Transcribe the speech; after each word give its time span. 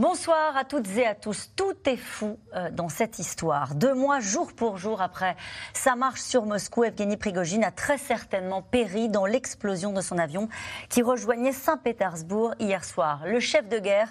Bonsoir 0.00 0.56
à 0.56 0.64
toutes 0.64 0.88
et 0.96 1.06
à 1.06 1.14
tous. 1.14 1.50
Tout 1.54 1.76
est 1.84 1.98
fou 1.98 2.38
euh, 2.56 2.70
dans 2.70 2.88
cette 2.88 3.18
histoire. 3.18 3.74
Deux 3.74 3.92
mois, 3.92 4.18
jour 4.18 4.54
pour 4.54 4.78
jour 4.78 5.02
après 5.02 5.36
sa 5.74 5.94
marche 5.94 6.22
sur 6.22 6.46
Moscou, 6.46 6.84
Evgeny 6.84 7.18
Prigogine 7.18 7.62
a 7.64 7.70
très 7.70 7.98
certainement 7.98 8.62
péri 8.62 9.10
dans 9.10 9.26
l'explosion 9.26 9.92
de 9.92 10.00
son 10.00 10.16
avion 10.16 10.48
qui 10.88 11.02
rejoignait 11.02 11.52
Saint-Pétersbourg 11.52 12.54
hier 12.58 12.82
soir. 12.82 13.24
Le 13.26 13.40
chef 13.40 13.68
de 13.68 13.78
guerre, 13.78 14.10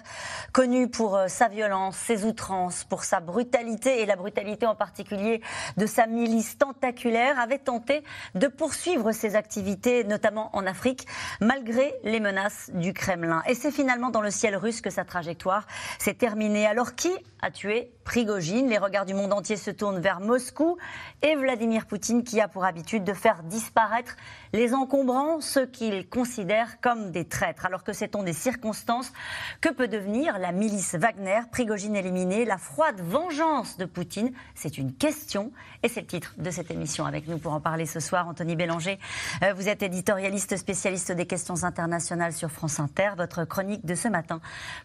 connu 0.52 0.88
pour 0.88 1.16
euh, 1.16 1.26
sa 1.26 1.48
violence, 1.48 1.96
ses 1.96 2.24
outrances, 2.24 2.84
pour 2.84 3.02
sa 3.02 3.18
brutalité 3.18 4.00
et 4.00 4.06
la 4.06 4.14
brutalité 4.14 4.66
en 4.66 4.76
particulier 4.76 5.42
de 5.76 5.86
sa 5.86 6.06
milice 6.06 6.56
tentaculaire, 6.56 7.36
avait 7.40 7.58
tenté 7.58 8.04
de 8.36 8.46
poursuivre 8.46 9.10
ses 9.10 9.34
activités, 9.34 10.04
notamment 10.04 10.54
en 10.56 10.68
Afrique, 10.68 11.08
malgré 11.40 11.96
les 12.04 12.20
menaces 12.20 12.70
du 12.74 12.92
Kremlin. 12.92 13.42
Et 13.48 13.56
c'est 13.56 13.72
finalement 13.72 14.10
dans 14.10 14.22
le 14.22 14.30
ciel 14.30 14.54
russe 14.54 14.80
que 14.80 14.90
sa 14.90 15.04
trajectoire 15.04 15.66
c'est 15.98 16.18
terminé. 16.18 16.66
Alors 16.66 16.94
qui 16.94 17.10
a 17.40 17.50
tué 17.50 17.92
Prigogine 18.10 18.68
Les 18.68 18.78
regards 18.78 19.06
du 19.06 19.14
monde 19.14 19.32
entier 19.32 19.56
se 19.56 19.70
tournent 19.70 20.00
vers 20.00 20.18
Moscou 20.18 20.76
et 21.22 21.36
Vladimir 21.36 21.86
Poutine 21.86 22.24
qui 22.24 22.40
a 22.40 22.48
pour 22.48 22.64
habitude 22.64 23.04
de 23.04 23.12
faire 23.12 23.44
disparaître 23.44 24.16
les 24.52 24.74
encombrants, 24.74 25.40
ceux 25.40 25.64
qu'il 25.64 26.08
considère 26.08 26.80
comme 26.80 27.12
des 27.12 27.24
traîtres. 27.24 27.66
Alors 27.66 27.84
que 27.84 27.92
sait-on 27.92 28.24
des 28.24 28.32
circonstances? 28.32 29.12
Que 29.60 29.68
peut 29.68 29.86
devenir 29.86 30.40
la 30.40 30.50
milice 30.50 30.96
Wagner? 30.96 31.42
Prigogine 31.52 31.94
éliminée, 31.94 32.44
la 32.44 32.58
froide 32.58 33.00
vengeance 33.00 33.76
de 33.76 33.84
Poutine 33.84 34.32
C'est 34.56 34.76
une 34.76 34.92
question 34.92 35.52
et 35.84 35.88
c'est 35.88 36.00
le 36.00 36.08
titre 36.08 36.34
de 36.36 36.50
cette 36.50 36.72
émission. 36.72 37.06
Avec 37.06 37.28
nous 37.28 37.38
pour 37.38 37.52
en 37.52 37.60
parler 37.60 37.86
ce 37.86 38.00
soir, 38.00 38.26
Anthony 38.26 38.56
Bélanger. 38.56 38.98
Euh, 39.44 39.52
vous 39.52 39.68
êtes 39.68 39.84
éditorialiste 39.84 40.56
spécialiste 40.56 41.12
des 41.12 41.26
questions 41.26 41.62
internationales 41.62 42.32
sur 42.32 42.50
France 42.50 42.80
Inter. 42.80 43.10
Votre 43.16 43.44
chronique 43.44 43.86
de 43.86 43.94
ce 43.94 44.08
matin 44.08 44.40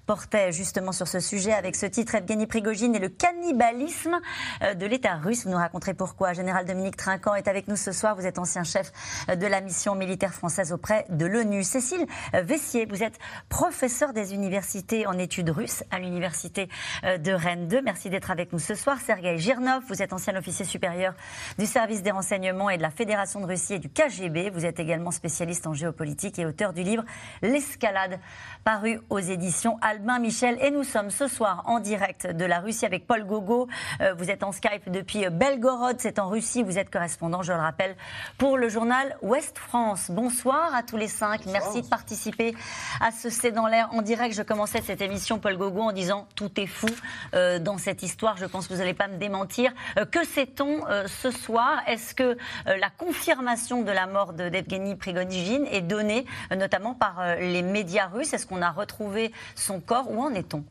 portait 0.06 0.52
justement 0.52 0.92
sur 0.92 1.08
ce 1.08 1.20
sujet 1.20 1.54
avec 1.54 1.76
ce 1.76 1.88
titre 1.88 2.14
Evgeny 2.14 2.46
Prigogine 2.46 2.94
et 2.94 3.00
le 3.00 3.15
cannibalisme 3.18 4.20
euh, 4.62 4.74
de 4.74 4.86
l'État 4.86 5.16
russe. 5.16 5.46
Vous 5.46 5.52
nous 5.52 5.58
raconterez 5.58 5.94
pourquoi. 5.94 6.34
Général 6.34 6.66
Dominique 6.66 6.98
Trinquant 6.98 7.36
est 7.36 7.48
avec 7.48 7.68
nous 7.68 7.76
ce 7.76 7.92
soir. 7.92 8.16
Vous 8.16 8.26
êtes 8.26 8.40
ancien 8.40 8.64
chef 8.64 8.92
euh, 9.30 9.36
de 9.36 9.48
la 9.48 9.62
mission 9.62 9.96
militaire 9.96 10.34
française 10.34 10.72
auprès 10.72 11.06
de 11.10 11.26
l'ONU. 11.26 11.64
Cécile 11.64 12.06
euh, 12.34 12.42
Vessier, 12.42 12.86
vous 12.86 13.04
êtes 13.04 13.18
professeur 13.50 14.14
des 14.14 14.34
universités 14.34 15.08
en 15.08 15.18
études 15.18 15.50
russes 15.50 15.84
à 15.92 16.00
l'université 16.00 16.70
de 17.04 17.32
Rennes 17.32 17.68
2. 17.68 17.82
Merci 17.82 18.10
d'être 18.10 18.32
avec 18.32 18.54
nous 18.54 18.60
ce 18.60 18.76
soir. 18.76 19.00
Sergei 19.00 19.38
Girnov, 19.38 19.84
vous 19.88 20.02
êtes 20.02 20.14
ancien 20.14 20.36
officier 20.36 20.66
supérieur 20.66 21.14
du 21.58 21.66
service 21.66 22.02
des 22.02 22.12
renseignements 22.12 22.70
et 22.70 22.78
de 22.78 22.82
la 22.82 22.90
Fédération 22.90 23.40
de 23.40 23.46
Russie 23.46 23.76
et 23.76 23.80
du 23.80 23.90
KGB. 23.90 24.50
Vous 24.50 24.66
êtes 24.66 24.80
également 24.80 25.12
spécialiste 25.12 25.68
en 25.68 25.74
géopolitique 25.74 26.40
et 26.40 26.46
auteur 26.46 26.74
du 26.74 26.84
livre 26.84 27.04
L'escalade, 27.42 28.20
paru 28.64 29.00
aux 29.10 29.20
éditions 29.20 29.78
Albin 29.82 30.20
Michel. 30.20 30.58
Et 30.62 30.72
nous 30.72 30.84
sommes 30.84 31.10
ce 31.10 31.28
soir 31.28 31.64
en 31.66 31.80
direct 31.80 32.28
de 32.28 32.46
la 32.46 32.60
Russie 32.60 32.86
avec 32.86 32.95
Paul 33.00 33.26
Gogo. 33.26 33.68
Euh, 34.02 34.14
vous 34.14 34.30
êtes 34.30 34.44
en 34.44 34.52
Skype 34.52 34.90
depuis 34.90 35.28
Belgorod, 35.30 35.98
c'est 36.00 36.20
en 36.20 36.30
Russie. 36.30 36.64
Vous 36.64 36.78
êtes 36.78 36.90
correspondant, 36.90 37.42
je 37.42 37.52
le 37.52 37.60
rappelle, 37.60 37.96
pour 38.38 38.58
le 38.58 38.70
journal 38.70 39.18
Ouest 39.22 39.58
France. 39.58 40.10
Bonsoir 40.10 40.74
à 40.74 40.84
tous 40.84 40.98
les 40.98 41.08
cinq. 41.08 41.46
Merci 41.48 41.82
de 41.82 41.88
participer 41.88 42.56
à 43.02 43.12
ce 43.12 43.30
C'est 43.30 43.52
dans 43.52 43.68
l'air 43.68 43.90
en 43.92 44.02
direct. 44.02 44.36
Je 44.36 44.42
commençais 44.42 44.82
cette 44.82 45.02
émission, 45.02 45.40
Paul 45.40 45.58
Gogo, 45.58 45.82
en 45.82 45.92
disant 45.92 46.28
tout 46.36 46.60
est 46.60 46.68
fou 46.68 46.88
euh, 47.34 47.60
dans 47.60 47.78
cette 47.78 48.04
histoire. 48.04 48.38
Je 48.38 48.46
pense 48.46 48.68
que 48.68 48.74
vous 48.74 48.80
n'allez 48.80 48.94
pas 48.94 49.08
me 49.08 49.18
démentir. 49.18 49.72
Euh, 49.98 50.06
que 50.06 50.24
sait-on 50.26 50.82
ce 51.08 51.32
soir? 51.32 51.82
Est-ce 51.88 52.16
que 52.16 52.38
la 52.66 52.90
confirmation 52.90 53.82
de 53.82 53.92
la 53.92 54.08
mort 54.08 54.34
d'Evgeny 54.34 54.96
Prigogine 54.96 55.66
est 55.72 55.82
donnée 55.82 56.26
notamment 56.56 56.94
par 56.94 57.36
les 57.40 57.62
médias 57.62 58.08
russes? 58.08 58.34
Est-ce 58.34 58.46
qu'on 58.46 58.62
a 58.62 58.72
retrouvé 58.72 59.32
son 59.56 59.80
corps? 59.80 60.10
Où 60.12 60.22
en 60.22 60.34
est-on? 60.34 60.64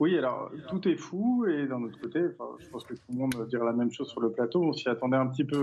Oui, 0.00 0.18
alors 0.18 0.50
tout 0.68 0.88
est 0.88 0.96
fou 0.96 1.46
et 1.46 1.66
d'un 1.66 1.82
autre 1.82 2.00
côté, 2.00 2.20
je 2.58 2.68
pense 2.70 2.84
que 2.84 2.94
tout 2.94 3.02
le 3.10 3.16
monde 3.16 3.46
dirait 3.48 3.64
la 3.64 3.72
même 3.72 3.92
chose 3.92 4.08
sur 4.08 4.20
le 4.20 4.32
plateau. 4.32 4.62
On 4.62 4.72
s'y 4.72 4.88
attendait 4.88 5.16
un 5.16 5.26
petit 5.26 5.44
peu. 5.44 5.62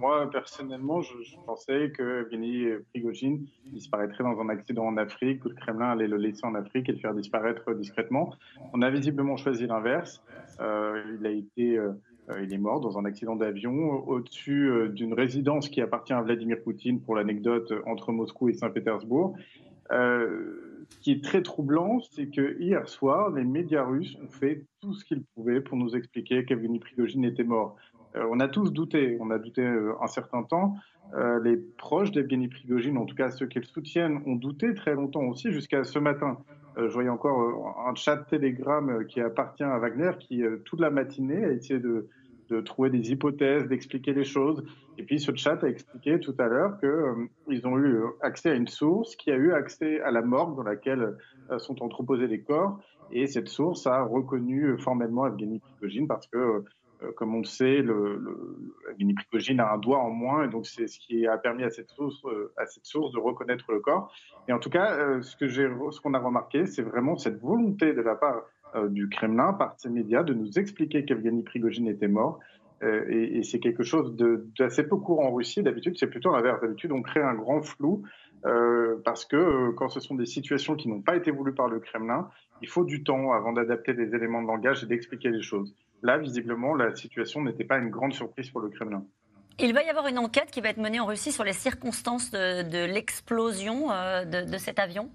Moi, 0.00 0.30
personnellement, 0.30 1.02
je, 1.02 1.12
pensais 1.44 1.90
que 1.90 2.22
Evgeny 2.22 2.66
Prigogine 2.90 3.46
disparaîtrait 3.66 4.24
dans 4.24 4.40
un 4.40 4.48
accident 4.48 4.86
en 4.86 4.96
Afrique, 4.96 5.40
que 5.40 5.48
le 5.48 5.54
Kremlin 5.54 5.90
allait 5.90 6.08
le 6.08 6.16
laisser 6.16 6.46
en 6.46 6.54
Afrique 6.54 6.88
et 6.88 6.92
le 6.92 6.98
faire 6.98 7.14
disparaître 7.14 7.74
discrètement. 7.74 8.32
On 8.72 8.82
a 8.82 8.90
visiblement 8.90 9.36
choisi 9.36 9.66
l'inverse. 9.66 10.22
Euh, 10.60 11.02
il 11.18 11.26
a 11.26 11.30
été 11.30 11.78
euh, 12.30 12.42
il 12.42 12.52
est 12.52 12.58
mort 12.58 12.80
dans 12.80 12.98
un 12.98 13.04
accident 13.04 13.36
d'avion 13.36 14.08
au-dessus 14.08 14.70
euh, 14.70 14.88
d'une 14.88 15.12
résidence 15.12 15.68
qui 15.68 15.80
appartient 15.80 16.12
à 16.12 16.22
Vladimir 16.22 16.58
Poutine, 16.62 17.00
pour 17.00 17.16
l'anecdote, 17.16 17.72
entre 17.86 18.12
Moscou 18.12 18.48
et 18.48 18.54
Saint-Pétersbourg. 18.54 19.36
Euh, 19.90 20.61
qui 21.00 21.12
est 21.12 21.24
très 21.24 21.42
troublant, 21.42 22.00
c'est 22.12 22.26
que 22.26 22.58
hier 22.60 22.88
soir, 22.88 23.30
les 23.30 23.44
médias 23.44 23.84
russes 23.84 24.16
ont 24.22 24.28
fait 24.28 24.64
tout 24.80 24.94
ce 24.94 25.04
qu'ils 25.04 25.22
pouvaient 25.34 25.60
pour 25.60 25.76
nous 25.76 25.96
expliquer 25.96 26.44
qu'Evgeny 26.44 26.78
Prigogine 26.78 27.24
était 27.24 27.44
mort. 27.44 27.76
Euh, 28.16 28.26
on 28.30 28.40
a 28.40 28.48
tous 28.48 28.72
douté, 28.72 29.16
on 29.20 29.30
a 29.30 29.38
douté 29.38 29.62
euh, 29.62 29.94
un 30.00 30.06
certain 30.06 30.42
temps. 30.42 30.76
Euh, 31.14 31.40
les 31.42 31.56
proches 31.56 32.10
d'Evgeny 32.10 32.48
Prigogine, 32.48 32.96
en 32.98 33.04
tout 33.04 33.14
cas 33.14 33.30
ceux 33.30 33.46
qui 33.46 33.58
le 33.58 33.64
soutiennent, 33.64 34.22
ont 34.26 34.36
douté 34.36 34.74
très 34.74 34.94
longtemps 34.94 35.24
aussi, 35.24 35.50
jusqu'à 35.50 35.84
ce 35.84 35.98
matin. 35.98 36.38
je 36.76 36.86
voyais 36.86 37.10
encore 37.10 37.86
un 37.86 37.94
chat 37.94 38.16
Telegram 38.16 39.04
qui 39.06 39.20
appartient 39.20 39.62
à 39.62 39.78
Wagner 39.78 40.12
qui, 40.18 40.42
toute 40.64 40.80
la 40.80 40.90
matinée, 40.90 41.44
a 41.44 41.52
essayé 41.52 41.80
de, 41.80 42.08
de 42.52 42.60
trouver 42.60 42.90
des 42.90 43.10
hypothèses, 43.10 43.66
d'expliquer 43.66 44.12
les 44.12 44.24
choses. 44.24 44.62
Et 44.98 45.04
puis 45.04 45.18
ce 45.18 45.34
chat 45.34 45.62
a 45.64 45.68
expliqué 45.68 46.20
tout 46.20 46.34
à 46.38 46.46
l'heure 46.46 46.78
qu'ils 46.78 46.88
euh, 46.88 47.66
ont 47.66 47.78
eu 47.78 48.02
accès 48.20 48.50
à 48.50 48.54
une 48.54 48.68
source 48.68 49.16
qui 49.16 49.30
a 49.30 49.36
eu 49.36 49.52
accès 49.52 50.00
à 50.02 50.10
la 50.10 50.22
morgue 50.22 50.56
dans 50.56 50.62
laquelle 50.62 51.16
euh, 51.50 51.58
sont 51.58 51.82
entreposés 51.82 52.26
les 52.26 52.42
corps. 52.42 52.78
Et 53.10 53.26
cette 53.26 53.48
source 53.48 53.86
a 53.86 54.02
reconnu 54.02 54.78
formellement 54.78 55.26
Evgeny 55.26 55.60
Prigogine 55.60 56.06
parce 56.06 56.26
que, 56.26 56.38
euh, 57.02 57.12
comme 57.16 57.34
on 57.34 57.38
le 57.38 57.44
sait, 57.44 57.82
le, 57.82 58.16
le, 58.16 58.74
Evgeny 58.90 59.14
Prigogine 59.14 59.60
a 59.60 59.72
un 59.72 59.78
doigt 59.78 59.98
en 59.98 60.10
moins. 60.10 60.44
Et 60.44 60.48
donc 60.48 60.66
c'est 60.66 60.86
ce 60.86 60.98
qui 60.98 61.26
a 61.26 61.38
permis 61.38 61.64
à 61.64 61.70
cette, 61.70 61.90
source, 61.90 62.22
à 62.58 62.66
cette 62.66 62.86
source 62.86 63.12
de 63.12 63.18
reconnaître 63.18 63.72
le 63.72 63.80
corps. 63.80 64.12
Et 64.48 64.52
en 64.52 64.58
tout 64.58 64.70
cas, 64.70 65.20
ce 65.22 66.00
qu'on 66.00 66.14
a 66.14 66.18
remarqué, 66.18 66.66
c'est 66.66 66.82
vraiment 66.82 67.16
cette 67.16 67.40
volonté 67.40 67.94
de 67.94 68.02
la 68.02 68.14
part 68.14 68.42
euh, 68.61 68.61
du 68.88 69.08
Kremlin 69.08 69.52
par 69.52 69.74
ces 69.78 69.90
médias 69.90 70.22
de 70.22 70.34
nous 70.34 70.58
expliquer 70.58 71.04
qu'Evgeny 71.04 71.42
Prigogine 71.42 71.88
était 71.88 72.08
mort. 72.08 72.40
Euh, 72.82 73.04
et, 73.08 73.42
c'est 73.42 73.60
quelque 73.60 73.84
chose 73.84 74.16
d'assez 74.58 74.84
peu 74.84 74.96
courant 74.96 75.28
en 75.28 75.34
Russie. 75.34 75.62
D'habitude, 75.62 75.96
c'est 75.98 76.08
plutôt 76.08 76.32
l'inverse. 76.32 76.60
D'habitude, 76.60 76.92
on 76.92 77.02
crée 77.02 77.22
un 77.22 77.34
grand 77.34 77.62
flou 77.62 78.02
euh, 78.44 78.96
parce 79.04 79.24
que 79.24 79.70
quand 79.72 79.88
ce 79.88 80.00
sont 80.00 80.16
des 80.16 80.26
situations 80.26 80.74
qui 80.74 80.88
n'ont 80.88 81.00
pas 81.00 81.16
été 81.16 81.30
voulues 81.30 81.54
par 81.54 81.68
le 81.68 81.78
Kremlin, 81.78 82.28
il 82.60 82.68
faut 82.68 82.84
du 82.84 83.04
temps 83.04 83.32
avant 83.32 83.52
d'adapter 83.52 83.94
des 83.94 84.14
éléments 84.14 84.42
de 84.42 84.48
langage 84.48 84.82
et 84.82 84.86
d'expliquer 84.86 85.30
les 85.30 85.42
choses. 85.42 85.74
Là, 86.02 86.18
visiblement, 86.18 86.74
la 86.74 86.94
situation 86.94 87.42
n'était 87.42 87.64
pas 87.64 87.78
une 87.78 87.90
grande 87.90 88.12
surprise 88.12 88.50
pour 88.50 88.60
le 88.60 88.68
Kremlin. 88.68 89.04
Il 89.60 89.74
va 89.74 89.84
y 89.84 89.88
avoir 89.88 90.08
une 90.08 90.18
enquête 90.18 90.50
qui 90.50 90.60
va 90.60 90.70
être 90.70 90.78
menée 90.78 90.98
en 90.98 91.06
Russie 91.06 91.30
sur 91.30 91.44
les 91.44 91.52
circonstances 91.52 92.30
de, 92.32 92.92
l'explosion 92.92 93.88
de 94.24 94.56
cet 94.56 94.78
avion? 94.78 95.10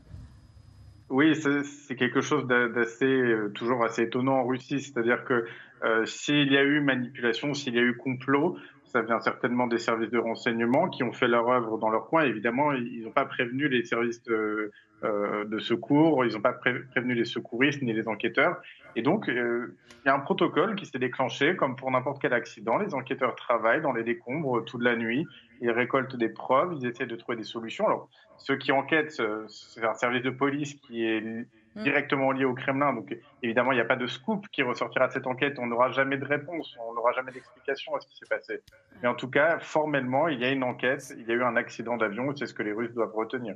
Oui, 1.09 1.35
c'est 1.35 1.95
quelque 1.95 2.22
chose 2.22 2.45
d'assez, 2.47 3.06
euh, 3.06 3.50
toujours 3.56 3.84
assez 3.84 4.03
étonnant 4.03 4.40
en 4.40 4.45
Russie. 4.45 4.81
C'est-à-dire 4.81 5.23
que 5.23 5.45
euh, 5.84 6.06
s'il 6.06 6.51
y 6.51 6.57
a 6.57 6.63
eu 6.63 6.81
manipulation, 6.81 7.53
s'il 7.53 7.75
y 7.75 7.79
a 7.79 7.81
eu 7.81 7.95
complot, 7.95 8.57
ça 8.87 9.01
vient 9.01 9.19
certainement 9.19 9.67
des 9.67 9.77
services 9.77 10.09
de 10.09 10.17
renseignement 10.17 10.89
qui 10.89 11.03
ont 11.03 11.11
fait 11.11 11.27
leur 11.27 11.49
œuvre 11.49 11.77
dans 11.77 11.89
leur 11.89 12.07
coin. 12.07 12.23
Évidemment, 12.23 12.71
ils 12.73 13.03
n'ont 13.03 13.11
pas 13.11 13.25
prévenu 13.25 13.67
les 13.67 13.83
services 13.83 14.23
de, 14.23 14.72
euh, 15.03 15.59
secours, 15.59 16.25
ils 16.25 16.34
n'ont 16.34 16.41
pas 16.41 16.53
prévenu 16.53 17.13
les 17.13 17.25
secouristes 17.25 17.81
ni 17.81 17.93
les 17.93 18.07
enquêteurs. 18.07 18.61
Et 18.95 19.01
donc, 19.01 19.29
euh, 19.29 19.75
il 20.03 20.07
y 20.07 20.09
a 20.09 20.16
un 20.16 20.19
protocole 20.19 20.75
qui 20.75 20.85
s'est 20.85 20.99
déclenché, 20.99 21.55
comme 21.55 21.75
pour 21.75 21.91
n'importe 21.91 22.22
quel 22.22 22.34
accident. 22.34 22.78
Les 22.78 22.93
enquêteurs 22.93 23.35
travaillent 23.35 23.81
dans 23.81 23.93
les 23.93 24.03
décombres 24.03 24.63
toute 24.66 24.81
la 24.81 24.95
nuit, 24.95 25.28
ils 25.61 25.72
récoltent 25.72 26.16
des 26.16 26.29
preuves, 26.29 26.78
ils 26.79 26.87
essaient 26.87 27.05
de 27.05 27.16
trouver 27.16 27.37
des 27.37 27.43
solutions. 27.43 27.85
Alors, 27.85 28.09
ceux 28.37 28.55
qui 28.55 28.72
enquêtent, 28.72 29.19
euh, 29.19 29.45
c'est 29.47 29.83
un 29.83 29.93
service 29.93 30.23
de 30.23 30.29
police 30.29 30.75
qui 30.75 31.05
est 31.05 31.45
mm. 31.78 31.84
directement 31.84 32.32
lié 32.32 32.46
au 32.46 32.53
Kremlin. 32.53 32.94
Donc, 32.94 33.16
évidemment, 33.44 33.72
il 33.72 33.76
n'y 33.76 33.82
a 33.82 33.85
pas 33.85 33.96
de 33.96 34.08
scoop 34.08 34.47
qui 34.50 34.64
ressortira 34.64 35.08
de 35.08 35.14
cette 35.14 35.28
enquête. 35.28 35.58
On 35.59 35.68
n'aura 35.68 35.91
jamais 35.91 36.18
de 36.18 36.26
réponse, 36.26 36.76
on 36.88 36.94
n'aura 36.94 37.12
jamais 37.14 37.32
d'explication 37.32 37.96
à 37.96 38.00
ce 38.00 38.08
qui 38.08 38.18
s'est 38.18 38.29
passé. 38.29 38.62
Mais 39.02 39.08
en 39.08 39.16
tout 39.16 39.29
cas, 39.29 39.59
formellement, 39.59 40.28
il 40.28 40.40
y 40.40 40.46
a 40.46 40.50
une 40.50 40.64
enquête, 40.64 41.14
il 41.18 41.26
y 41.28 41.32
a 41.32 41.35
eu 41.35 41.44
un 41.44 41.56
accident 41.56 41.97
d'avion, 41.97 42.35
c'est 42.35 42.47
ce 42.47 42.53
que 42.53 42.64
les 42.64 42.72
Russes 42.72 42.94
doivent 42.94 43.16
retenir. 43.16 43.56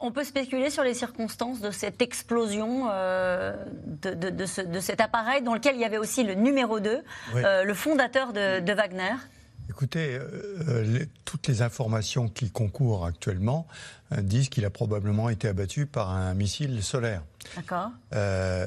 On 0.00 0.12
peut 0.12 0.22
spéculer 0.22 0.70
sur 0.70 0.84
les 0.84 0.94
circonstances 0.94 1.60
de 1.60 1.72
cette 1.72 2.00
explosion 2.00 2.88
euh, 2.88 3.52
de, 4.02 4.46
cet 4.80 5.00
appareil 5.00 5.42
dans 5.42 5.54
lequel 5.54 5.74
il 5.74 5.80
y 5.80 5.84
avait 5.84 5.98
aussi 5.98 6.22
le 6.22 6.34
numéro 6.34 6.78
2, 6.78 7.02
euh, 7.34 7.64
le 7.64 7.74
fondateur 7.74 8.32
de, 8.32 8.72
Wagner 8.72 9.14
Écoutez, 9.78 10.18
toutes 11.24 11.46
les 11.46 11.62
informations 11.62 12.28
qui 12.28 12.50
concourent 12.50 13.06
actuellement 13.06 13.68
disent 14.10 14.48
qu'il 14.48 14.64
a 14.64 14.70
probablement 14.70 15.28
été 15.28 15.46
abattu 15.46 15.86
par 15.86 16.10
un 16.10 16.34
missile 16.34 16.82
solaire. 16.82 17.22
D'accord. 17.54 17.92
Euh, 18.12 18.66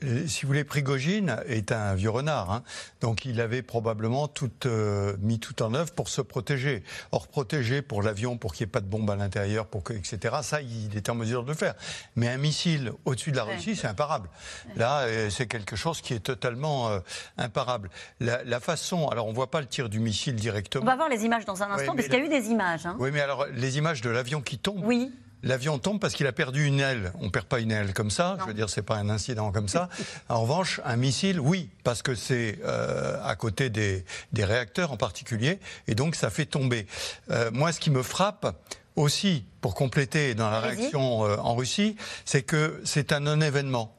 si 0.00 0.42
vous 0.42 0.48
voulez, 0.48 0.64
Prigogine 0.64 1.36
est 1.46 1.72
un 1.72 1.94
vieux 1.94 2.10
renard, 2.10 2.52
hein. 2.52 2.62
donc 3.00 3.24
il 3.24 3.40
avait 3.40 3.62
probablement 3.62 4.28
tout, 4.28 4.50
euh, 4.66 5.16
mis 5.20 5.40
tout 5.40 5.60
en 5.62 5.74
œuvre 5.74 5.92
pour 5.92 6.08
se 6.08 6.20
protéger. 6.20 6.84
Or, 7.10 7.26
protéger 7.26 7.82
pour 7.82 8.02
l'avion, 8.02 8.36
pour 8.36 8.54
qu'il 8.54 8.64
n'y 8.64 8.68
ait 8.68 8.72
pas 8.72 8.80
de 8.80 8.86
bombe 8.86 9.10
à 9.10 9.16
l'intérieur, 9.16 9.66
pour 9.66 9.82
que, 9.82 9.92
etc., 9.92 10.36
ça, 10.42 10.60
il 10.62 10.96
était 10.96 11.10
en 11.10 11.16
mesure 11.16 11.42
de 11.42 11.48
le 11.48 11.56
faire. 11.56 11.74
Mais 12.14 12.28
un 12.28 12.38
missile 12.38 12.92
au-dessus 13.04 13.32
de 13.32 13.36
la 13.36 13.44
Russie, 13.44 13.74
c'est 13.74 13.88
imparable. 13.88 14.28
Là, 14.76 15.00
euh, 15.00 15.30
c'est 15.30 15.46
quelque 15.46 15.74
chose 15.74 16.00
qui 16.00 16.14
est 16.14 16.20
totalement 16.20 16.90
imparable. 17.36 17.90
La, 18.20 18.60
façon, 18.60 19.08
alors 19.08 19.26
on 19.26 19.30
ne 19.30 19.34
voit 19.34 19.50
pas 19.50 19.60
le 19.60 19.66
tir 19.66 19.88
du 19.88 19.98
missile 19.98 20.34
directement. 20.34 20.84
On 20.84 20.86
va 20.86 20.96
voir 20.96 21.08
les 21.08 21.24
images 21.24 21.44
dans 21.44 21.62
un 21.62 21.70
instant, 21.70 21.94
parce 21.94 22.06
qu'il 22.06 22.18
y 22.18 22.22
a 22.22 22.24
eu 22.24 22.28
des 22.28 22.48
images. 22.48 22.86
Hein. 22.86 22.96
Oui, 22.98 23.10
mais 23.12 23.20
alors, 23.20 23.46
les 23.46 23.78
images 23.78 24.00
de 24.00 24.10
l'avion 24.10 24.42
qui 24.42 24.58
tombe. 24.58 24.82
Oui. 24.84 25.12
L'avion 25.42 25.78
tombe 25.78 26.00
parce 26.00 26.14
qu'il 26.14 26.26
a 26.26 26.32
perdu 26.32 26.66
une 26.66 26.80
aile. 26.80 27.12
On 27.20 27.30
perd 27.30 27.46
pas 27.46 27.60
une 27.60 27.70
aile 27.70 27.92
comme 27.94 28.10
ça. 28.10 28.36
Je 28.40 28.44
veux 28.44 28.54
dire, 28.54 28.68
c'est 28.68 28.82
pas 28.82 28.96
un 28.96 29.08
incident 29.08 29.52
comme 29.52 29.68
ça. 29.68 29.88
En 30.28 30.42
revanche, 30.42 30.80
un 30.84 30.96
missile, 30.96 31.40
oui, 31.40 31.70
parce 31.84 32.02
que 32.02 32.14
c'est 32.14 32.58
euh, 32.64 33.18
à 33.24 33.34
côté 33.36 33.70
des, 33.70 34.04
réacteurs 34.36 34.92
en 34.92 34.96
particulier, 34.96 35.58
et 35.86 35.94
donc 35.94 36.14
ça 36.14 36.30
fait 36.30 36.46
tomber. 36.46 36.86
Euh, 37.30 37.50
moi, 37.52 37.72
ce 37.72 37.80
qui 37.80 37.90
me 37.90 38.02
frappe 38.02 38.54
aussi, 38.96 39.44
pour 39.60 39.74
compléter 39.74 40.34
dans 40.34 40.50
la 40.50 40.60
réaction 40.60 41.24
euh, 41.24 41.36
en 41.38 41.54
Russie, 41.54 41.96
c'est 42.24 42.42
que 42.42 42.80
c'est 42.84 43.12
un 43.12 43.20
non-événement. 43.20 43.96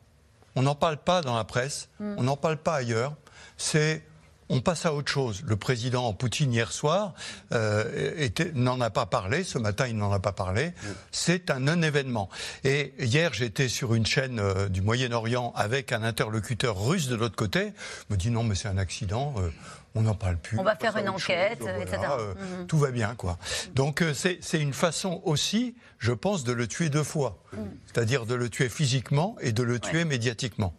On 0.56 0.64
n'en 0.64 0.76
parle 0.76 0.98
pas 0.98 1.22
dans 1.22 1.36
la 1.36 1.46
presse, 1.46 1.90
hmm. 2.00 2.16
on 2.18 2.24
n'en 2.24 2.38
parle 2.38 2.58
pas 2.58 2.76
ailleurs. 2.76 3.16
C'est 3.58 4.04
on 4.50 4.62
passe 4.62 4.86
à 4.86 4.94
autre 4.94 5.12
chose. 5.12 5.44
Le 5.46 5.56
président 5.56 6.12
Poutine 6.14 6.52
hier 6.52 6.72
soir 6.72 7.14
euh, 7.54 8.30
n'en 8.56 8.82
a 8.82 8.90
pas 8.90 9.06
parlé. 9.06 9.44
Ce 9.44 9.58
matin, 9.58 9.88
il 9.88 9.96
n'en 9.96 10.12
a 10.12 10.20
pas 10.20 10.32
parlé. 10.32 10.74
C'est 11.12 11.52
un 11.52 11.60
non-événement. 11.60 12.30
Et 12.64 12.94
hier, 13.00 13.34
j'étais 13.34 13.70
sur 13.70 13.94
une 13.94 14.06
chaîne 14.06 14.40
euh, 14.40 14.68
du 14.68 14.82
Moyen-Orient 14.82 15.54
avec 15.56 15.92
un 15.92 16.04
interlocuteur 16.04 16.84
russe 16.84 17.08
de 17.08 17.16
l'autre 17.16 17.36
côté. 17.36 17.74
Il 18.10 18.14
me 18.14 18.18
dit 18.18 18.32
non, 18.32 18.44
mais 18.44 18.56
c'est 18.56 18.68
un 18.68 18.78
accident. 18.78 19.34
Euh, 19.38 19.50
on 19.96 20.02
n'en 20.02 20.16
parle 20.16 20.38
plus. 20.38 20.60
On 20.60 20.64
va 20.64 20.76
faire 20.76 20.98
une 20.98 21.10
enquête, 21.10 21.62
etc. 21.82 21.98
Mhm. 22.36 22.68
Tout 22.68 22.78
va 22.78 22.92
bien, 22.92 23.16
quoi. 23.16 23.38
Donc 23.76 24.04
c'est 24.14 24.40
une 24.60 24.74
façon 24.74 25.22
aussi, 25.24 25.76
je 25.98 26.12
pense, 26.12 26.44
de 26.44 26.54
le 26.54 26.68
tuer 26.68 26.90
deux 26.90 27.04
fois. 27.04 27.40
Mhm. 27.54 27.72
C'est-à-dire 27.86 28.26
de 28.26 28.36
le 28.36 28.50
tuer 28.50 28.70
physiquement 28.70 29.36
et 29.42 29.52
de 29.52 29.64
le 29.64 29.80
tuer 29.80 30.06
médiatiquement. 30.06 30.74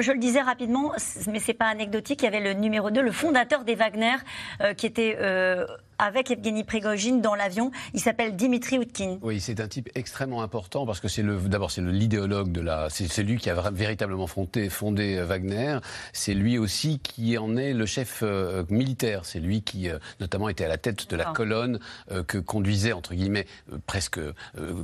je 0.00 0.12
le 0.12 0.18
disais 0.18 0.42
rapidement, 0.42 0.92
mais 1.28 1.40
c'est 1.40 1.54
pas 1.54 1.66
anecdotique, 1.66 2.22
il 2.22 2.24
y 2.24 2.28
avait 2.28 2.40
le 2.40 2.52
numéro 2.52 2.90
le 3.00 3.12
fondateur 3.12 3.64
des 3.64 3.74
Wagner, 3.74 4.16
euh, 4.60 4.74
qui 4.74 4.86
était 4.86 5.16
euh, 5.20 5.66
avec 5.98 6.30
Evgeny 6.30 6.64
Prigogine 6.64 7.20
dans 7.20 7.34
l'avion. 7.34 7.70
Il 7.94 8.00
s'appelle 8.00 8.36
Dimitri 8.36 8.76
Utkin. 8.76 9.18
Oui, 9.22 9.40
c'est 9.40 9.60
un 9.60 9.68
type 9.68 9.88
extrêmement 9.94 10.42
important 10.42 10.86
parce 10.86 11.00
que 11.00 11.08
c'est 11.08 11.22
le, 11.22 11.36
d'abord 11.36 11.70
c'est 11.70 11.80
l'idéologue 11.80 12.52
de 12.52 12.60
la, 12.60 12.88
c'est 12.90 13.22
lui 13.22 13.38
qui 13.38 13.50
a 13.50 13.70
véritablement 13.70 14.26
fondé, 14.26 14.68
fondé 14.68 15.16
euh, 15.16 15.24
Wagner. 15.24 15.78
C'est 16.12 16.34
lui 16.34 16.58
aussi 16.58 16.98
qui 16.98 17.38
en 17.38 17.56
est 17.56 17.72
le 17.72 17.86
chef 17.86 18.22
militaire. 18.70 19.24
C'est 19.24 19.40
lui 19.40 19.62
qui, 19.62 19.88
notamment, 20.20 20.48
était 20.48 20.64
à 20.64 20.68
la 20.68 20.78
tête 20.78 21.10
de 21.10 21.16
la 21.16 21.26
colonne 21.26 21.78
que 22.26 22.38
conduisait 22.38 22.92
entre 22.92 23.14
guillemets 23.14 23.46
presque 23.86 24.20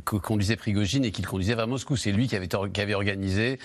que 0.05 0.17
conduisait 0.17 0.56
Prigogine 0.56 1.05
et 1.05 1.11
qu'il 1.11 1.26
conduisait 1.26 1.55
vers 1.55 1.67
Moscou. 1.67 1.97
C'est 1.97 2.12
lui 2.12 2.29
qui 2.29 2.37
avait, 2.37 2.49
qui 2.49 2.81
avait 2.81 2.94
organisé 2.94 3.59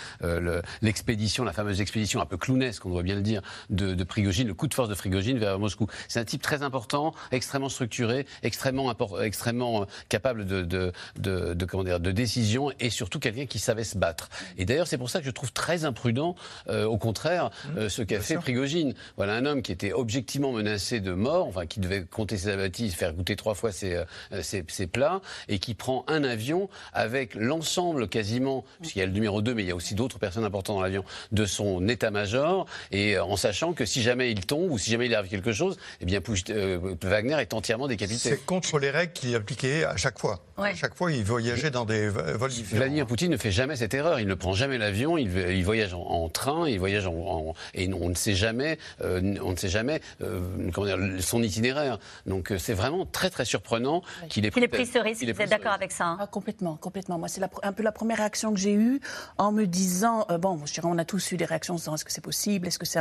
l'expédition, 0.81 1.44
la 1.44 1.53
fameuse 1.53 1.81
expédition 1.81 2.21
un 2.21 2.25
peu 2.25 2.38
clownesque, 2.38 2.85
on 2.85 2.89
doit 2.89 3.03
bien 3.03 3.15
le 3.15 3.21
dire, 3.21 3.41
de, 3.69 3.94
de 3.94 4.03
Prigogine 4.03 4.47
le 4.47 4.53
coup 4.53 4.67
de 4.67 4.73
force 4.73 4.89
de 4.89 4.95
Frigogine 4.95 5.38
vers 5.38 5.59
Moscou. 5.59 5.88
C'est 6.07 6.19
un 6.19 6.25
type 6.25 6.41
très 6.41 6.63
important, 6.63 7.13
extrêmement 7.37 7.69
structuré, 7.69 8.25
extrêmement, 8.43 8.93
extrêmement 9.21 9.81
euh, 9.81 9.85
capable 10.09 10.45
de, 10.45 10.61
de, 10.63 10.91
de, 11.17 11.65
comment 11.65 11.83
dire, 11.83 11.99
de 11.99 12.11
décision 12.11 12.71
et 12.79 12.89
surtout 12.89 13.19
quelqu'un 13.19 13.45
qui 13.45 13.59
savait 13.59 13.83
se 13.83 13.97
battre. 13.97 14.29
Et 14.57 14.65
d'ailleurs, 14.65 14.87
c'est 14.87 14.97
pour 14.97 15.09
ça 15.09 15.19
que 15.19 15.25
je 15.25 15.31
trouve 15.31 15.51
très 15.53 15.85
imprudent, 15.85 16.35
euh, 16.69 16.85
au 16.85 16.97
contraire, 16.97 17.49
mmh. 17.49 17.77
euh, 17.77 17.89
ce 17.89 18.01
qu'a 18.01 18.19
fait 18.19 18.35
Prigogine. 18.35 18.93
Voilà 19.15 19.35
un 19.35 19.45
homme 19.45 19.61
qui 19.61 19.71
était 19.71 19.93
objectivement 19.93 20.51
menacé 20.51 20.99
de 20.99 21.13
mort, 21.13 21.47
enfin 21.47 21.65
qui 21.65 21.79
devait 21.79 22.03
compter 22.03 22.37
ses 22.37 22.49
abattis, 22.49 22.89
faire 22.91 23.13
goûter 23.13 23.35
trois 23.35 23.55
fois 23.55 23.71
ses, 23.71 24.03
ses, 24.41 24.63
ses 24.67 24.87
plats, 24.87 25.21
et 25.47 25.59
qui 25.59 25.73
prend 25.73 26.03
un 26.07 26.23
avion 26.23 26.69
avec 26.93 27.35
l'ensemble 27.35 28.07
quasiment, 28.07 28.65
puisqu'il 28.79 28.99
y 28.99 29.01
a 29.01 29.05
le 29.05 29.11
numéro 29.11 29.41
2, 29.41 29.53
mais 29.53 29.63
il 29.63 29.69
y 29.69 29.71
a 29.71 29.75
aussi 29.75 29.95
d'autres 29.95 30.19
personnes 30.19 30.43
importantes 30.43 30.75
dans 30.75 30.81
l'avion, 30.81 31.03
de 31.31 31.45
son 31.45 31.87
état-major, 31.87 32.65
et 32.91 33.17
en 33.17 33.37
sachant 33.37 33.73
que 33.73 33.85
si 33.85 34.01
jamais 34.01 34.31
il 34.31 34.45
tombe 34.45 34.71
ou 34.71 34.77
si 34.77 34.91
jamais 34.91 35.05
il 35.05 35.15
arrive 35.15 35.29
quelque 35.29 35.53
chose, 35.53 35.77
eh 36.01 36.05
bien 36.05 36.21
euh, 36.49 36.95
Wagner 37.27 37.41
est 37.41 37.53
entièrement 37.53 37.88
décapité. 37.88 38.29
C'est 38.29 38.45
contre 38.45 38.79
les 38.79 38.89
règles 38.89 39.13
qu'il 39.13 39.35
appliquait 39.35 39.83
à 39.83 39.97
chaque 39.97 40.19
fois. 40.19 40.39
À 40.57 40.74
chaque 40.74 40.95
fois, 40.95 41.12
il 41.12 41.24
voyageait 41.24 41.69
dans 41.69 41.85
des 41.85 42.09
vols 42.09 42.50
différents. 42.50 42.79
Vladimir 42.79 43.06
Poutine 43.06 43.31
ne 43.31 43.38
fait 43.38 43.51
jamais 43.51 43.75
cette 43.75 43.94
erreur. 43.94 44.19
Il 44.19 44.27
ne 44.27 44.33
prend 44.33 44.53
jamais 44.53 44.77
l'avion. 44.77 45.18
Il, 45.18 45.38
il, 45.38 45.63
voyage 45.63 45.94
en, 45.94 46.29
train. 46.29 46.68
Il 46.68 46.79
voyage 46.79 47.06
en, 47.06 47.53
et 47.75 47.91
on 47.94 48.09
ne 48.09 48.15
sait 48.15 48.33
jamais, 48.33 48.79
euh, 49.01 49.35
on 49.44 49.51
ne 49.51 49.56
sait 49.56 49.69
jamais 49.69 50.01
euh, 50.21 50.41
comment 50.74 50.88
dire, 50.88 50.97
son 51.21 51.44
itinéraire. 51.44 52.00
Donc 52.25 52.53
c'est 52.57 52.74
vraiment 52.74 53.06
très 53.06 53.30
très 53.30 53.45
surprenant 53.45 54.01
qu'il 54.30 54.45
ait, 54.45 54.51
pris, 54.51 54.85
ce 54.85 54.97
risque. 54.97 55.23
Vous 55.23 55.30
êtes 55.30 55.50
d'accord 55.50 55.73
avec 55.73 55.91
ça 55.91 56.06
hein? 56.06 56.18
Ah, 56.19 56.27
Complètement, 56.27 56.77
complètement. 56.77 57.19
Moi, 57.19 57.27
c'est 57.27 57.41
un 57.63 57.73
peu 57.73 57.83
la 57.83 57.91
première 57.91 58.18
réaction 58.18 58.53
que 58.53 58.59
j'ai 58.59 58.73
eue 58.73 59.00
en 59.38 59.51
me 59.51 59.65
disant 59.65 60.25
bon, 60.39 60.65
je 60.65 60.73
dirais, 60.73 60.88
on 60.89 60.97
a 60.97 61.06
tous 61.06 61.31
eu 61.31 61.38
des 61.38 61.45
réactions 61.45 61.75
en 61.75 61.77
disant 61.77 61.95
est-ce 61.95 62.06
que 62.06 62.12
c'est 62.12 62.21
possible, 62.21 62.68
est-ce 62.68 62.80
que 62.80 62.85
c'est 62.85 62.97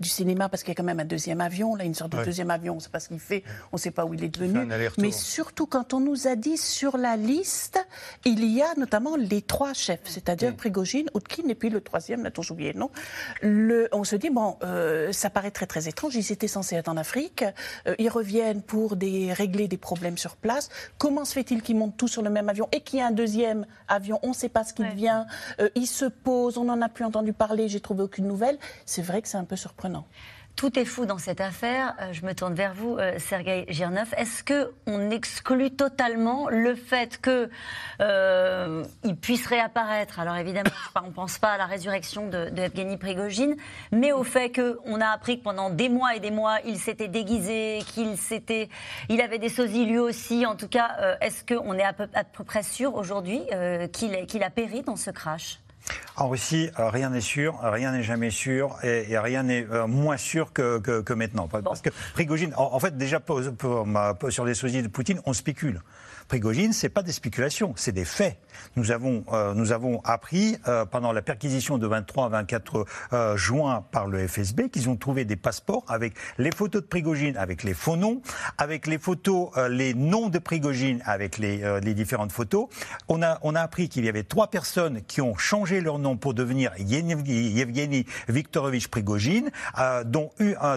du 0.00 0.08
cinéma? 0.08 0.48
Parce 0.48 0.62
qu'il 0.62 0.70
y 0.70 0.72
a 0.72 0.74
quand 0.74 0.82
même 0.82 1.00
un 1.00 1.04
deuxième 1.04 1.40
avion, 1.40 1.76
là, 1.76 1.84
une 1.84 1.94
sorte 1.94 2.12
de 2.12 2.24
deuxième 2.24 2.50
avion, 2.50 2.72
on 2.74 2.76
ne 2.76 2.80
sait 2.80 2.88
pas 2.88 3.00
ce 3.00 3.08
qu'il 3.08 3.20
fait, 3.20 3.44
on 3.72 3.76
ne 3.76 3.80
sait 3.80 3.90
pas 3.90 4.04
où 4.04 4.14
il 4.14 4.24
est 4.24 4.28
devenu. 4.28 4.68
Mais 4.98 5.12
surtout 5.12 5.66
quand 5.66 5.94
on 5.94 6.00
nous 6.00 6.26
a 6.26 6.36
dit 6.36 6.56
sur 6.56 6.96
la 6.96 7.16
liste, 7.16 7.84
il 8.24 8.44
y 8.44 8.62
a 8.62 8.74
notamment 8.76 9.16
les 9.16 9.42
trois 9.42 9.72
chefs, 9.72 10.00
c'est-à-dire 10.04 10.54
Prigogine, 10.56 11.08
Outkin 11.14 11.48
et 11.48 11.54
puis 11.54 11.70
le 11.70 11.80
troisième, 11.80 12.24
là, 12.24 12.30
j'ai 12.38 12.52
oublié 12.52 12.74
non 12.74 12.90
le, 13.42 13.88
On 13.92 14.04
se 14.04 14.16
dit, 14.16 14.30
bon, 14.30 14.56
euh, 14.62 15.12
ça 15.12 15.30
paraît 15.30 15.50
très 15.50 15.66
très 15.66 15.88
étrange, 15.88 16.14
ils 16.14 16.32
étaient 16.32 16.48
censés 16.48 16.76
être 16.76 16.88
en 16.88 16.96
Afrique, 16.96 17.44
euh, 17.86 17.94
ils 17.98 18.08
reviennent 18.08 18.62
pour 18.62 18.96
des, 18.96 19.32
régler 19.32 19.68
des 19.68 19.76
problèmes 19.76 20.18
sur 20.18 20.36
place. 20.36 20.68
Comment 20.98 21.24
se 21.24 21.32
fait-il 21.32 21.62
qu'ils 21.62 21.76
montent 21.76 21.96
tous 21.96 22.08
sur 22.08 22.22
le 22.22 22.30
même 22.30 22.48
avion 22.48 22.68
et 22.72 22.80
qu'il 22.80 22.98
y 22.98 23.02
a 23.02 23.06
un 23.06 23.12
deuxième 23.12 23.66
avion? 23.88 24.18
On 24.22 24.28
ne 24.28 24.34
sait 24.34 24.48
pas 24.48 24.64
ce 24.64 24.72
qu'il 24.72 24.88
vient, 24.88 25.26
euh, 25.60 25.68
il 25.74 25.86
se 25.86 26.04
pose, 26.04 26.58
on 26.58 26.64
n'en 26.64 26.80
a 26.82 26.88
plus 26.88 27.04
entendu 27.04 27.32
parler, 27.32 27.68
j'ai 27.68 27.80
trouvé 27.80 28.02
aucune 28.02 28.26
nouvelle. 28.26 28.58
C'est 28.84 29.02
vrai 29.02 29.22
que 29.22 29.28
c'est 29.28 29.38
un 29.38 29.44
peu 29.44 29.56
surprenant. 29.56 30.06
Tout 30.56 30.78
est 30.78 30.86
fou 30.86 31.04
dans 31.04 31.18
cette 31.18 31.42
affaire. 31.42 31.94
Euh, 32.00 32.14
je 32.14 32.24
me 32.24 32.32
tourne 32.32 32.54
vers 32.54 32.72
vous, 32.72 32.96
euh, 32.96 33.18
Sergei 33.18 33.66
Girneuf. 33.68 34.14
Est-ce 34.16 34.42
que 34.42 34.72
on 34.86 35.10
exclut 35.10 35.70
totalement 35.70 36.48
le 36.48 36.74
fait 36.74 37.20
qu'il 37.20 37.50
euh, 38.00 38.82
puisse 39.20 39.46
réapparaître? 39.46 40.18
Alors 40.18 40.36
évidemment, 40.36 40.70
on 41.04 41.08
ne 41.08 41.12
pense 41.12 41.38
pas 41.38 41.50
à 41.50 41.58
la 41.58 41.66
résurrection 41.66 42.28
de, 42.28 42.48
de 42.48 42.62
Evgeny 42.62 42.96
Prigogine, 42.96 43.54
mais 43.92 44.12
au 44.12 44.24
fait 44.24 44.50
qu'on 44.50 44.98
a 45.02 45.08
appris 45.08 45.40
que 45.40 45.44
pendant 45.44 45.68
des 45.68 45.90
mois 45.90 46.16
et 46.16 46.20
des 46.20 46.30
mois, 46.30 46.56
il 46.64 46.78
s'était 46.78 47.08
déguisé, 47.08 47.80
qu'il 47.88 48.16
s'était, 48.16 48.70
il 49.10 49.20
avait 49.20 49.38
des 49.38 49.50
sosies 49.50 49.84
lui 49.84 49.98
aussi. 49.98 50.46
En 50.46 50.56
tout 50.56 50.68
cas, 50.68 51.18
est-ce 51.20 51.44
qu'on 51.44 51.74
est 51.74 51.84
à 51.84 51.92
peu, 51.92 52.08
à 52.14 52.24
peu, 52.24 52.44
près 52.44 52.62
sûr 52.62 52.94
aujourd'hui 52.94 53.42
qu'il 53.92 54.42
a 54.42 54.50
péri 54.50 54.82
dans 54.82 54.96
ce 54.96 55.10
crash? 55.10 55.58
En 56.16 56.28
Russie, 56.28 56.70
euh, 56.78 56.88
rien 56.88 57.10
n'est 57.10 57.20
sûr, 57.20 57.58
rien 57.62 57.92
n'est 57.92 58.02
jamais 58.02 58.30
sûr, 58.30 58.76
et, 58.82 59.18
rien 59.18 59.42
n'est 59.42 59.66
euh, 59.70 59.86
moins 59.86 60.16
sûr 60.16 60.52
que, 60.52 61.12
maintenant. 61.14 61.48
Parce 61.48 61.82
que 61.82 61.90
Prigogine, 62.14 62.52
en, 62.56 62.78
fait, 62.80 62.96
déjà 62.96 63.20
sur 64.30 64.44
les 64.44 64.54
sosies 64.54 64.82
de 64.82 64.88
Poutine, 64.88 65.20
on 65.26 65.32
spécule. 65.32 65.82
Prigogine, 66.28 66.72
c'est 66.72 66.88
pas 66.88 67.02
des 67.02 67.12
spéculations, 67.12 67.74
c'est 67.76 67.92
des 67.92 68.04
faits. 68.04 68.36
Nous 68.76 68.90
avons, 68.90 69.24
euh, 69.32 69.54
nous 69.54 69.72
avons 69.72 70.00
appris 70.04 70.56
euh, 70.68 70.84
pendant 70.84 71.12
la 71.12 71.22
perquisition 71.22 71.78
de 71.78 71.86
23 71.86 72.26
à 72.26 72.28
24 72.28 72.86
euh, 73.12 73.36
juin 73.36 73.84
par 73.90 74.06
le 74.06 74.26
FSB 74.26 74.68
qu'ils 74.68 74.88
ont 74.88 74.96
trouvé 74.96 75.24
des 75.24 75.36
passeports 75.36 75.84
avec 75.88 76.14
les 76.38 76.50
photos 76.50 76.82
de 76.82 76.86
Prigogine, 76.86 77.36
avec 77.36 77.62
les 77.62 77.74
faux 77.74 77.96
noms, 77.96 78.20
avec 78.58 78.86
les 78.86 78.98
photos, 78.98 79.50
les 79.70 79.94
noms 79.94 80.28
de 80.28 80.38
Prigogine, 80.38 81.00
avec 81.04 81.38
les, 81.38 81.80
les 81.80 81.94
différentes 81.94 82.32
photos. 82.32 82.68
On 83.08 83.22
a, 83.22 83.38
on 83.42 83.54
a 83.54 83.60
appris 83.60 83.88
qu'il 83.88 84.04
y 84.04 84.08
avait 84.08 84.22
trois 84.22 84.48
personnes 84.48 85.02
qui 85.06 85.20
ont 85.20 85.36
changé 85.36 85.80
leur 85.80 85.98
nom 85.98 86.16
pour 86.16 86.34
devenir 86.34 86.72
Yevgeny 86.78 88.06
Viktorovich 88.28 88.88
Prigogine, 88.88 89.50
dont, 90.04 90.30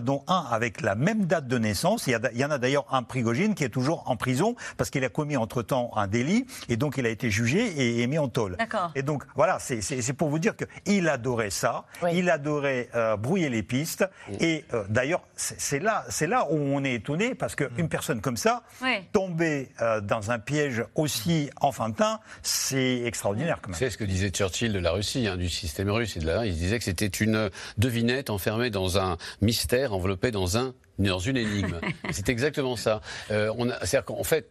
dont 0.04 0.24
un 0.28 0.46
avec 0.52 0.82
la 0.82 0.96
même 0.96 1.26
date 1.26 1.48
de 1.48 1.58
naissance. 1.58 2.08
Il 2.08 2.14
y, 2.14 2.18
il 2.34 2.40
y 2.40 2.46
en 2.46 2.52
a 2.52 2.58
d'ailleurs 2.58 2.86
un 2.92 3.04
Prigogine 3.04 3.56
qui 3.56 3.64
est 3.64 3.70
toujours 3.70 4.04
en 4.08 4.16
prison 4.16 4.56
parce 4.78 4.90
qu'il 4.90 5.04
a 5.04 5.10
commis 5.10 5.38
entre-temps 5.38 5.92
un 5.96 6.08
délit, 6.08 6.46
et 6.68 6.78
donc 6.78 6.98
il 6.98 7.06
a 7.06 7.10
été 7.10 7.30
jugé 7.30 7.69
et, 7.76 8.08
mis 8.08 8.18
en 8.18 8.28
tôle. 8.28 8.58
Et 8.96 9.04
donc 9.04 9.24
voilà, 9.36 9.58
c'est 9.60 10.14
pour 10.14 10.30
vous 10.30 10.40
dire 10.40 10.54
qu'il 10.56 11.10
adorait 11.10 11.50
ça, 11.50 11.86
il 12.12 12.30
adorait 12.30 12.90
euh, 12.96 13.18
brouiller 13.18 13.50
les 13.50 13.64
pistes, 13.64 14.06
et 14.40 14.66
euh, 14.74 14.84
d'ailleurs 14.90 15.22
c'est 15.36 15.80
là, 15.80 16.06
là 16.22 16.48
où 16.50 16.56
on 16.56 16.84
est 16.84 16.94
étonné, 16.94 17.36
parce 17.36 17.56
qu'une 17.56 17.86
mm. 17.86 17.90
personne 17.90 18.22
comme 18.22 18.38
ça, 18.38 18.64
tomber 19.12 19.70
euh, 19.82 20.02
dans 20.02 20.32
un 20.32 20.40
piège 20.40 20.84
aussi 20.96 21.50
enfantin, 21.62 22.20
c'est 22.42 23.02
extraordinaire 23.04 23.60
quand 23.62 23.70
même. 23.70 23.78
C'est 23.78 23.90
ce 23.90 23.98
que 23.98 24.04
disait 24.04 24.30
Churchill 24.30 24.74
de 24.74 24.80
la 24.80 24.92
Russie, 24.92 25.28
hein, 25.28 25.38
du 25.38 25.50
système 25.50 25.90
russe 25.90 26.18
et 26.18 26.20
de 26.20 26.26
là. 26.26 26.46
Il 26.46 26.56
disait 26.56 26.78
que 26.78 26.84
c'était 26.84 27.08
une 27.08 27.50
devinette 27.78 28.30
enfermée 28.30 28.70
dans 28.70 28.98
un 28.98 29.18
mystère, 29.42 29.94
enveloppée 29.94 30.32
dans 30.32 30.58
un 30.58 30.74
dans 31.00 31.20
une 31.20 31.38
énigme. 31.38 31.80
C'est 32.12 32.30
exactement 32.30 32.76
ça. 32.76 33.02
Euh, 33.32 33.54
C'est-à-dire 33.84 34.06
qu'en 34.06 34.24
fait, 34.24 34.50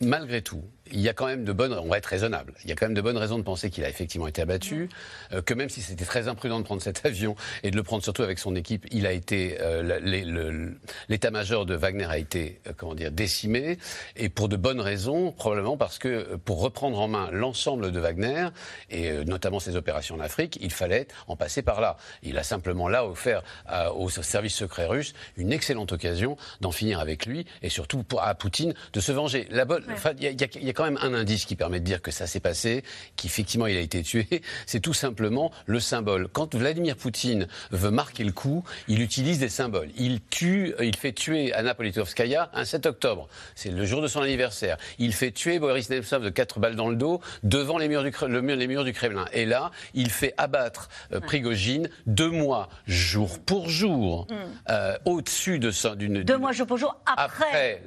malgré 0.00 0.42
tout, 0.42 0.62
il 0.92 1.00
y 1.00 1.08
a 1.08 1.12
quand 1.12 1.26
même 1.26 1.44
de 1.44 1.52
bonnes, 1.52 1.72
on 1.72 1.88
va 1.88 1.98
être 1.98 2.06
raisonable, 2.06 2.54
il 2.64 2.70
y 2.70 2.72
a 2.72 2.76
quand 2.76 2.86
même 2.86 2.94
de 2.94 3.00
bonnes 3.00 3.16
raisons 3.16 3.38
de 3.38 3.42
penser 3.42 3.70
qu'il 3.70 3.84
a 3.84 3.88
effectivement 3.88 4.26
été 4.26 4.42
abattu, 4.42 4.88
euh, 5.32 5.42
que 5.42 5.54
même 5.54 5.68
si 5.68 5.82
c'était 5.82 6.04
très 6.04 6.28
imprudent 6.28 6.58
de 6.58 6.64
prendre 6.64 6.82
cet 6.82 7.04
avion 7.06 7.36
et 7.62 7.70
de 7.70 7.76
le 7.76 7.82
prendre 7.82 8.02
surtout 8.02 8.22
avec 8.22 8.38
son 8.38 8.54
équipe, 8.56 8.86
il 8.90 9.06
a 9.06 9.12
été, 9.12 9.58
euh, 9.60 10.70
l'état-major 11.08 11.66
de 11.66 11.74
Wagner 11.74 12.06
a 12.06 12.18
été, 12.18 12.60
euh, 12.66 12.72
comment 12.76 12.94
dire, 12.94 13.10
décimé, 13.10 13.78
et 14.16 14.28
pour 14.28 14.48
de 14.48 14.56
bonnes 14.56 14.80
raisons, 14.80 15.32
probablement 15.32 15.76
parce 15.76 15.98
que 15.98 16.36
pour 16.36 16.60
reprendre 16.60 16.98
en 16.98 17.08
main 17.08 17.30
l'ensemble 17.32 17.92
de 17.92 18.00
Wagner, 18.00 18.48
et 18.90 19.24
notamment 19.24 19.60
ses 19.60 19.76
opérations 19.76 20.16
en 20.16 20.20
Afrique, 20.20 20.58
il 20.60 20.72
fallait 20.72 21.06
en 21.26 21.36
passer 21.36 21.62
par 21.62 21.80
là. 21.80 21.96
Il 22.22 22.38
a 22.38 22.42
simplement 22.42 22.88
là 22.88 23.06
offert 23.06 23.42
au 23.94 24.08
service 24.08 24.54
secret 24.54 24.86
russe 24.86 25.14
une 25.36 25.52
excellente 25.52 25.92
occasion 25.92 26.36
d'en 26.60 26.72
finir 26.72 27.00
avec 27.00 27.26
lui, 27.26 27.46
et 27.62 27.68
surtout 27.68 28.02
pour, 28.02 28.22
à 28.22 28.34
Poutine 28.34 28.74
de 28.92 29.00
se 29.00 29.12
venger. 29.12 29.46
La 29.50 29.64
bonne, 29.64 29.84
il 30.18 30.24
y 30.24 30.70
a 30.70 30.72
quand 30.78 30.84
même 30.84 30.98
un 31.02 31.12
indice 31.12 31.44
qui 31.44 31.56
permet 31.56 31.80
de 31.80 31.84
dire 31.84 32.00
que 32.00 32.12
ça 32.12 32.28
s'est 32.28 32.38
passé, 32.38 32.84
qu'effectivement 33.16 33.66
il 33.66 33.76
a 33.76 33.80
été 33.80 34.00
tué. 34.04 34.28
C'est 34.66 34.78
tout 34.78 34.94
simplement 34.94 35.50
le 35.66 35.80
symbole. 35.80 36.28
Quand 36.28 36.54
Vladimir 36.54 36.94
Poutine 36.94 37.48
veut 37.72 37.90
marquer 37.90 38.22
le 38.22 38.30
coup, 38.30 38.62
il 38.86 39.02
utilise 39.02 39.40
des 39.40 39.48
symboles. 39.48 39.88
Il 39.96 40.20
tue, 40.22 40.74
il 40.80 40.94
fait 40.94 41.10
tuer 41.10 41.52
Anna 41.52 41.74
Politkovskaya 41.74 42.50
un 42.54 42.64
7 42.64 42.86
octobre. 42.86 43.28
C'est 43.56 43.70
le 43.70 43.84
jour 43.86 44.00
de 44.00 44.06
son 44.06 44.20
anniversaire. 44.20 44.76
Il 45.00 45.14
fait 45.14 45.32
tuer 45.32 45.58
Boris 45.58 45.90
Nemtsov 45.90 46.22
de 46.22 46.30
quatre 46.30 46.60
balles 46.60 46.76
dans 46.76 46.88
le 46.88 46.94
dos 46.96 47.20
devant 47.42 47.78
les 47.78 47.88
murs 47.88 48.04
du, 48.04 48.12
le 48.28 48.40
mur, 48.40 48.54
les 48.54 48.68
murs 48.68 48.84
du 48.84 48.92
Kremlin. 48.92 49.26
Et 49.32 49.46
là, 49.46 49.72
il 49.94 50.10
fait 50.10 50.32
abattre 50.36 50.90
euh, 51.12 51.18
Prigogine 51.18 51.88
deux 52.06 52.30
mois, 52.30 52.68
jour 52.86 53.40
pour 53.40 53.68
jour, 53.68 54.28
mm. 54.30 54.34
euh, 54.70 54.96
au-dessus 55.06 55.58
de. 55.58 55.72
D'une, 55.96 56.22
deux 56.22 56.38
mois, 56.38 56.52
jour 56.52 56.68
pour 56.68 56.76
jour, 56.76 57.00
après 57.04 57.82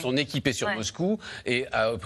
son, 0.00 0.16
équipé 0.16 0.52
sur 0.52 0.68
Moscou 0.70 1.18
et 1.46 1.51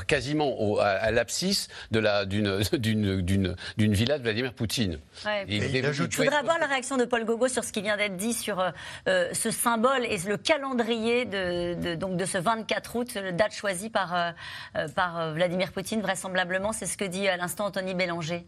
quasiment 0.06 0.60
au, 0.60 0.78
à, 0.78 1.10
l'abscisse 1.10 1.68
d'une, 1.90 2.06
d'une, 2.78 3.20
d'une, 3.20 3.56
d'une 3.76 3.92
villa 3.92 4.18
de 4.18 4.22
Vladimir 4.22 4.52
Poutine. 4.52 4.98
Je 5.22 6.16
voudrais 6.16 6.36
avoir 6.36 6.58
la 6.58 6.66
réaction 6.66 6.96
de 6.96 7.04
Paul 7.04 7.24
Gogo 7.24 7.48
sur 7.48 7.64
ce 7.64 7.72
qui 7.72 7.82
vient 7.82 7.96
d'être 7.96 8.16
dit 8.16 8.32
sur 8.32 8.60
euh, 8.60 8.70
euh, 9.08 9.28
ce 9.32 9.50
symbole 9.50 10.04
et 10.04 10.18
le 10.26 10.36
calendrier 10.36 11.24
de, 11.24 11.94
donc 11.94 12.16
de 12.16 12.24
ce 12.24 12.38
24 12.38 12.96
août, 12.96 13.14
la 13.14 13.32
date 13.32 13.52
choisie 13.52 13.90
par, 13.90 14.14
euh, 14.14 14.88
par 14.94 15.32
Vladimir 15.32 15.72
Poutine, 15.72 16.00
vraisemblablement. 16.00 16.72
C'est 16.72 16.86
ce 16.86 16.96
que 16.96 17.04
dit 17.04 17.28
à 17.28 17.36
l'instant 17.36 17.66
Anthony 17.66 17.94
Bélanger. 17.94 18.44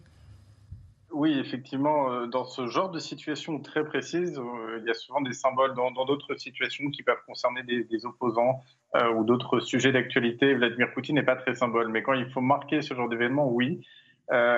Oui, 1.10 1.38
effectivement, 1.38 2.26
dans 2.26 2.44
ce 2.44 2.66
genre 2.66 2.90
de 2.90 2.98
situation 2.98 3.58
très 3.60 3.82
précise, 3.82 4.38
il 4.78 4.86
y 4.86 4.90
a 4.90 4.94
souvent 4.94 5.22
des 5.22 5.32
symboles 5.32 5.74
dans 5.74 6.04
d'autres 6.04 6.34
situations 6.36 6.90
qui 6.90 7.02
peuvent 7.02 7.22
concerner 7.26 7.62
des, 7.62 8.06
opposants 8.06 8.62
euh, 8.96 9.12
ou 9.12 9.24
d'autres 9.24 9.60
sujets 9.60 9.92
d'actualité. 9.92 10.54
Vladimir 10.54 10.92
Poutine 10.92 11.16
n'est 11.16 11.22
pas 11.22 11.36
très 11.36 11.54
symbole, 11.54 11.88
mais 11.88 12.02
quand 12.02 12.14
il 12.14 12.30
faut 12.30 12.40
marquer 12.40 12.82
ce 12.82 12.94
genre 12.94 13.08
d'événement, 13.08 13.48
oui. 13.50 13.86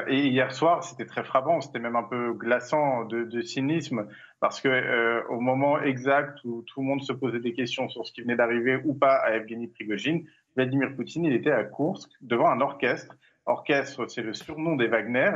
et 0.09 0.27
hier 0.27 0.53
soir, 0.53 0.83
c'était 0.83 1.07
très 1.07 1.23
frappant, 1.23 1.61
c'était 1.61 1.79
même 1.79 1.95
un 1.95 2.03
peu 2.03 2.33
glaçant 2.33 3.05
de, 3.05 3.41
cynisme, 3.41 4.09
parce 4.41 4.61
que 4.61 5.25
au 5.29 5.39
moment 5.39 5.81
exact 5.81 6.39
où 6.45 6.63
tout 6.67 6.81
le 6.81 6.87
monde 6.87 7.03
se 7.03 7.13
posait 7.13 7.39
des 7.39 7.53
questions 7.53 7.89
sur 7.89 8.05
ce 8.05 8.13
qui 8.13 8.23
venait 8.23 8.35
d'arriver 8.35 8.81
ou 8.85 8.95
pas 8.95 9.15
à 9.15 9.31
Evgeny 9.37 9.69
Prigogine, 9.69 10.27
Vladimir 10.57 10.95
Poutine, 10.97 11.25
il 11.25 11.35
était 11.35 11.53
à 11.53 11.63
Kursk 11.65 12.11
devant 12.21 12.49
un 12.49 12.61
orchestre. 12.61 13.15
Orchestre, 13.47 14.07
c'est 14.09 14.23
le 14.23 14.33
surnom 14.33 14.77
des 14.77 14.89
Wagner. 14.89 15.31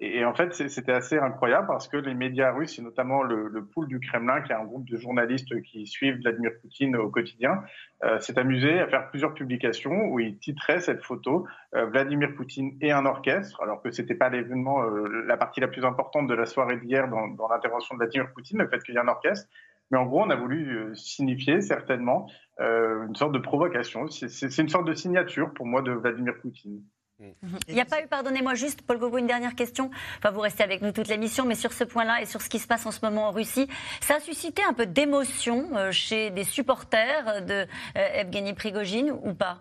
Et, 0.00 0.24
en 0.24 0.32
fait, 0.32 0.54
c'était 0.54 0.92
assez 0.92 1.18
incroyable 1.18 1.66
parce 1.66 1.88
que 1.88 1.96
les 1.96 2.14
médias 2.14 2.52
russes, 2.52 2.78
et 2.78 2.82
notamment 2.82 3.24
le, 3.24 3.48
le 3.48 3.66
du 3.86 3.98
Kremlin, 3.98 4.40
qui 4.42 4.52
est 4.52 4.54
un 4.54 4.64
groupe 4.64 4.88
de 4.88 4.96
journalistes 4.96 5.60
qui 5.62 5.86
suivent 5.86 6.20
Vladimir 6.20 6.52
Poutine 6.60 6.94
au 6.96 7.10
quotidien, 7.10 7.62
euh, 8.04 8.20
s'est 8.20 8.38
amusé 8.38 8.78
à 8.78 8.86
faire 8.86 9.10
plusieurs 9.10 9.34
publications 9.34 10.06
où 10.10 10.20
ils 10.20 10.38
titraient 10.38 10.80
cette 10.80 11.02
photo 11.02 11.48
euh, 11.74 11.86
Vladimir 11.86 12.34
Poutine 12.36 12.78
et 12.80 12.92
un 12.92 13.06
orchestre, 13.06 13.60
alors 13.60 13.82
que 13.82 13.90
c'était 13.90 14.14
pas 14.14 14.28
l'événement, 14.28 14.84
euh, 14.84 15.24
la 15.26 15.36
partie 15.36 15.60
la 15.60 15.68
plus 15.68 15.84
importante 15.84 16.28
de 16.28 16.34
la 16.34 16.46
soirée 16.46 16.76
d'hier 16.76 17.08
dans, 17.08 17.26
dans 17.28 17.48
l'intervention 17.48 17.96
de 17.96 17.98
Vladimir 17.98 18.32
Poutine, 18.32 18.58
le 18.58 18.68
fait 18.68 18.78
qu'il 18.84 18.94
y 18.94 18.98
ait 18.98 19.00
un 19.00 19.08
orchestre. 19.08 19.48
Mais 19.90 19.98
en 19.98 20.06
gros, 20.06 20.22
on 20.22 20.30
a 20.30 20.36
voulu 20.36 20.94
signifier 20.94 21.62
certainement 21.62 22.30
une 22.58 23.14
sorte 23.14 23.32
de 23.32 23.38
provocation. 23.38 24.06
C'est 24.08 24.58
une 24.58 24.68
sorte 24.68 24.86
de 24.86 24.92
signature 24.92 25.54
pour 25.54 25.64
moi 25.64 25.80
de 25.80 25.92
Vladimir 25.92 26.34
Poutine. 26.42 26.82
Il 27.20 27.74
n'y 27.74 27.80
a 27.80 27.84
pas 27.84 28.00
eu, 28.00 28.06
pardonnez-moi 28.06 28.54
juste, 28.54 28.82
Paul 28.86 28.98
Gogo, 28.98 29.18
une 29.18 29.26
dernière 29.26 29.56
question. 29.56 29.90
Enfin, 30.18 30.30
vous 30.30 30.40
restez 30.40 30.62
avec 30.62 30.82
nous 30.82 30.92
toute 30.92 31.08
l'émission, 31.08 31.44
mais 31.44 31.56
sur 31.56 31.72
ce 31.72 31.82
point-là 31.82 32.22
et 32.22 32.26
sur 32.26 32.40
ce 32.40 32.48
qui 32.48 32.60
se 32.60 32.68
passe 32.68 32.86
en 32.86 32.92
ce 32.92 33.04
moment 33.04 33.28
en 33.28 33.30
Russie, 33.32 33.68
ça 34.00 34.16
a 34.16 34.20
suscité 34.20 34.62
un 34.62 34.72
peu 34.72 34.86
d'émotion 34.86 35.76
euh, 35.76 35.90
chez 35.90 36.30
des 36.30 36.44
supporters 36.44 37.44
de 37.44 37.66
euh, 37.96 38.20
Evgeny 38.20 38.54
Prigogine 38.54 39.10
ou 39.10 39.34
pas? 39.34 39.58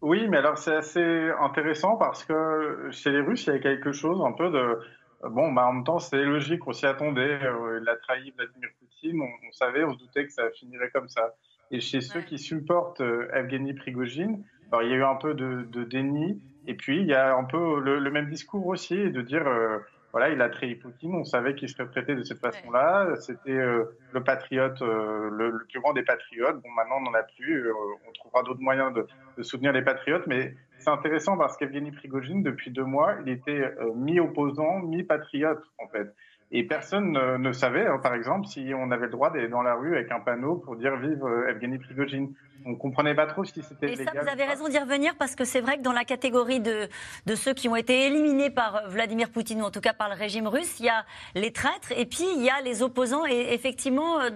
Oui, 0.00 0.26
mais 0.28 0.38
alors 0.38 0.56
c'est 0.56 0.74
assez 0.74 1.30
intéressant 1.38 1.96
parce 1.96 2.24
que 2.24 2.88
chez 2.90 3.10
les 3.10 3.20
Russes, 3.20 3.46
il 3.46 3.52
y 3.52 3.56
a 3.56 3.58
quelque 3.58 3.92
chose 3.92 4.22
un 4.24 4.32
peu 4.32 4.50
de. 4.50 4.80
Bon, 5.28 5.52
bah, 5.52 5.66
en 5.66 5.74
même 5.74 5.84
temps, 5.84 5.98
c'est 5.98 6.24
logique, 6.24 6.66
on 6.66 6.72
s'y 6.72 6.86
attendait. 6.86 7.44
Euh, 7.44 7.80
il 7.82 7.86
a 7.86 7.96
trahi 7.96 8.32
Vladimir 8.38 8.70
Poutine, 8.78 9.20
on, 9.20 9.52
savait, 9.52 9.84
on 9.84 9.92
se 9.92 9.98
doutait 9.98 10.24
que 10.24 10.32
ça 10.32 10.48
finirait 10.58 10.88
comme 10.88 11.10
ça. 11.10 11.34
Et 11.70 11.80
chez 11.80 12.00
ceux 12.00 12.22
qui 12.22 12.38
supportent 12.38 13.02
Evgeny 13.34 13.74
Prigogine, 13.74 14.42
alors, 14.72 14.84
il 14.84 14.90
y 14.90 14.94
a 14.94 14.96
eu 14.96 15.04
un 15.04 15.16
peu 15.16 15.34
de, 15.34 15.84
déni, 15.84 16.40
et 16.66 16.74
puis 16.74 17.00
il 17.00 17.06
y 17.06 17.14
a 17.14 17.34
un 17.34 17.44
peu 17.44 17.80
le, 17.80 18.10
même 18.10 18.28
discours 18.28 18.66
aussi, 18.66 19.10
de 19.10 19.20
dire, 19.20 19.46
euh, 19.46 19.78
voilà, 20.12 20.28
il 20.28 20.40
a 20.40 20.48
trahi 20.48 20.76
Poutine, 20.76 21.14
on 21.14 21.24
savait 21.24 21.56
qu'il 21.56 21.68
serait 21.68 21.86
traité 21.86 22.14
de 22.14 22.22
cette 22.22 22.38
façon-là, 22.38 23.16
c'était 23.16 23.50
euh, 23.50 23.84
le 24.12 24.22
patriote, 24.22 24.80
euh, 24.82 25.28
le, 25.30 25.66
plus 25.68 25.80
grand 25.80 25.92
des 25.92 26.02
patriotes, 26.02 26.62
bon, 26.62 26.70
maintenant 26.76 26.96
on 26.98 27.10
n'en 27.10 27.14
a 27.14 27.24
plus, 27.24 27.68
on 27.72 28.12
trouvera 28.12 28.44
d'autres 28.44 28.60
moyens 28.60 28.92
de, 28.94 29.42
soutenir 29.42 29.72
les 29.72 29.82
patriotes, 29.82 30.26
mais 30.28 30.54
c'est 30.78 30.90
intéressant 30.90 31.36
parce 31.36 31.56
qu'Evgeny 31.56 31.90
Prigogine, 31.90 32.42
depuis 32.44 32.70
deux 32.70 32.84
mois, 32.84 33.16
il 33.26 33.32
était 33.32 33.74
mi-opposant, 33.96 34.80
mi-patriote, 34.80 35.62
en 35.78 35.88
fait. 35.88 36.14
Et 36.52 36.64
personne 36.64 37.12
ne, 37.12 37.52
savait, 37.52 37.86
hein, 37.86 37.98
par 37.98 38.14
exemple, 38.14 38.46
si 38.46 38.72
on 38.76 38.90
avait 38.90 39.06
le 39.06 39.12
droit 39.12 39.30
d'aller 39.30 39.48
dans 39.48 39.62
la 39.62 39.74
rue 39.74 39.94
avec 39.94 40.10
un 40.10 40.20
panneau 40.20 40.56
pour 40.56 40.76
dire 40.76 40.96
vive 40.96 41.24
Evgeny 41.48 41.78
Prigogine 41.78 42.34
on 42.66 42.74
comprenait 42.74 43.14
pas 43.14 43.26
trop 43.26 43.44
si 43.44 43.62
c'était 43.62 43.86
légal. 43.86 44.02
Et 44.02 44.04
ça, 44.04 44.22
vous 44.22 44.28
avez 44.28 44.44
raison 44.44 44.68
d'y 44.68 44.78
revenir 44.78 45.14
parce 45.16 45.34
que 45.34 45.44
c'est 45.44 45.60
vrai 45.60 45.78
que 45.78 45.82
dans 45.82 45.92
la 45.92 46.04
catégorie 46.04 46.60
de, 46.60 46.88
de 47.26 47.34
ceux 47.34 47.54
qui 47.54 47.68
ont 47.68 47.76
été 47.76 48.06
éliminés 48.06 48.50
par 48.50 48.88
Vladimir 48.88 49.30
Poutine 49.30 49.62
ou 49.62 49.64
en 49.64 49.70
tout 49.70 49.80
cas 49.80 49.92
par 49.92 50.08
le 50.08 50.14
régime 50.14 50.46
russe, 50.46 50.78
il 50.80 50.86
y 50.86 50.88
a 50.88 51.04
les 51.34 51.52
traîtres 51.52 51.92
et 51.96 52.06
puis 52.06 52.24
il 52.36 52.42
y 52.42 52.50
a 52.50 52.60
les 52.60 52.82
opposants. 52.82 53.26
Et 53.26 53.52
effectivement, 53.52 54.20
euh, 54.20 54.30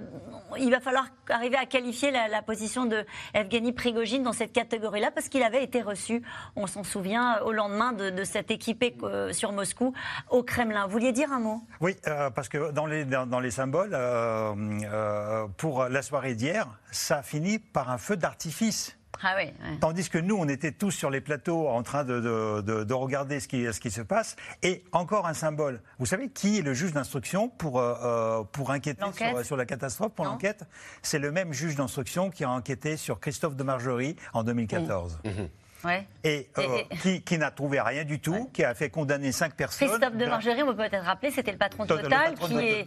il 0.59 0.71
va 0.71 0.81
falloir 0.81 1.07
arriver 1.29 1.57
à 1.57 1.67
qualifier 1.67 2.11
la, 2.11 2.43
position 2.43 2.85
de 2.85 3.05
Evgeny 3.33 3.73
Prigogine 3.73 4.23
dans 4.23 4.33
cette 4.33 4.53
catégorie-là 4.53 5.11
parce 5.11 5.29
qu'il 5.29 5.43
avait 5.43 5.65
été 5.65 5.81
reçu, 5.81 6.23
on 6.57 6.67
s'en 6.67 6.83
souvient, 6.83 7.41
au 7.41 7.53
lendemain 7.53 7.93
de, 7.93 8.25
cette 8.25 8.51
équipée 8.51 8.97
euh, 9.03 9.33
sur 9.33 9.53
Moscou 9.53 9.95
au 10.31 10.43
Kremlin. 10.43 10.87
Vous 10.87 10.93
vouliez 10.93 11.13
dire 11.13 11.33
un 11.33 11.41
mot? 11.41 11.63
Oui, 11.81 11.97
euh, 12.07 12.31
parce 12.31 12.49
que 12.49 12.73
dans 12.73 12.87
les, 12.87 13.05
dans, 13.05 13.41
les 13.41 13.51
symboles, 13.51 13.97
pour 15.57 15.85
la 15.85 16.03
soirée 16.03 16.35
d'hier, 16.35 16.69
ça 16.95 17.23
finit 17.23 17.59
par 17.59 17.91
un 17.91 17.99
feu 17.99 18.17
d'artifice. 18.17 18.97
Ah 19.23 19.37
oui, 19.37 19.53
Tandis 19.81 20.11
que 20.11 20.19
nous, 20.19 20.37
on 20.37 20.49
était 20.49 20.73
tous 20.73 20.91
sur 20.91 21.09
les 21.09 21.21
plateaux 21.21 21.69
en 21.69 21.83
train 21.83 22.05
de, 22.05 22.21
de, 22.61 22.95
regarder 22.95 23.39
ce 23.39 23.47
qui, 23.47 23.73
ce 23.73 23.79
qui, 23.79 23.91
se 23.91 24.01
passe. 24.01 24.35
Et 24.63 24.85
encore 24.91 25.27
un 25.27 25.35
symbole. 25.35 25.81
Vous 25.99 26.07
savez 26.07 26.29
qui 26.29 26.59
est 26.59 26.63
le 26.63 26.75
juge 26.75 26.93
d'instruction 26.93 27.49
pour, 27.49 27.79
euh, 27.79 27.95
euh, 28.03 28.43
pour 28.43 28.71
enquêter 28.71 29.05
sur, 29.45 29.57
la 29.57 29.67
catastrophe, 29.67 30.13
pour 30.15 30.25
l'enquête? 30.25 30.65
C'est 31.03 31.21
le 31.21 31.31
même 31.31 31.53
juge 31.53 31.77
d'instruction 31.77 32.31
qui 32.31 32.43
a 32.43 32.51
enquêté 32.51 32.97
sur 32.97 33.21
Christophe 33.21 33.55
de 33.55 33.63
Margerie 33.63 34.17
en 34.33 34.43
2014 34.43 35.21
et, 36.25 36.49
euh, 36.59 37.19
qui, 37.25 37.39
n'a 37.39 37.51
trouvé 37.51 37.81
rien 37.81 38.05
du 38.05 38.21
tout, 38.21 38.51
qui 38.53 38.65
a 38.65 38.75
fait 38.75 38.91
condamner 38.91 39.33
cinq 39.33 39.55
personnes. 39.55 39.89
Christophe 39.89 40.17
de 40.17 40.27
Margerie, 40.27 40.63
on 40.63 40.67
peut 40.67 40.77
peut-être 40.77 41.05
rappeler, 41.05 41.31
c'était 41.31 41.53
le 41.53 41.59
patron 41.59 41.85
de 41.85 41.89
Total, 41.89 42.35
qui, 42.35 42.59
est... 42.59 42.85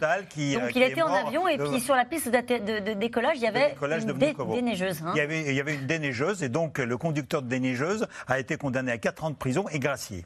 donc 0.54 0.62
euh, 0.62 0.70
il 0.74 0.82
était 0.82 1.02
en 1.02 1.12
avion 1.12 1.48
et 1.48 1.58
puis 1.58 1.80
sur 1.80 1.94
la 1.94 2.04
piste 2.04 2.28
de, 2.28 2.94
décollage, 2.94 3.36
il 3.36 3.42
y 3.42 3.46
avait 3.46 3.76
une 3.80 4.12
déneigeuse. 4.52 5.02
Hein. 5.04 5.12
Il, 5.14 5.18
y 5.18 5.20
avait, 5.20 5.42
il 5.42 5.54
y 5.54 5.60
avait 5.60 5.74
une 5.74 5.86
déneigeuse 5.86 6.42
et 6.42 6.48
donc 6.48 6.78
le 6.78 6.96
conducteur 6.96 7.42
de 7.42 7.48
déneigeuse 7.48 8.06
a 8.26 8.38
été 8.38 8.56
condamné 8.56 8.92
à 8.92 8.98
4 8.98 9.24
ans 9.24 9.30
de 9.30 9.36
prison 9.36 9.66
et 9.70 9.78
gracié. 9.78 10.24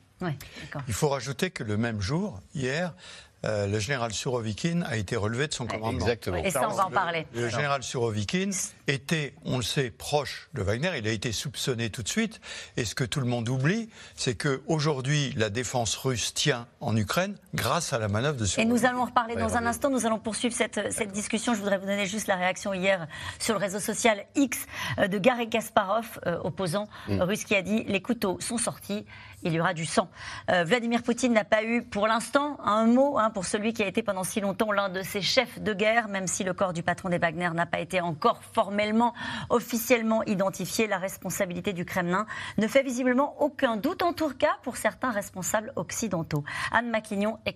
il 0.89 0.95
faut 0.95 1.09
rajouter 1.09 1.51
que 1.51 1.65
le 1.65 1.77
même 1.77 2.01
jour, 2.01 2.41
hier, 2.55 2.95
euh, 3.45 3.67
le 3.67 3.79
général 3.79 4.13
Surovikin 4.13 4.83
a 4.83 4.97
été 4.97 5.17
relevé 5.17 5.49
de 5.49 5.53
son 5.53 5.67
commandement. 5.67 6.01
Exactement. 6.01 6.37
Et 6.37 6.51
ça, 6.51 6.69
on 6.69 6.75
va 6.75 6.87
en 6.87 6.91
parler. 6.91 7.27
Le 7.35 7.49
général 7.49 7.83
Surovikin 7.83 8.51
était, 8.87 9.35
on 9.45 9.57
le 9.57 9.63
sait, 9.63 9.91
proche 9.91 10.49
de 10.55 10.63
Wagner. 10.63 10.91
Il 10.99 11.09
a 11.09 11.11
été 11.11 11.33
soupçonné 11.33 11.91
tout 11.91 12.03
de 12.03 12.09
suite. 12.09 12.41
Et 12.77 12.85
ce 12.85 12.95
que 12.95 13.05
tout 13.05 13.21
le 13.21 13.27
monde 13.27 13.49
oublie, 13.49 13.89
c'est 14.15 14.35
qu'aujourd'hui, 14.37 15.33
la 15.37 15.51
défense 15.51 15.97
russe 15.97 16.35
tient 16.35 16.67
en 16.81 16.97
Ukraine 16.97 17.37
grâce 17.55 17.93
à 17.93 17.99
la 17.99 18.09
manœuvre 18.09 18.37
de 18.37 18.45
Et 18.45 18.49
Surovikin. 18.49 18.73
nous 18.75 18.87
allons 18.87 19.03
en 19.03 19.07
reparler 19.07 19.37
dans 19.37 19.57
un 19.57 19.67
instant. 19.67 19.91
Nous 19.91 20.07
allons 20.07 20.19
poursuivre 20.19 20.55
cette, 20.55 20.93
cette 20.93 21.13
discussion. 21.13 21.55
Je 21.55 21.59
voudrais 21.59 21.79
vous 21.79 21.87
donner 21.87 22.07
juste 22.07 22.29
la 22.29 22.37
réaction 22.37 22.73
hier 22.73 23.07
sur 23.39 23.55
le 23.55 23.61
réseau 23.61 23.81
social 23.81 24.25
X 24.37 24.67
euh, 24.99 25.09
de 25.09 25.19
Garry 25.19 25.49
Kasparov, 25.49 26.21
euh, 26.27 26.39
opposant 26.45 26.89
russe, 27.09 27.45
qui 27.45 27.55
a 27.55 27.63
dit 27.63 27.85
les 27.85 28.01
couteaux 28.01 28.39
sont 28.41 28.59
sortis, 28.59 29.05
il 29.43 29.53
y 29.53 29.61
aura 29.61 29.75
du 29.75 29.85
sang. 29.85 30.09
Euh, 30.51 30.65
Vladimir 30.65 31.03
Poutine 31.03 31.33
n'a 31.33 31.45
pas 31.45 31.65
eu, 31.65 31.83
pour 31.83 32.07
l'instant, 32.07 32.59
un 32.65 32.87
mot 32.87 33.19
hein, 33.19 33.31
pour 33.31 33.45
celui 33.45 33.73
qui 33.73 33.83
a 33.83 33.87
été 33.87 34.03
pendant 34.03 34.25
si 34.25 34.41
longtemps 34.41 34.73
l'un 34.73 34.89
de 34.89 35.03
ses 35.03 35.23
chefs 35.23 35.61
de 35.61 35.73
guerre, 35.73 36.09
même 36.09 36.27
si 36.27 36.45
le 36.45 36.53
corps 36.53 36.73
du 36.73 36.83
patron 36.83 37.09
des 37.09 37.19
Wagner 37.19 37.51
n'a 37.55 37.67
pas 37.67 37.81
été 37.81 38.01
encore 38.01 38.43
formellement, 38.53 39.15
officiellement 39.51 40.23
identifié. 40.25 40.87
La 40.87 40.99
responsabilité 40.99 41.73
du 41.73 41.85
Kremlin 41.85 42.27
ne 42.59 42.67
fait 42.67 42.83
visiblement 42.83 43.41
aucun 43.41 43.77
doute, 43.77 44.03
en 44.03 44.13
tout 44.13 44.33
cas 44.35 44.57
pour 44.63 44.77
certains 44.77 45.11
responsables 45.11 45.73
occidentaux. 45.77 46.45
Anne 46.71 46.91
Maquignon 46.91 47.39
et 47.47 47.55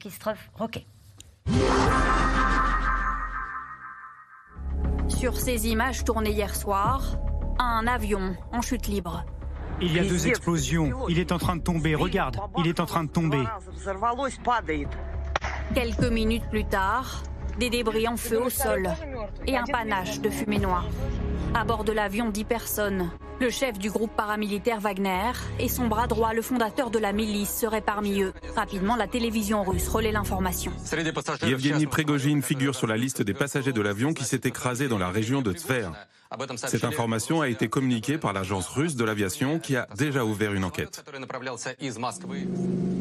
Roquet. 0.55 0.87
Sur 5.09 5.37
ces 5.39 5.69
images 5.69 6.05
tournées 6.05 6.31
hier 6.31 6.55
soir, 6.55 7.19
un 7.59 7.87
avion 7.87 8.37
en 8.53 8.61
chute 8.61 8.87
libre. 8.87 9.25
Il 9.81 9.95
y 9.95 9.99
a 9.99 10.05
deux 10.05 10.27
explosions. 10.27 11.09
Il 11.09 11.19
est 11.19 11.33
en 11.33 11.39
train 11.39 11.57
de 11.57 11.63
tomber. 11.63 11.95
Regarde, 11.95 12.39
il 12.59 12.67
est 12.67 12.81
en 12.81 12.87
train 12.87 13.05
de 13.05 13.11
tomber. 13.11 13.43
Quelques 15.75 16.11
minutes 16.11 16.49
plus 16.51 16.65
tard, 16.65 17.23
des 17.59 17.71
débris 17.71 18.09
en 18.09 18.17
feu 18.17 18.41
au 18.41 18.51
sol 18.51 18.89
et 19.47 19.57
un 19.57 19.65
panache 19.65 20.21
de 20.21 20.31
fumée 20.31 20.59
noire. 20.59 20.87
À 21.55 21.65
bord 21.65 21.85
de 21.85 21.93
l'avion, 21.93 22.31
dix 22.31 22.45
personnes. 22.45 23.11
Le 23.39 23.51
chef 23.51 23.79
du 23.79 23.91
groupe 23.91 24.13
paramilitaire 24.17 24.81
Wagner 24.81 25.33
et 25.59 25.69
son 25.69 25.89
bras 25.89 26.07
droit, 26.07 26.33
le 26.33 26.41
fondateur 26.41 26.91
de 26.91 26.99
la 26.99 27.13
milice, 27.13 27.51
seraient 27.51 27.83
parmi 27.83 28.23
eux. 28.23 28.33
Rapidement, 28.55 28.97
la 28.97 29.07
télévision 29.07 29.63
russe 29.63 29.89
relaie 29.89 30.13
l'information. 30.13 30.73
Yevgeny 31.47 31.87
Prigogine 31.87 32.43
figure 32.43 32.75
sur 32.75 32.87
la 32.87 32.97
liste 32.97 33.21
des 33.21 33.35
passagers 33.35 33.73
de 33.73 33.83
l'avion 33.83 34.15
qui 34.15 34.25
s'est 34.25 34.41
écrasé 34.45 34.89
dans 34.89 34.99
la 34.99 35.11
région 35.11 35.43
de 35.43 35.53
Tver. 35.53 35.91
Cette 36.57 36.85
information 36.85 37.41
a 37.41 37.49
été 37.49 37.69
communiquée 37.69 38.19
par 38.19 38.33
l'agence 38.33 38.69
russe 38.69 38.97
de 38.97 39.05
l'aviation 39.05 39.59
qui 39.59 39.77
a 39.77 39.87
déjà 39.97 40.25
ouvert 40.25 40.53
une 40.53 40.65
enquête. 40.65 41.05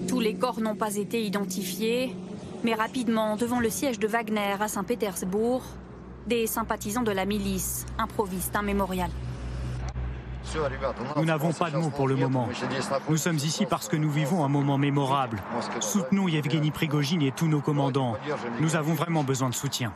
Tous 0.07 0.19
les 0.19 0.35
corps 0.35 0.59
n'ont 0.61 0.75
pas 0.75 0.95
été 0.95 1.23
identifiés, 1.23 2.15
mais 2.63 2.75
rapidement, 2.75 3.35
devant 3.35 3.59
le 3.59 3.69
siège 3.69 3.99
de 3.99 4.07
Wagner 4.07 4.55
à 4.59 4.67
Saint-Pétersbourg, 4.67 5.63
des 6.27 6.47
sympathisants 6.47 7.03
de 7.03 7.11
la 7.11 7.25
milice 7.25 7.85
improvisent 7.97 8.51
un 8.53 8.61
mémorial. 8.61 9.09
Nous 11.15 11.25
n'avons 11.25 11.51
pas 11.53 11.71
de 11.71 11.77
mots 11.77 11.89
pour 11.89 12.07
le 12.07 12.15
moment. 12.15 12.47
Nous 13.09 13.17
sommes 13.17 13.37
ici 13.37 13.65
parce 13.65 13.87
que 13.87 13.95
nous 13.95 14.09
vivons 14.09 14.45
un 14.45 14.47
moment 14.47 14.77
mémorable. 14.77 15.41
Soutenons 15.79 16.27
Yevgeny 16.27 16.71
Prigogine 16.71 17.21
et 17.23 17.31
tous 17.31 17.47
nos 17.47 17.61
commandants. 17.61 18.15
Nous 18.59 18.75
avons 18.75 18.93
vraiment 18.93 19.23
besoin 19.23 19.49
de 19.49 19.55
soutien. 19.55 19.93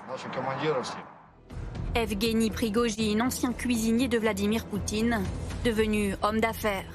Evgeny 2.00 2.50
Prigogine, 2.50 3.22
ancien 3.22 3.52
cuisinier 3.52 4.08
de 4.08 4.18
Vladimir 4.18 4.66
Poutine, 4.66 5.22
devenu 5.66 6.16
homme 6.22 6.40
d'affaires. 6.40 6.86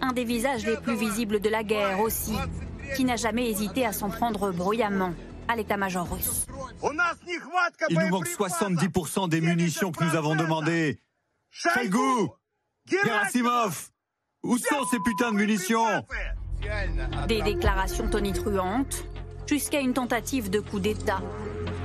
Un 0.00 0.12
des 0.12 0.22
visages 0.22 0.64
les 0.64 0.76
plus 0.76 0.94
visibles 0.94 1.40
de 1.40 1.48
la 1.48 1.64
guerre 1.64 1.98
aussi, 1.98 2.36
qui 2.94 3.04
n'a 3.04 3.16
jamais 3.16 3.50
hésité 3.50 3.84
à 3.84 3.92
s'en 3.92 4.10
prendre 4.10 4.52
bruyamment 4.52 5.12
à 5.48 5.56
l'état-major 5.56 6.08
russe. 6.08 6.46
Il 7.90 7.98
nous 7.98 8.08
manque 8.08 8.28
70% 8.28 9.28
des 9.28 9.40
munitions 9.40 9.90
que 9.90 10.04
nous 10.04 10.14
avons 10.14 10.36
demandées. 10.36 11.00
Shoigu 11.50 12.28
Gerasimov 12.86 13.90
Où 14.44 14.56
sont 14.56 14.84
ces 14.88 14.98
putains 15.00 15.32
de 15.32 15.36
munitions? 15.36 16.06
Des 17.26 17.42
déclarations 17.42 18.08
tonitruantes, 18.08 19.04
jusqu'à 19.48 19.80
une 19.80 19.94
tentative 19.94 20.48
de 20.48 20.60
coup 20.60 20.78
d'État. 20.78 21.20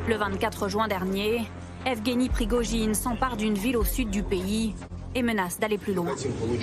Le 0.07 0.15
24 0.15 0.69
juin 0.69 0.88
dernier, 0.88 1.47
Evgeny 1.86 2.29
Prigogine 2.29 2.93
s'empare 2.93 3.38
d'une 3.38 3.55
ville 3.55 3.77
au 3.77 3.83
sud 3.83 4.09
du 4.09 4.24
pays 4.24 4.75
et 5.15 5.24
menace 5.24 5.59
d'aller 5.59 5.77
plus 5.77 5.93
loin. 5.93 6.15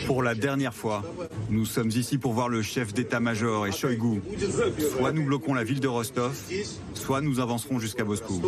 Pour 0.07 0.23
la 0.23 0.35
dernière 0.35 0.75
fois, 0.75 1.03
nous 1.51 1.65
sommes 1.65 1.91
ici 1.91 2.19
pour 2.19 2.33
voir 2.33 2.49
le 2.49 2.63
chef 2.63 2.93
d'état-major 2.95 3.67
et 3.67 3.73
Shoigu. 3.73 4.23
Soit 4.97 5.13
nous 5.13 5.25
bloquons 5.25 5.55
la 5.55 5.65
ville 5.65 5.81
de 5.81 5.89
Rostov, 5.89 6.37
soit 6.95 7.21
nous 7.21 7.41
avancerons 7.41 7.79
jusqu'à 7.79 8.05
Moscou. 8.05 8.41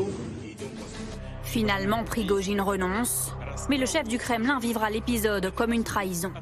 Finalement, 1.42 2.04
Prigogine 2.04 2.60
renonce, 2.60 3.32
mais 3.68 3.78
le 3.78 3.86
chef 3.86 4.06
du 4.06 4.18
Kremlin 4.18 4.58
vivra 4.60 4.90
l'épisode 4.90 5.52
comme 5.54 5.72
une 5.72 5.84
trahison. 5.84 6.32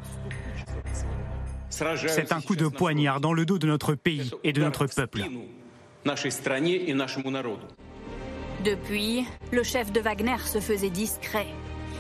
C'est 1.71 2.33
un 2.33 2.41
coup 2.41 2.57
de 2.57 2.69
poignard 2.69 3.21
dans 3.21 3.33
le 3.33 3.47
dos 3.47 3.59
de 3.59 3.67
notre 3.67 3.95
pays 3.95 4.31
et 4.45 4.53
de 4.53 4.61
notre 4.61 4.87
peuple. 4.87 5.23
Depuis, 8.67 9.25
le 9.53 9.63
chef 9.63 9.93
de 9.93 10.01
Wagner 10.01 10.39
se 10.45 10.59
faisait 10.59 10.91
discret. 10.91 11.47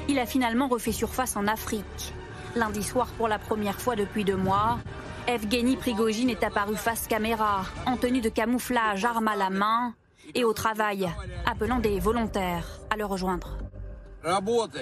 Il 0.08 0.18
a 0.18 0.26
finalement 0.26 0.66
refait 0.66 0.90
surface 0.90 1.36
en 1.36 1.46
Afrique. 1.46 2.12
Lundi 2.56 2.82
soir, 2.82 3.06
pour 3.16 3.28
la 3.28 3.38
première 3.38 3.80
fois 3.80 3.94
depuis 3.94 4.24
deux 4.24 4.36
mois, 4.36 4.80
Evgeny 5.28 5.76
Prigogine 5.76 6.28
est 6.28 6.42
apparu 6.42 6.74
face 6.74 7.06
caméra, 7.06 7.62
en 7.86 7.96
tenue 7.96 8.20
de 8.20 8.28
camouflage, 8.28 9.04
arme 9.04 9.28
à 9.28 9.36
la 9.36 9.48
main 9.48 9.94
et 10.34 10.42
au 10.42 10.52
travail, 10.52 11.08
appelant 11.48 11.78
des 11.78 12.00
volontaires 12.00 12.80
à 12.90 12.96
le 12.96 13.04
rejoindre. 13.04 13.58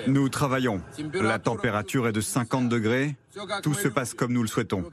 Nous 0.07 0.29
travaillons. 0.29 0.81
La 1.15 1.39
température 1.39 2.09
est 2.09 2.13
de 2.13 2.21
50 2.21 2.69
degrés. 2.69 3.17
Tout 3.63 3.75
se 3.75 3.89
passe 3.89 4.15
comme 4.15 4.33
nous 4.33 4.43
le 4.43 4.49
souhaitons. 4.49 4.85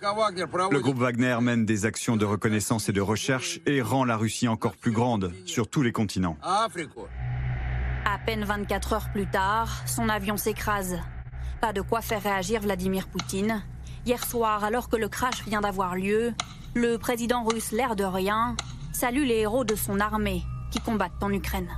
Le 0.72 0.80
groupe 0.80 0.98
Wagner 0.98 1.38
mène 1.42 1.66
des 1.66 1.86
actions 1.86 2.18
de 2.18 2.26
reconnaissance 2.26 2.90
et 2.90 2.92
de 2.92 3.02
recherche 3.02 3.60
et 3.66 3.82
rend 3.82 4.04
la 4.04 4.18
Russie 4.18 4.48
encore 4.48 4.76
plus 4.76 4.92
grande 4.92 5.32
sur 5.46 5.70
tous 5.70 5.82
les 5.82 5.92
continents. 5.92 6.38
À 6.44 8.18
peine 8.26 8.44
24 8.44 8.94
heures 8.94 9.10
plus 9.14 9.28
tard, 9.28 9.84
son 9.86 10.10
avion 10.10 10.38
s'écrase. 10.38 11.00
Pas 11.62 11.74
de 11.74 11.82
quoi 11.82 12.02
faire 12.02 12.24
réagir 12.24 12.62
Vladimir 12.62 13.08
Poutine. 13.08 13.64
Hier 14.06 14.26
soir, 14.26 14.64
alors 14.64 14.90
que 14.90 14.96
le 14.96 15.08
crash 15.08 15.44
vient 15.46 15.62
d'avoir 15.62 15.96
lieu, 15.96 16.34
le 16.74 16.98
président 16.98 17.44
russe, 17.44 17.72
l'air 17.72 17.96
de 17.96 18.04
rien, 18.04 18.56
salue 18.92 19.24
les 19.24 19.42
héros 19.42 19.64
de 19.64 19.76
son 19.76 20.00
armée 20.00 20.42
qui 20.72 20.80
combattent 20.80 21.22
en 21.22 21.32
Ukraine. 21.32 21.70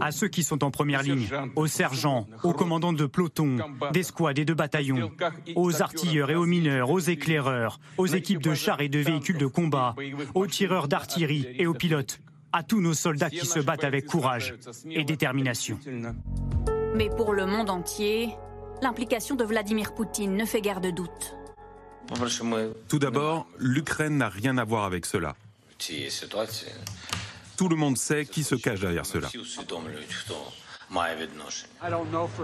À 0.00 0.12
ceux 0.12 0.28
qui 0.28 0.42
sont 0.42 0.64
en 0.64 0.70
première 0.70 1.02
ligne, 1.02 1.28
aux 1.56 1.66
sergents, 1.66 2.26
aux 2.42 2.52
commandants 2.52 2.92
de 2.92 3.06
peloton, 3.06 3.58
d'escouade 3.92 4.38
et 4.38 4.44
de 4.44 4.54
bataillons, 4.54 5.10
aux 5.54 5.82
artilleurs 5.82 6.30
et 6.30 6.34
aux 6.34 6.46
mineurs, 6.46 6.90
aux 6.90 7.00
éclaireurs, 7.00 7.80
aux 7.98 8.06
équipes 8.06 8.42
de 8.42 8.54
chars 8.54 8.80
et 8.80 8.88
de 8.88 8.98
véhicules 8.98 9.38
de 9.38 9.46
combat, 9.46 9.94
aux 10.34 10.46
tireurs 10.46 10.88
d'artillerie 10.88 11.46
et 11.58 11.66
aux 11.66 11.74
pilotes, 11.74 12.20
à 12.52 12.62
tous 12.62 12.80
nos 12.80 12.94
soldats 12.94 13.30
qui 13.30 13.46
se 13.46 13.60
battent 13.60 13.84
avec 13.84 14.06
courage 14.06 14.54
et 14.90 15.04
détermination. 15.04 15.78
Mais 16.94 17.08
pour 17.08 17.32
le 17.32 17.46
monde 17.46 17.70
entier, 17.70 18.30
l'implication 18.82 19.34
de 19.34 19.44
Vladimir 19.44 19.94
Poutine 19.94 20.36
ne 20.36 20.44
fait 20.44 20.60
guère 20.60 20.80
de 20.80 20.90
doute. 20.90 21.34
Tout 22.88 22.98
d'abord, 22.98 23.46
l'Ukraine 23.58 24.18
n'a 24.18 24.28
rien 24.28 24.58
à 24.58 24.64
voir 24.64 24.84
avec 24.84 25.06
cela. 25.06 25.34
Tout 27.62 27.68
le 27.68 27.76
monde 27.76 27.96
sait 27.96 28.26
qui 28.26 28.42
se 28.42 28.56
cache 28.56 28.80
derrière 28.80 29.06
cela. 29.06 29.28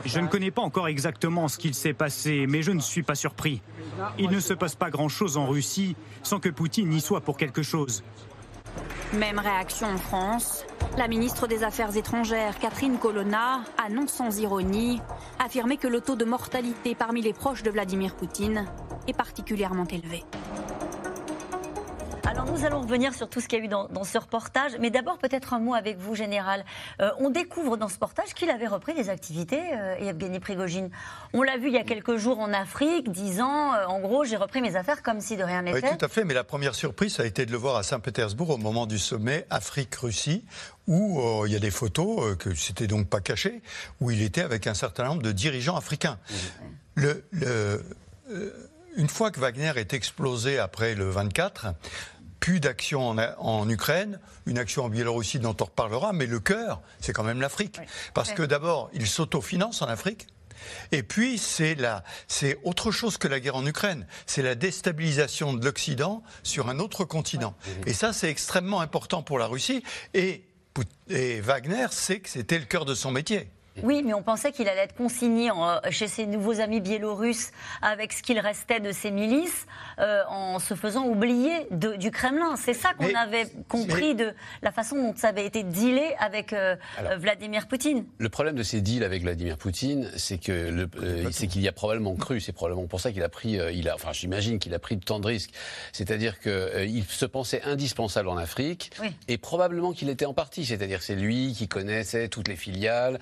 Je 0.04 0.20
ne 0.20 0.28
connais 0.28 0.52
pas 0.52 0.62
encore 0.62 0.86
exactement 0.86 1.48
ce 1.48 1.58
qu'il 1.58 1.74
s'est 1.74 1.92
passé, 1.92 2.46
mais 2.48 2.62
je 2.62 2.70
ne 2.70 2.78
suis 2.78 3.02
pas 3.02 3.16
surpris. 3.16 3.60
Il 4.16 4.30
ne 4.30 4.38
se 4.38 4.54
passe 4.54 4.76
pas 4.76 4.90
grand-chose 4.90 5.36
en 5.36 5.48
Russie 5.48 5.96
sans 6.22 6.38
que 6.38 6.48
Poutine 6.48 6.92
y 6.92 7.00
soit 7.00 7.20
pour 7.20 7.36
quelque 7.36 7.64
chose. 7.64 8.04
Même 9.12 9.40
réaction 9.40 9.88
en 9.88 9.98
France. 9.98 10.64
La 10.96 11.08
ministre 11.08 11.48
des 11.48 11.64
Affaires 11.64 11.96
étrangères, 11.96 12.56
Catherine 12.60 12.96
Colonna, 12.96 13.64
a 13.76 13.88
non 13.88 14.06
sans 14.06 14.38
ironie 14.38 15.00
affirmé 15.40 15.78
que 15.78 15.88
le 15.88 16.00
taux 16.00 16.14
de 16.14 16.24
mortalité 16.24 16.94
parmi 16.94 17.22
les 17.22 17.32
proches 17.32 17.64
de 17.64 17.72
Vladimir 17.72 18.14
Poutine 18.14 18.66
est 19.08 19.16
particulièrement 19.16 19.86
élevé. 19.86 20.22
Alors 22.38 22.52
nous 22.56 22.64
allons 22.64 22.82
revenir 22.82 23.14
sur 23.14 23.28
tout 23.28 23.40
ce 23.40 23.48
qu'il 23.48 23.58
y 23.58 23.62
a 23.62 23.64
eu 23.64 23.68
dans, 23.68 23.88
dans 23.88 24.04
ce 24.04 24.16
reportage, 24.16 24.76
mais 24.78 24.90
d'abord 24.90 25.18
peut-être 25.18 25.54
un 25.54 25.58
mot 25.58 25.74
avec 25.74 25.98
vous, 25.98 26.14
Général. 26.14 26.64
Euh, 27.00 27.10
on 27.18 27.30
découvre 27.30 27.76
dans 27.76 27.88
ce 27.88 27.94
reportage 27.94 28.32
qu'il 28.32 28.48
avait 28.48 28.68
repris 28.68 28.94
des 28.94 29.10
activités, 29.10 29.60
euh, 29.74 29.96
Evgeny 29.96 30.38
Prigogine. 30.38 30.88
On 31.32 31.42
l'a 31.42 31.56
vu 31.56 31.66
il 31.66 31.74
y 31.74 31.78
a 31.78 31.82
quelques 31.82 32.16
jours 32.16 32.38
en 32.38 32.52
Afrique, 32.52 33.10
disant, 33.10 33.74
euh, 33.74 33.86
en 33.86 33.98
gros, 33.98 34.22
j'ai 34.22 34.36
repris 34.36 34.60
mes 34.62 34.76
affaires 34.76 35.02
comme 35.02 35.20
si 35.20 35.36
de 35.36 35.42
rien 35.42 35.64
Oui, 35.64 35.72
n'était. 35.72 35.96
tout 35.96 36.04
à 36.04 36.06
fait. 36.06 36.22
Mais 36.22 36.32
la 36.32 36.44
première 36.44 36.76
surprise, 36.76 37.16
ça 37.16 37.24
a 37.24 37.26
été 37.26 37.44
de 37.44 37.50
le 37.50 37.58
voir 37.58 37.74
à 37.74 37.82
Saint-Pétersbourg 37.82 38.50
au 38.50 38.56
moment 38.56 38.86
du 38.86 39.00
sommet 39.00 39.44
Afrique-Russie, 39.50 40.44
où 40.86 41.20
euh, 41.20 41.48
il 41.48 41.52
y 41.52 41.56
a 41.56 41.60
des 41.60 41.72
photos, 41.72 42.20
euh, 42.22 42.36
que 42.36 42.54
c'était 42.54 42.86
donc 42.86 43.08
pas 43.08 43.20
caché, 43.20 43.62
où 44.00 44.12
il 44.12 44.22
était 44.22 44.42
avec 44.42 44.68
un 44.68 44.74
certain 44.74 45.06
nombre 45.06 45.22
de 45.22 45.32
dirigeants 45.32 45.76
africains. 45.76 46.18
Le, 46.94 47.24
le, 47.32 47.82
euh, 48.30 48.50
une 48.96 49.08
fois 49.08 49.30
que 49.30 49.40
Wagner 49.40 49.72
est 49.76 49.92
explosé 49.92 50.58
après 50.58 50.94
le 50.94 51.08
24, 51.08 51.68
plus 52.40 52.60
d'action 52.60 53.16
en, 53.38 53.68
Ukraine, 53.68 54.20
une 54.46 54.58
action 54.58 54.84
en 54.84 54.88
Biélorussie 54.88 55.38
dont 55.38 55.56
on 55.60 55.64
reparlera, 55.64 56.12
mais 56.12 56.26
le 56.26 56.40
cœur, 56.40 56.80
c'est 57.00 57.12
quand 57.12 57.24
même 57.24 57.40
l'Afrique. 57.40 57.80
Parce 58.14 58.32
que 58.32 58.42
d'abord, 58.42 58.90
il 58.92 59.06
s'autofinance 59.06 59.82
en 59.82 59.86
Afrique. 59.86 60.28
Et 60.90 61.02
puis, 61.02 61.38
c'est 61.38 61.76
c'est 62.26 62.58
autre 62.64 62.90
chose 62.90 63.16
que 63.16 63.28
la 63.28 63.40
guerre 63.40 63.56
en 63.56 63.66
Ukraine. 63.66 64.06
C'est 64.26 64.42
la 64.42 64.54
déstabilisation 64.54 65.52
de 65.52 65.64
l'Occident 65.64 66.22
sur 66.42 66.68
un 66.68 66.78
autre 66.78 67.04
continent. 67.04 67.54
Et 67.86 67.92
ça, 67.92 68.12
c'est 68.12 68.30
extrêmement 68.30 68.80
important 68.80 69.22
pour 69.22 69.38
la 69.38 69.46
Russie. 69.46 69.82
Et, 70.14 70.44
et 71.08 71.40
Wagner 71.40 71.86
sait 71.90 72.20
que 72.20 72.28
c'était 72.28 72.58
le 72.58 72.64
cœur 72.64 72.84
de 72.84 72.94
son 72.94 73.10
métier. 73.10 73.50
Oui, 73.82 74.02
mais 74.04 74.14
on 74.14 74.22
pensait 74.22 74.52
qu'il 74.52 74.68
allait 74.68 74.82
être 74.82 74.94
consigné 74.94 75.50
euh, 75.50 75.78
chez 75.90 76.08
ses 76.08 76.26
nouveaux 76.26 76.60
amis 76.60 76.80
biélorusses 76.80 77.52
avec 77.82 78.12
ce 78.12 78.22
qu'il 78.22 78.38
restait 78.38 78.80
de 78.80 78.92
ses 78.92 79.10
milices, 79.10 79.66
euh, 79.98 80.22
en 80.28 80.58
se 80.58 80.74
faisant 80.74 81.06
oublier 81.06 81.66
du 81.70 82.10
Kremlin. 82.10 82.56
C'est 82.56 82.74
ça 82.74 82.94
qu'on 82.94 83.14
avait 83.14 83.46
compris 83.68 84.14
de 84.14 84.32
la 84.62 84.72
façon 84.72 84.96
dont 84.96 85.14
ça 85.16 85.28
avait 85.28 85.46
été 85.46 85.62
dealé 85.62 86.14
avec 86.18 86.52
euh, 86.52 86.76
Vladimir 87.18 87.68
Poutine. 87.68 88.04
Le 88.18 88.28
problème 88.28 88.54
de 88.54 88.62
ces 88.62 88.80
deals 88.80 89.04
avec 89.04 89.22
Vladimir 89.22 89.56
Poutine, 89.58 90.10
c'est 90.16 90.38
que 90.38 90.88
c'est 91.30 91.46
qu'il 91.46 91.62
y 91.62 91.68
a 91.68 91.72
probablement 91.72 92.14
cru. 92.14 92.40
C'est 92.40 92.52
probablement 92.52 92.86
pour 92.86 93.00
ça 93.00 93.12
qu'il 93.12 93.22
a 93.22 93.28
pris, 93.28 93.58
il 93.72 93.88
a, 93.88 93.94
enfin, 93.94 94.12
j'imagine 94.12 94.58
qu'il 94.58 94.74
a 94.74 94.78
pris 94.78 94.98
tant 94.98 95.20
de 95.20 95.26
risques. 95.26 95.50
C'est-à-dire 95.92 96.38
qu'il 96.40 97.04
se 97.04 97.26
pensait 97.26 97.62
indispensable 97.62 98.28
en 98.28 98.36
Afrique, 98.36 98.90
et 99.28 99.38
probablement 99.38 99.92
qu'il 99.92 100.08
était 100.08 100.26
en 100.26 100.34
partie. 100.34 100.64
C'est-à-dire 100.64 101.02
c'est 101.02 101.16
lui 101.16 101.54
qui 101.56 101.68
connaissait 101.68 102.28
toutes 102.28 102.48
les 102.48 102.56
filiales 102.56 103.18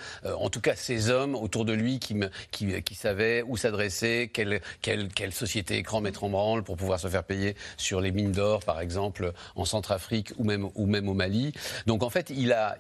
en 0.47 0.49
tout 0.49 0.61
cas 0.61 0.77
ces 0.77 1.11
hommes 1.11 1.35
autour 1.35 1.65
de 1.65 1.73
lui 1.73 1.99
qui, 1.99 2.15
me, 2.15 2.31
qui, 2.53 2.81
qui 2.83 2.95
savaient 2.95 3.43
où 3.43 3.57
s'adresser, 3.57 4.31
quelle, 4.33 4.61
société 5.33 5.77
écran 5.77 6.01
mettre 6.01 6.23
en 6.23 6.29
branle 6.29 6.63
pour 6.63 6.77
pouvoir 6.77 7.01
se 7.01 7.09
faire 7.09 7.25
payer 7.25 7.57
sur 7.77 8.01
les 8.01 8.13
mines 8.13 8.31
d'or, 8.31 8.61
par 8.61 8.81
exemple, 8.81 9.33
en 9.57 9.65
Centrafrique 9.65 10.33
ou 10.39 10.45
même, 10.45 10.65
au 10.77 11.15
Mali. 11.15 11.53
Donc 11.87 12.05
en 12.05 12.11
fait, 12.11 12.31
il 12.31 12.53
a, 12.53 12.79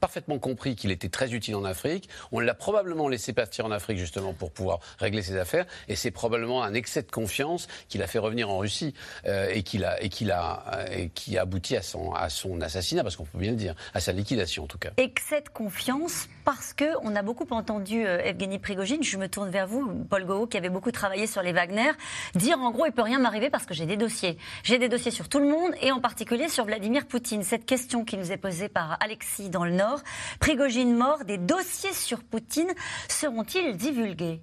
parfaitement 0.00 0.38
compris 0.38 0.76
qu'il 0.76 0.90
était 0.90 1.10
très 1.10 1.34
utile 1.34 1.56
en 1.56 1.64
Afrique. 1.64 2.08
On 2.32 2.40
l'a 2.40 2.54
probablement 2.54 3.10
laissé 3.10 3.34
partir 3.34 3.66
en 3.66 3.70
Afrique 3.70 3.98
justement 3.98 4.32
pour 4.32 4.50
pouvoir 4.50 4.80
régler 4.98 5.20
ses 5.20 5.36
affaires. 5.36 5.66
Et 5.88 5.94
c'est 5.94 6.10
probablement 6.10 6.62
un 6.62 6.72
excès 6.72 7.02
de 7.02 7.10
confiance 7.10 7.68
qu'il 7.90 8.02
a 8.02 8.06
fait 8.06 8.18
revenir 8.18 8.48
en 8.48 8.58
Russie 8.58 8.94
euh, 9.26 9.50
a, 9.50 10.00
et 10.00 10.08
qui 10.08 11.36
a 11.36 11.42
abouti 11.42 11.76
à 11.76 11.82
son 11.82 12.60
assassinat, 12.62 13.02
parce 13.02 13.16
qu'on 13.16 13.24
peut 13.24 13.38
bien 13.38 13.50
le 13.50 13.58
dire, 13.58 13.74
à 13.92 14.00
sa 14.00 14.12
liquidation 14.12 14.64
en 14.64 14.66
tout 14.66 14.78
cas. 14.78 14.92
Excès 14.96 15.42
de 15.42 15.50
confiance 15.50 16.28
parce 16.46 16.72
qu'on 16.74 17.16
a 17.16 17.22
beaucoup 17.22 17.48
entendu 17.50 18.06
euh, 18.06 18.20
Evgeny 18.20 18.60
Prigogine, 18.60 19.02
je 19.02 19.18
me 19.18 19.26
tourne 19.28 19.50
vers 19.50 19.66
vous, 19.66 20.04
Paul 20.08 20.24
Gau, 20.24 20.46
qui 20.46 20.56
avait 20.56 20.70
beaucoup 20.70 20.92
travaillé 20.92 21.26
sur 21.26 21.42
les 21.42 21.52
Wagner, 21.52 21.90
dire 22.36 22.60
en 22.60 22.70
gros, 22.70 22.86
il 22.86 22.92
peut 22.92 23.02
rien 23.02 23.18
m'arriver 23.18 23.50
parce 23.50 23.66
que 23.66 23.74
j'ai 23.74 23.84
des 23.84 23.96
dossiers. 23.96 24.38
J'ai 24.62 24.78
des 24.78 24.88
dossiers 24.88 25.10
sur 25.10 25.28
tout 25.28 25.40
le 25.40 25.48
monde 25.48 25.72
et 25.82 25.90
en 25.90 26.00
particulier 26.00 26.48
sur 26.48 26.64
Vladimir 26.64 27.08
Poutine. 27.08 27.42
Cette 27.42 27.66
question 27.66 28.04
qui 28.04 28.16
nous 28.16 28.30
est 28.30 28.36
posée 28.36 28.68
par 28.68 28.96
Alexis 29.02 29.50
dans 29.50 29.64
le 29.64 29.72
Nord, 29.72 29.98
Prigogine 30.38 30.96
mort, 30.96 31.24
des 31.24 31.36
dossiers 31.36 31.92
sur 31.92 32.22
Poutine 32.22 32.70
seront-ils 33.08 33.76
divulgués? 33.76 34.40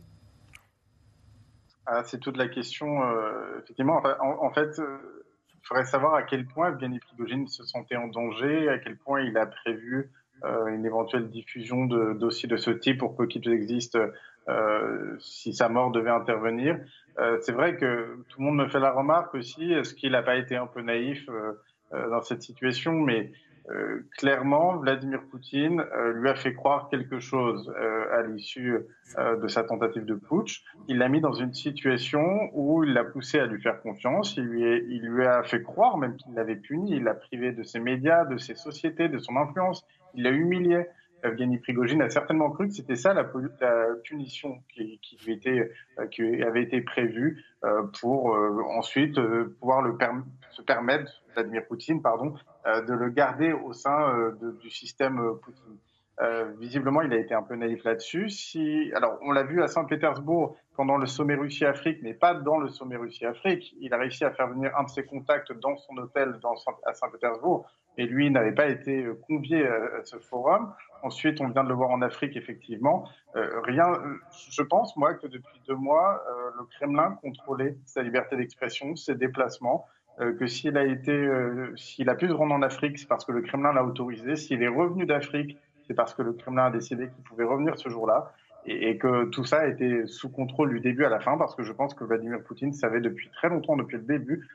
Ah, 1.85 2.03
C'est 2.03 2.19
toute 2.19 2.35
la 2.35 2.49
question, 2.49 3.01
euh, 3.01 3.59
effectivement. 3.63 4.03
En, 4.19 4.53
fait, 4.53 4.77
euh, 4.79 5.23
il 5.53 5.65
faudrait 5.65 5.85
savoir 5.85 6.15
à 6.15 6.23
quel 6.23 6.45
point 6.47 6.73
Evgeny 6.73 6.99
Prigogine 6.99 7.47
se 7.47 7.63
sentait 7.63 7.95
en 7.95 8.07
danger, 8.07 8.67
à 8.67 8.77
quel 8.77 8.97
point 8.97 9.21
il 9.21 9.37
a 9.37 9.45
prévu 9.45 10.11
une 10.43 10.85
éventuelle 10.85 11.29
diffusion 11.29 11.85
de 11.85 12.13
dossiers 12.13 12.49
de 12.49 12.57
ce 12.57 12.71
type 12.71 12.99
pour 12.99 13.15
peu 13.15 13.27
qu'ils 13.27 13.49
existent 13.49 13.99
euh, 14.49 15.15
si 15.19 15.53
sa 15.53 15.69
mort 15.69 15.91
devait 15.91 16.09
intervenir. 16.09 16.77
Euh, 17.19 17.37
c'est 17.41 17.53
vrai 17.53 17.77
que 17.77 18.17
tout 18.29 18.39
le 18.39 18.45
monde 18.45 18.57
me 18.57 18.67
fait 18.67 18.79
la 18.79 18.91
remarque 18.91 19.33
aussi, 19.35 19.71
est-ce 19.71 19.93
qu'il 19.93 20.11
n'a 20.11 20.23
pas 20.23 20.35
été 20.35 20.55
un 20.55 20.67
peu 20.67 20.81
naïf 20.81 21.27
dans 21.91 22.21
cette 22.21 22.41
situation 22.41 22.93
Mais 22.93 23.31
clairement, 24.17 24.77
Vladimir 24.77 25.21
Poutine 25.29 25.83
lui 26.15 26.29
a 26.29 26.35
fait 26.35 26.53
croire 26.53 26.89
quelque 26.89 27.19
chose 27.19 27.73
à 28.11 28.21
l'issue 28.21 28.77
de 29.17 29.47
sa 29.47 29.63
tentative 29.63 30.05
de 30.05 30.15
putsch. 30.15 30.63
Il 30.87 30.97
l'a 30.97 31.07
mis 31.07 31.21
dans 31.21 31.33
une 31.33 31.53
situation 31.53 32.49
où 32.53 32.83
il 32.83 32.93
l'a 32.93 33.03
poussé 33.03 33.39
à 33.39 33.45
lui 33.45 33.61
faire 33.61 33.81
confiance. 33.81 34.35
Il 34.37 34.43
lui, 34.43 34.63
il 34.89 35.03
lui 35.07 35.25
a 35.25 35.43
fait 35.43 35.61
croire 35.61 35.97
même 35.97 36.17
qu'il 36.17 36.33
l'avait 36.33 36.57
puni. 36.57 36.97
Il 36.97 37.03
l'a 37.03 37.13
privé 37.13 37.51
de 37.53 37.63
ses 37.63 37.79
médias, 37.79 38.25
de 38.25 38.37
ses 38.37 38.55
sociétés, 38.55 39.07
de 39.07 39.19
son 39.19 39.37
influence 39.37 39.85
il 40.13 40.23
l'a 40.23 40.31
humilié. 40.31 40.85
Evgeny 41.23 41.57
Prigogine 41.57 42.01
a 42.01 42.09
certainement 42.09 42.51
cru 42.51 42.67
que 42.67 42.73
c'était 42.73 42.97
ça 42.97 43.13
la, 43.13 43.23
punition 44.03 44.61
qui, 44.73 44.99
était, 45.27 45.71
euh, 45.97 46.07
qui, 46.07 46.43
avait 46.43 46.63
été 46.63 46.81
prévue 46.81 47.41
euh, 47.63 47.83
pour 48.01 48.35
euh, 48.35 48.61
ensuite 48.75 49.17
pouvoir 49.59 49.81
le 49.81 49.97
se 50.51 50.61
permettre, 50.61 51.23
Vladimir 51.33 51.65
Poutine, 51.65 52.01
pardon, 52.01 52.35
de 52.65 52.93
le 52.93 53.09
garder 53.09 53.53
au 53.53 53.73
sein 53.73 54.31
du 54.61 54.69
système 54.69 55.19
Poutine. 55.41 55.77
visiblement, 56.59 57.01
il 57.01 57.11
a 57.13 57.17
été 57.17 57.33
un 57.33 57.43
peu 57.43 57.55
naïf 57.55 57.83
là-dessus. 57.83 58.29
Si, 58.29 58.91
alors, 58.95 59.17
on 59.21 59.31
l'a 59.31 59.43
vu 59.43 59.61
à 59.61 59.67
Saint-Pétersbourg 59.67 60.55
pendant 60.75 60.97
le 60.97 61.05
sommet 61.05 61.35
Russie-Afrique, 61.35 61.99
mais 62.01 62.13
pas 62.13 62.33
dans 62.33 62.57
le 62.57 62.69
sommet 62.69 62.95
Russie-Afrique. 62.95 63.75
Il 63.79 63.93
a 63.93 63.97
réussi 63.97 64.23
à 64.23 64.31
faire 64.31 64.47
venir 64.47 64.71
un 64.77 64.83
de 64.83 64.89
ses 64.89 65.05
contacts 65.05 65.51
dans 65.53 65.75
son 65.77 65.97
hôtel 65.97 66.39
dans, 66.41 66.55
à 66.85 66.93
Saint-Pétersbourg 66.93 67.67
et 67.97 68.05
lui 68.05 68.29
n'avait 68.31 68.53
pas 68.53 68.67
été 68.67 69.03
euh, 69.03 69.19
convié 69.27 69.67
à, 69.67 70.03
ce 70.03 70.17
forum. 70.17 70.73
Ensuite, 71.03 71.41
on 71.41 71.49
vient 71.49 71.63
de 71.63 71.69
le 71.69 71.75
voir 71.75 71.89
en 71.89 72.01
Afrique, 72.01 72.35
effectivement. 72.35 73.07
Euh, 73.35 73.61
rien, 73.61 73.85
je 74.49 74.61
pense, 74.63 74.95
moi, 74.95 75.13
que 75.15 75.27
depuis 75.27 75.61
deux 75.67 75.75
mois, 75.75 76.23
euh, 76.29 76.51
le 76.57 76.65
Kremlin 76.65 77.17
contrôlait 77.21 77.77
sa 77.85 78.01
liberté 78.01 78.35
d'expression, 78.35 78.95
ses 78.95 79.15
déplacements, 79.15 79.85
que 80.17 80.45
s'il 80.45 80.77
a 80.77 80.83
été, 80.83 81.29
s'il 81.75 82.09
a 82.09 82.15
pu 82.15 82.27
se 82.27 82.33
rendre 82.33 82.53
en 82.53 82.61
Afrique, 82.61 82.99
c'est 82.99 83.07
parce 83.07 83.25
que 83.25 83.31
le 83.31 83.41
Kremlin 83.41 83.73
l'a 83.73 83.83
autorisé. 83.83 84.35
S'il 84.35 84.61
est 84.61 84.67
revenu 84.67 85.05
d'Afrique, 85.05 85.57
c'est 85.87 85.93
parce 85.93 86.13
que 86.13 86.21
le 86.21 86.33
Kremlin 86.33 86.65
a 86.65 86.71
décidé 86.71 87.09
qu'il 87.09 87.23
pouvait 87.23 87.43
revenir 87.43 87.77
ce 87.77 87.89
jour-là. 87.89 88.31
Et, 88.65 88.97
que 88.97 89.25
tout 89.25 89.43
ça 89.43 89.59
a 89.59 89.67
été 89.67 90.07
sous 90.07 90.29
contrôle 90.29 90.69
du 90.73 90.79
début 90.79 91.03
à 91.03 91.09
la 91.09 91.19
fin, 91.19 91.37
parce 91.37 91.53
que 91.53 91.63
je 91.63 91.73
pense 91.73 91.93
que 91.93 92.05
Vladimir 92.05 92.41
Poutine 92.43 92.71
savait 92.71 93.01
depuis 93.01 93.29
très 93.29 93.49
longtemps, 93.49 93.75
depuis 93.75 93.97
le 93.97 94.03
début, 94.03 94.47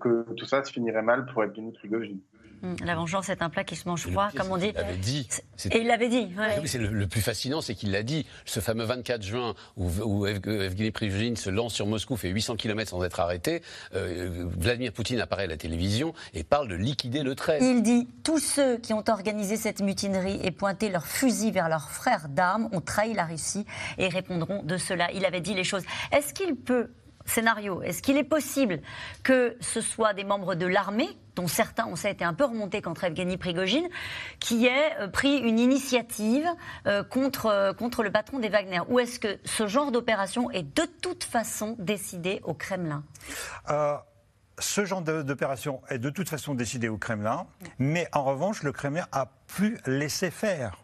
que 0.00 0.26
tout 0.34 0.46
ça 0.46 0.62
se 0.64 0.72
finirait 0.72 1.02
mal 1.02 1.26
pour 1.26 1.42
Evgeny 1.44 1.72
Prigozhin. 1.72 2.18
Mm. 2.62 2.74
La 2.84 2.94
vengeance 2.94 3.28
est 3.28 3.42
un 3.42 3.50
plat 3.50 3.64
qui 3.64 3.76
se 3.76 3.88
mange 3.88 4.06
froid, 4.06 4.30
comme 4.36 4.50
on 4.50 4.56
dit. 4.56 4.68
Il 4.68 4.74
l'avait 4.74 4.96
dit. 4.96 5.28
Et 5.70 5.78
il 5.80 5.86
l'avait 5.86 6.08
dit. 6.08 6.28
C'est 6.64 6.78
le, 6.78 7.06
plus 7.06 7.20
fascinant, 7.20 7.60
c'est 7.60 7.74
qu'il 7.74 7.90
l'a 7.90 8.02
dit. 8.02 8.26
Ce 8.44 8.60
fameux 8.60 8.84
24 8.84 9.22
juin 9.22 9.54
où, 9.76 9.88
où 10.04 10.26
Evgeny 10.26 10.90
Prigogine 10.90 11.36
se 11.36 11.50
lance 11.50 11.74
sur 11.74 11.86
Moscou, 11.86 12.16
fait 12.16 12.28
800 12.28 12.56
km 12.56 12.90
sans 12.90 13.04
être 13.04 13.20
arrêté. 13.20 13.62
Euh, 13.94 14.46
Vladimir 14.56 14.92
Poutine 14.92 15.20
apparaît 15.20 15.44
à 15.44 15.48
la 15.48 15.56
télévision 15.56 16.14
et 16.34 16.44
parle 16.44 16.68
de 16.68 16.76
liquider 16.76 17.22
le 17.22 17.34
13. 17.34 17.62
Il 17.62 17.82
dit 17.82 18.08
tous 18.24 18.38
ceux 18.38 18.78
qui 18.78 18.92
ont 18.92 19.04
organisé 19.08 19.56
cette 19.56 19.82
mutinerie 19.82 20.40
et 20.44 20.52
pointé 20.52 20.88
leurs 20.88 21.06
fusils 21.06 21.52
vers 21.52 21.68
leurs 21.68 21.90
frères 21.90 22.28
d'armes 22.28 22.68
ont 22.72 22.80
trahi 22.80 23.12
la 23.12 23.24
Russie 23.24 23.66
et 23.98 24.08
répondront 24.08 24.62
de 24.62 24.76
cela. 24.76 25.10
Il 25.12 25.24
avait 25.24 25.40
dit 25.40 25.54
les 25.54 25.64
choses. 25.64 25.84
Est-ce 26.12 26.32
qu'il 26.32 26.54
peut 26.54 26.90
scénario. 27.26 27.82
Est-ce 27.82 28.02
qu'il 28.02 28.16
est 28.16 28.24
possible 28.24 28.80
que 29.22 29.56
ce 29.60 29.80
soit 29.80 30.14
des 30.14 30.24
membres 30.24 30.54
de 30.54 30.66
l'armée, 30.66 31.08
dont 31.36 31.48
certains, 31.48 31.86
on 31.86 31.96
sait, 31.96 32.10
été 32.10 32.24
un 32.24 32.34
peu 32.34 32.44
remontés 32.44 32.82
contre 32.82 33.04
Evgeny 33.04 33.36
Prigogine, 33.36 33.88
qui 34.40 34.66
aient 34.66 34.96
euh, 35.00 35.08
pris 35.08 35.38
une 35.38 35.58
initiative 35.58 36.46
euh, 36.86 37.02
contre, 37.02 37.46
euh, 37.46 37.72
contre 37.72 38.02
le 38.02 38.10
patron 38.10 38.38
des 38.38 38.48
Wagner? 38.48 38.80
Ou 38.88 38.98
est-ce 39.00 39.18
que 39.18 39.38
ce 39.44 39.66
genre 39.66 39.92
d'opération 39.92 40.50
est 40.50 40.62
de 40.62 40.86
toute 41.00 41.24
façon 41.24 41.76
décidé 41.78 42.40
au 42.44 42.54
Kremlin? 42.54 43.04
Ce 44.58 44.84
genre 44.84 45.00
d'opération 45.00 45.80
est 45.88 45.98
de 45.98 46.10
toute 46.10 46.28
façon 46.28 46.54
décidé 46.54 46.88
au 46.88 46.98
Kremlin, 46.98 47.46
mais 47.78 48.06
en 48.12 48.22
revanche, 48.22 48.62
le 48.62 48.70
Kremlin 48.70 49.06
a 49.10 49.26
pu 49.46 49.78
laisser 49.86 50.30
faire 50.30 50.76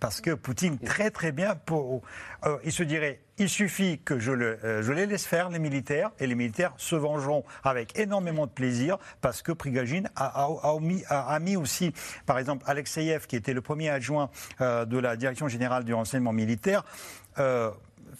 parce 0.00 0.20
que 0.20 0.32
Poutine 0.32 0.78
très 0.78 1.10
très 1.10 1.32
bien 1.32 1.54
pour, 1.54 2.02
euh, 2.44 2.58
il 2.64 2.72
se 2.72 2.82
dirait 2.82 3.20
il 3.38 3.48
suffit 3.48 3.98
que 3.98 4.18
je, 4.18 4.32
le, 4.32 4.58
euh, 4.64 4.82
je, 4.82 4.92
les 4.92 5.06
laisse 5.06 5.26
faire, 5.26 5.50
les 5.50 5.58
militaires, 5.58 6.10
et 6.18 6.26
les 6.26 6.34
militaires 6.34 6.72
se 6.78 6.96
vengeront 6.96 7.44
avec 7.64 7.98
énormément 7.98 8.46
de 8.46 8.50
plaisir, 8.50 8.98
parce 9.20 9.42
que 9.42 9.52
Prigogine 9.52 10.08
a, 10.16 10.46
a, 10.46 10.80
mis, 10.80 11.02
a, 11.08 11.38
mis, 11.38 11.56
aussi, 11.56 11.92
par 12.24 12.38
exemple, 12.38 12.64
Alexeyev, 12.66 13.26
qui 13.26 13.36
était 13.36 13.52
le 13.52 13.60
premier 13.60 13.90
adjoint 13.90 14.30
euh, 14.60 14.86
de 14.86 14.98
la 14.98 15.16
direction 15.16 15.48
générale 15.48 15.84
du 15.84 15.92
renseignement 15.92 16.32
militaire, 16.32 16.84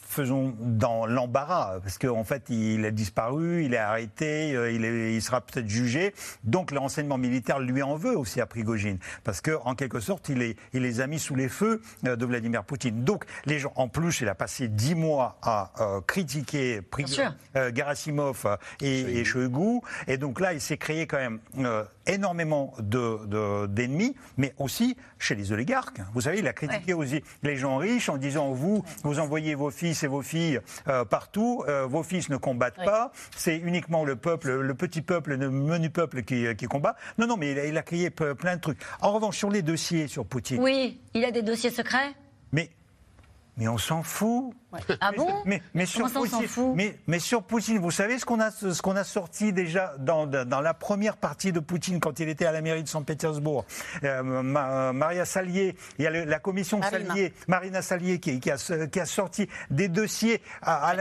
faisons 0.00 0.54
dans 0.60 1.06
l'embarras, 1.06 1.80
parce 1.80 1.98
qu'en 1.98 2.24
fait, 2.24 2.44
il 2.48 2.84
a 2.84 2.90
disparu, 2.90 3.64
il 3.64 3.74
est 3.74 3.78
arrêté, 3.78 4.54
euh, 4.54 4.70
il, 4.70 4.84
il 4.84 5.22
sera 5.22 5.40
peut-être 5.40 5.68
jugé. 5.68 6.14
Donc, 6.44 6.70
le 6.70 6.78
renseignement 6.78 7.18
militaire 7.18 7.60
lui 7.60 7.82
en 7.82 7.96
veut 7.96 8.16
aussi 8.16 8.40
à 8.40 8.46
Prigogine, 8.46 8.98
parce 9.24 9.40
qu'en 9.40 9.74
quelque 9.74 10.00
sorte, 10.00 10.28
il, 10.28 10.42
est, 10.42 10.56
il 10.72 10.82
les 10.82 11.00
a 11.00 11.06
mis 11.06 11.18
sous 11.18 11.34
les 11.34 11.48
feux 11.48 11.82
euh, 12.06 12.16
de 12.16 12.26
Vladimir 12.26 12.64
Poutine. 12.64 13.04
Donc, 13.04 13.24
les 13.44 13.58
gens, 13.58 13.72
en 13.76 13.88
plus, 13.88 14.20
il 14.20 14.28
a 14.28 14.34
passé 14.34 14.68
dix 14.68 14.94
mois 14.94 15.38
à 15.42 15.72
euh, 15.80 16.00
critiquer 16.06 16.82
Prigogine, 16.82 17.34
Gerasimov 17.74 18.58
et, 18.80 19.18
et 19.18 19.24
Shoigu, 19.24 19.80
et 20.06 20.18
donc 20.18 20.40
là, 20.40 20.52
il 20.52 20.60
s'est 20.60 20.76
créé 20.76 21.06
quand 21.06 21.18
même 21.18 21.40
énormément 22.06 22.74
d'ennemis, 22.80 24.10
de, 24.10 24.14
mais 24.36 24.54
aussi 24.58 24.96
chez 25.18 25.34
les 25.34 25.52
oligarques. 25.52 26.00
Vous 26.14 26.22
savez, 26.22 26.38
il 26.38 26.48
a 26.48 26.52
critiqué 26.52 26.94
aussi 26.94 27.22
les 27.42 27.56
gens 27.56 27.76
riches 27.76 28.08
en 28.08 28.16
disant 28.16 28.52
vous, 28.52 28.84
vous 29.02 29.18
envoyez 29.18 29.54
vos 29.54 29.70
fils 29.70 30.02
et 30.02 30.06
vos 30.06 30.22
filles 30.22 30.60
euh, 30.88 31.04
partout, 31.04 31.64
euh, 31.68 31.86
vos 31.86 32.02
fils 32.02 32.28
ne 32.28 32.36
combattent 32.36 32.84
pas, 32.84 33.12
c'est 33.36 33.56
uniquement 33.56 34.04
le 34.04 34.16
peuple, 34.16 34.60
le 34.60 34.74
petit 34.74 35.02
peuple, 35.02 35.34
le 35.34 35.50
menu 35.50 35.90
peuple 35.90 36.22
qui, 36.22 36.46
qui 36.56 36.66
combat. 36.66 36.96
Non, 37.18 37.26
non, 37.26 37.36
mais 37.36 37.52
il 37.52 37.58
a, 37.58 37.66
il 37.66 37.76
a 37.78 37.82
crié 37.82 38.10
plein 38.10 38.56
de 38.56 38.60
trucs. 38.60 38.80
En 39.00 39.12
revanche, 39.12 39.36
sur 39.36 39.50
les 39.50 39.62
dossiers 39.62 40.08
sur 40.08 40.26
Poutine. 40.26 40.62
Oui, 40.62 41.00
il 41.14 41.24
a 41.24 41.30
des 41.30 41.42
dossiers 41.42 41.70
secrets? 41.70 42.14
Mais 42.52 42.70
mais 43.56 43.68
on 43.68 43.78
s'en 43.78 44.02
fout. 44.02 44.54
Ah 45.00 45.12
bon 45.16 45.28
mais, 45.46 45.62
mais, 45.74 45.86
sur 45.86 46.10
Poutine, 46.10 46.46
mais, 46.74 46.98
mais, 47.06 47.18
sur 47.18 47.42
Poutine, 47.42 47.78
vous 47.78 47.90
savez 47.90 48.18
ce 48.18 48.26
qu'on 48.26 48.40
a, 48.40 48.50
ce 48.50 48.80
qu'on 48.82 48.96
a 48.96 49.04
sorti 49.04 49.52
déjà 49.52 49.94
dans, 49.98 50.26
dans, 50.26 50.60
la 50.60 50.74
première 50.74 51.16
partie 51.16 51.52
de 51.52 51.60
Poutine 51.60 51.98
quand 52.00 52.20
il 52.20 52.28
était 52.28 52.44
à 52.44 52.52
la 52.52 52.60
mairie 52.60 52.82
de 52.82 52.88
Saint-Pétersbourg. 52.88 53.64
Euh, 54.04 54.22
Maria 54.92 55.24
Salier, 55.24 55.76
il 55.98 56.04
y 56.04 56.06
a 56.06 56.10
la 56.10 56.38
commission 56.38 56.78
Marina. 56.78 57.08
Salier, 57.08 57.32
Marina 57.48 57.82
Salier 57.82 58.20
qui, 58.20 58.38
qui, 58.40 58.50
a, 58.50 58.86
qui, 58.86 59.00
a, 59.00 59.06
sorti 59.06 59.48
des 59.70 59.88
dossiers 59.88 60.42
à, 60.62 60.94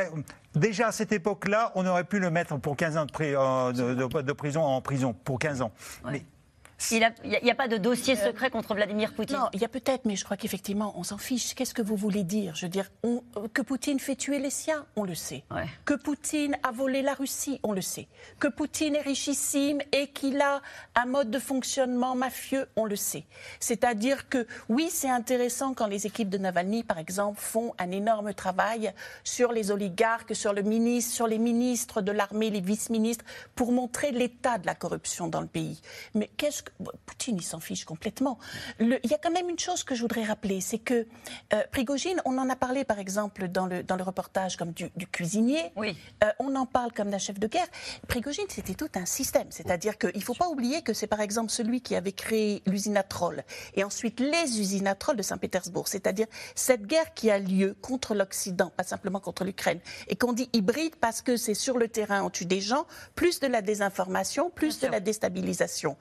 Déjà 0.56 0.88
à 0.88 0.91
cette 0.94 1.12
époque-là, 1.12 1.74
on 1.76 1.86
aurait 1.86 2.06
pu 2.06 2.18
le 2.18 2.30
mettre 2.30 2.58
pour 2.58 2.78
15 2.78 2.98
ans 2.98 3.06
de, 3.06 3.12
euh, 3.22 3.74
de, 3.74 4.22
de 4.22 4.34
prison 4.34 4.63
en 4.63 4.80
prison, 4.80 5.13
pour 5.13 5.38
15 5.38 5.62
ans. 5.62 5.72
Mais 6.10 6.24
il 6.92 7.42
n'y 7.44 7.52
a, 7.52 7.56
pas 7.56 7.68
de 7.68 7.78
dossier 7.78 8.18
euh, 8.18 8.28
secret 8.28 8.50
contre 8.50 8.76
Vladimir 8.76 9.14
Poutine 9.14 9.38
Non, 9.38 9.48
il 9.54 9.62
y 9.62 9.66
a 9.66 9.70
peut-être, 9.70 10.06
mais 10.06 10.16
je 10.16 10.26
crois 10.26 10.38
qu'effectivement, 10.38 10.94
on 10.98 11.04
s'en 11.04 11.18
fiche. 11.18 11.56
Qu'est-ce 11.56 11.74
que 11.74 11.82
vous 11.82 11.96
voulez 11.96 12.24
dire? 12.24 12.54
Je 12.56 12.66
veux 12.66 12.70
dire, 12.70 12.90
que 13.54 13.62
Poutine 13.62 14.00
fait 14.00 14.16
tuer 14.16 14.40
les 14.40 14.50
siens, 14.50 14.86
on 14.96 15.04
le 15.04 15.16
sait. 15.16 15.44
Que 15.86 15.94
Poutine 15.94 16.58
a 16.64 16.72
volé 16.72 17.02
la 17.02 17.14
Russie, 17.14 17.60
on 17.64 17.72
le 17.72 17.82
sait. 17.82 18.08
Que 18.40 18.48
Poutine 18.48 18.96
est 18.96 19.02
richissime 19.02 19.80
et 19.94 20.08
qu'il 20.08 20.42
a 20.42 20.62
un 20.96 21.06
mode 21.06 21.32
de 21.32 21.40
fonctionnement 21.40 22.16
mafieux, 22.16 22.68
on 22.76 22.86
le 22.86 22.96
sait. 22.98 23.26
C'est-à-dire 23.60 24.28
que, 24.28 24.46
oui, 24.70 24.90
c'est 24.92 25.10
intéressant 25.10 25.74
quand 25.74 25.88
les 25.88 26.06
équipes 26.06 26.30
de 26.30 26.38
Navalny, 26.38 26.84
par 26.84 27.00
exemple, 27.00 27.40
font 27.40 27.74
un 27.80 27.92
énorme 27.92 28.34
travail 28.34 28.94
sur 29.24 29.54
les 29.54 29.72
oligarques, 29.72 30.36
sur 30.36 30.54
le 30.54 30.62
ministre, 30.62 31.14
sur 31.14 31.28
les 31.28 31.40
ministres 31.40 32.02
de 32.02 32.12
l'armée, 32.12 32.50
les 32.50 32.62
vice-ministres, 32.62 33.26
pour 33.56 33.72
montrer 33.72 34.12
l'état 34.12 34.58
de 34.58 34.66
la 34.66 34.76
corruption 34.76 35.28
dans 35.28 35.42
le 35.42 35.48
pays. 35.48 35.82
Mais 36.14 36.30
qu'est-ce 36.38 36.64
Poutine, 37.06 37.38
il 37.38 37.43
s'en 37.43 37.60
fiche 37.60 37.86
complètement. 37.86 38.38
il 38.80 38.99
y 39.04 39.13
a 39.13 39.17
quand 39.17 39.32
même 39.32 39.49
une 39.49 39.60
chose 39.60 39.84
que 39.84 39.95
je 39.95 40.01
voudrais 40.01 40.23
rappeler, 40.23 40.62
c'est 40.62 40.80
que 40.80 41.08
euh, 41.54 41.63
Prigogine, 41.71 42.21
on 42.25 42.38
en 42.38 42.49
a 42.49 42.56
parlé 42.56 42.84
par 42.84 42.99
exemple 42.99 43.47
dans 43.47 43.65
le, 43.65 43.84
dans 43.84 43.95
le 43.95 44.04
reportage 44.04 44.58
comme 44.58 44.71
du, 44.71 44.89
cuisinier, 45.12 45.71
oui. 45.75 45.97
Euh, 46.23 46.32
on 46.39 46.56
en 46.56 46.65
parle 46.65 46.91
comme 46.91 47.10
d'un 47.10 47.17
chef 47.17 47.39
de 47.39 47.47
guerre. 47.47 47.67
Prigogine, 48.08 48.45
c'était 48.49 48.73
tout 48.73 48.89
un 48.95 49.06
système, 49.06 49.47
c'est-à-dire 49.49 49.97
qu'il 49.97 50.15
ne 50.15 50.21
faut 50.21 50.34
pas 50.34 50.47
oublier 50.47 50.82
que 50.82 50.93
c'est 50.93 51.08
par 51.08 51.21
exemple 51.21 51.51
celui 51.51 51.82
qui 51.82 51.95
avait 51.95 52.12
créé 52.12 52.62
l'usine 52.65 52.97
à 52.97 53.04
troll 53.04 53.43
et 53.73 53.84
ensuite 53.84 54.19
les 54.19 54.60
usines 54.60 54.88
à 54.88 54.95
troll 54.95 55.15
de 55.15 55.23
Saint-Pétersbourg, 55.23 55.88
c'est-à-dire 55.88 56.28
cette 56.56 56.86
guerre 56.86 57.13
qui 57.13 57.30
a 57.30 57.39
lieu 57.39 57.75
contre 57.82 58.15
l'Occident, 58.15 58.71
pas 58.75 58.84
simplement 58.84 59.19
contre 59.19 59.43
l'Ukraine, 59.43 59.80
et 60.08 60.15
qu'on 60.15 60.34
dit 60.34 60.49
hybride 60.54 60.95
parce 60.95 61.21
que 61.21 61.38
c'est 61.38 61.54
sur 61.54 61.78
le 61.78 61.88
terrain, 61.88 62.23
on 62.23 62.30
tue 62.30 62.45
des 62.45 62.62
gens, 62.62 62.86
plus 63.15 63.39
de 63.39 63.47
la 63.47 63.62
désinformation, 63.62 64.49
plus 64.49 64.80
de 64.80 64.88
la 64.88 64.99
déstabilisation 64.99 65.97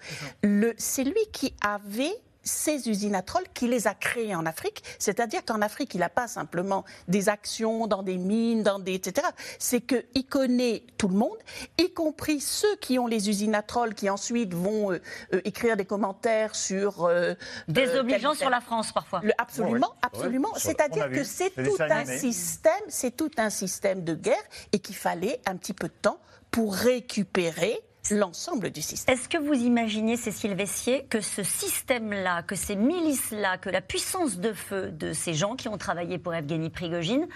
c'est 0.79 1.05
lui 1.05 1.21
qui 1.33 1.55
avait 1.61 2.21
ces 2.45 2.88
usines 2.88 3.14
à 3.14 3.23
troll, 3.23 3.45
qui 3.55 3.67
les 3.67 3.88
a 3.88 3.95
créées 3.95 4.35
en 4.35 4.47
Afrique. 4.47 4.83
C'est-à-dire 4.99 5.45
qu'en 5.45 5.62
Afrique, 5.62 5.95
il 5.95 6.01
n'a 6.01 6.09
pas 6.09 6.29
simplement 6.29 6.85
des 7.09 7.29
actions 7.29 7.87
dans 7.87 8.03
des 8.03 8.19
mines, 8.19 8.62
dans 8.62 8.79
des 8.79 8.95
etc. 8.95 9.27
C'est 9.59 9.81
qu'il 9.81 10.27
connaît 10.27 10.85
tout 10.99 11.09
le 11.09 11.17
monde, 11.17 11.37
y 11.79 11.93
compris 11.93 12.40
ceux 12.40 12.77
qui 12.77 12.99
ont 12.99 13.07
les 13.07 13.29
usines 13.29 13.55
à 13.55 13.62
troll, 13.62 13.95
qui 13.95 14.09
ensuite 14.11 14.55
vont 14.55 14.93
euh, 14.93 15.01
euh, 15.33 15.40
écrire 15.45 15.77
des 15.77 15.85
commentaires 15.85 16.55
sur 16.55 17.05
euh, 17.05 17.35
désobligeants 17.67 18.35
sur 18.35 18.51
la 18.51 18.61
France 18.61 18.93
parfois. 18.93 19.23
absolument, 19.38 19.95
absolument. 20.03 20.53
C'est-à-dire 20.57 21.11
que 21.11 21.25
c'est 21.25 21.51
tout 21.51 21.77
un 21.81 22.05
système, 22.05 22.73
c'est 22.88 23.17
tout 23.17 23.31
un 23.38 23.51
système 23.51 24.05
de 24.05 24.14
guerre 24.14 24.35
et 24.73 24.79
qu'il 24.79 24.97
fallait 24.97 25.40
un 25.47 25.57
petit 25.57 25.73
peu 25.73 25.88
de 25.88 25.95
temps 26.03 26.19
pour 26.51 26.75
récupérer 26.75 27.81
l'ensemble 28.11 28.71
du 28.71 28.83
système. 28.83 29.14
Est-ce 29.14 29.29
que 29.29 29.38
vous 29.38 29.55
imaginez, 29.55 30.17
Cécile 30.17 30.55
Vessier, 30.55 31.07
que 31.09 31.21
ce 31.21 31.43
système-là, 31.43 32.43
que 32.43 32.55
ces 32.55 32.77
milices-là, 32.77 33.59
que 33.59 33.71
la 33.71 33.81
puissance 33.81 34.38
de 34.38 34.53
feu 34.53 34.90
de 34.90 35.12
ces 35.12 35.35
gens 35.35 35.57
qui 35.57 35.69
ont 35.69 35.79
travaillé 35.79 36.19
pour 36.19 36.35
Evgeny 36.35 36.71
Prigogine, 36.71 37.27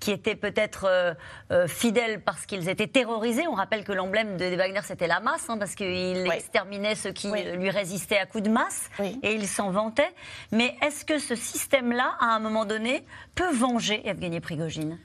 qui 0.00 0.10
étaient 0.10 0.34
peut-être 0.34 0.86
euh, 0.88 1.14
euh, 1.50 1.66
fidèles 1.68 2.22
parce 2.22 2.46
qu'ils 2.46 2.68
étaient 2.68 2.86
terrorisés, 2.86 3.46
on 3.48 3.54
rappelle 3.54 3.84
que 3.84 3.92
l'emblème 3.92 4.36
de 4.36 4.54
Wagner 4.56 4.80
c'était 4.82 5.06
la 5.06 5.20
masse, 5.20 5.48
hein, 5.48 5.58
parce 5.58 5.74
qu'il 5.74 6.30
exterminait 6.32 6.94
ceux 6.94 7.12
qui 7.12 7.28
lui 7.28 7.70
résistaient 7.70 8.18
à 8.18 8.26
coups 8.26 8.44
de 8.44 8.50
masse, 8.50 8.90
et 9.22 9.34
il 9.34 9.46
s'en 9.46 9.70
vantait. 9.70 10.12
Mais 10.52 10.76
est-ce 10.82 11.04
que 11.04 11.18
ce 11.18 11.34
système-là, 11.34 12.16
à 12.20 12.26
un 12.26 12.38
moment 12.38 12.64
donné, 12.64 13.04
peut 13.34 13.52
venger 13.52 14.06
Evgeny 14.08 14.40
Prigogine? 14.40 14.98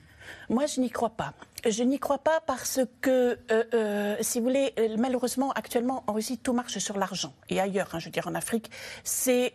Moi, 0.50 0.66
je 0.66 0.82
n'y 0.82 0.90
crois 0.90 1.10
pas. 1.10 1.34
Je 1.68 1.84
n'y 1.84 2.00
crois 2.00 2.20
pas 2.20 2.40
parce 2.46 2.80
que, 3.02 3.38
euh, 3.52 3.64
euh, 3.74 4.16
si 4.22 4.40
vous 4.40 4.46
voulez, 4.46 4.74
euh, 4.80 4.96
malheureusement, 4.98 5.52
actuellement, 5.52 6.04
en 6.08 6.14
Russie, 6.14 6.38
tout 6.38 6.54
marche 6.54 6.78
sur 6.78 6.98
l'argent. 6.98 7.34
Et 7.50 7.60
ailleurs, 7.60 7.90
hein, 7.94 8.00
je 8.00 8.06
veux 8.06 8.12
dire 8.12 8.28
en 8.28 8.36
Afrique, 8.36 8.72
c'est 9.04 9.54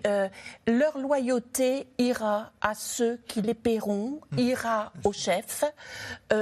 leur 0.66 0.98
loyauté 0.98 1.86
ira 1.98 2.52
à 2.60 2.74
ceux 2.74 3.18
qui 3.26 3.40
les 3.42 3.54
paieront, 3.54 4.20
mmh. 4.32 4.38
ira 4.38 4.92
au 5.04 5.12
chef. 5.12 5.64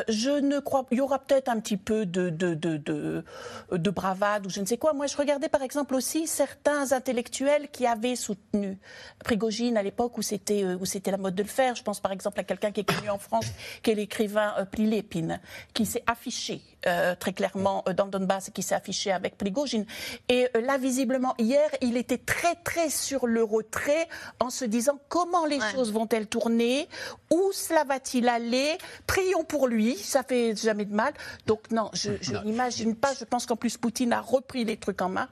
je 0.08 0.30
ne 0.30 0.58
crois 0.58 0.86
Il 0.90 0.98
y 0.98 1.00
aura 1.00 1.18
peut-être 1.18 1.48
un 1.48 1.60
petit 1.60 1.76
peu 1.76 2.06
de, 2.06 2.30
de, 2.30 2.54
de, 2.54 2.76
de, 2.76 3.24
de 3.70 3.90
bravade 3.90 4.46
ou 4.46 4.50
je 4.50 4.60
ne 4.60 4.66
sais 4.66 4.78
quoi. 4.78 4.92
Moi, 4.92 5.06
je 5.06 5.16
regardais 5.16 5.48
par 5.48 5.62
exemple 5.62 5.94
aussi 5.94 6.26
certains 6.26 6.92
intellectuels 6.92 7.68
qui 7.70 7.86
avaient 7.86 8.16
soutenu 8.16 8.78
Prigogine 9.24 9.76
à 9.76 9.82
l'époque 9.82 10.18
où 10.18 10.22
c'était 10.22 10.64
où 10.64 10.84
c'était 10.84 11.10
la 11.10 11.18
mode 11.18 11.34
de 11.34 11.42
le 11.42 11.48
faire. 11.48 11.74
Je 11.74 11.82
pense 11.82 12.00
par 12.00 12.12
exemple 12.12 12.40
à 12.40 12.44
quelqu'un 12.44 12.72
qui 12.72 12.80
est 12.80 12.84
connu 12.84 13.10
en 13.10 13.18
France, 13.18 13.46
qui 13.82 13.90
est 13.90 13.94
l'écrivain 13.94 14.54
Prilépine 14.70 15.40
qui 15.74 15.86
s'est 15.86 16.04
affiché 16.06 16.60
euh, 16.86 17.14
très 17.14 17.32
clairement 17.32 17.84
euh, 17.88 17.92
dans 17.92 18.06
le 18.06 18.10
Donbass, 18.10 18.50
qui 18.50 18.62
s'est 18.62 18.74
affiché 18.74 19.12
avec 19.12 19.38
Prigogine. 19.38 19.86
Et 20.28 20.48
euh, 20.56 20.60
là, 20.60 20.78
visiblement, 20.78 21.34
hier, 21.38 21.68
il 21.80 21.96
était 21.96 22.18
très, 22.18 22.56
très 22.56 22.90
sur 22.90 23.26
le 23.28 23.44
retrait 23.44 24.08
en 24.40 24.50
se 24.50 24.64
disant 24.64 24.98
comment 25.08 25.46
les 25.46 25.60
choses 25.72 25.92
vont-elles 25.92 26.26
tourner, 26.26 26.88
où 27.30 27.50
cela 27.52 27.84
va-t-il 27.84 28.28
aller, 28.28 28.76
prions 29.06 29.44
pour 29.44 29.68
lui, 29.68 29.96
ça 29.96 30.24
fait 30.24 30.56
jamais 30.56 30.84
de 30.84 30.94
mal. 30.94 31.12
Donc 31.46 31.70
non, 31.70 31.88
je, 31.92 32.10
n'imagine 32.44 32.96
pas, 32.96 33.14
je 33.14 33.24
pense 33.24 33.46
qu'en 33.46 33.56
plus 33.56 33.76
Poutine 33.76 34.12
a 34.12 34.20
repris 34.20 34.64
les 34.64 34.76
trucs 34.76 35.02
en 35.02 35.08
main 35.08 35.28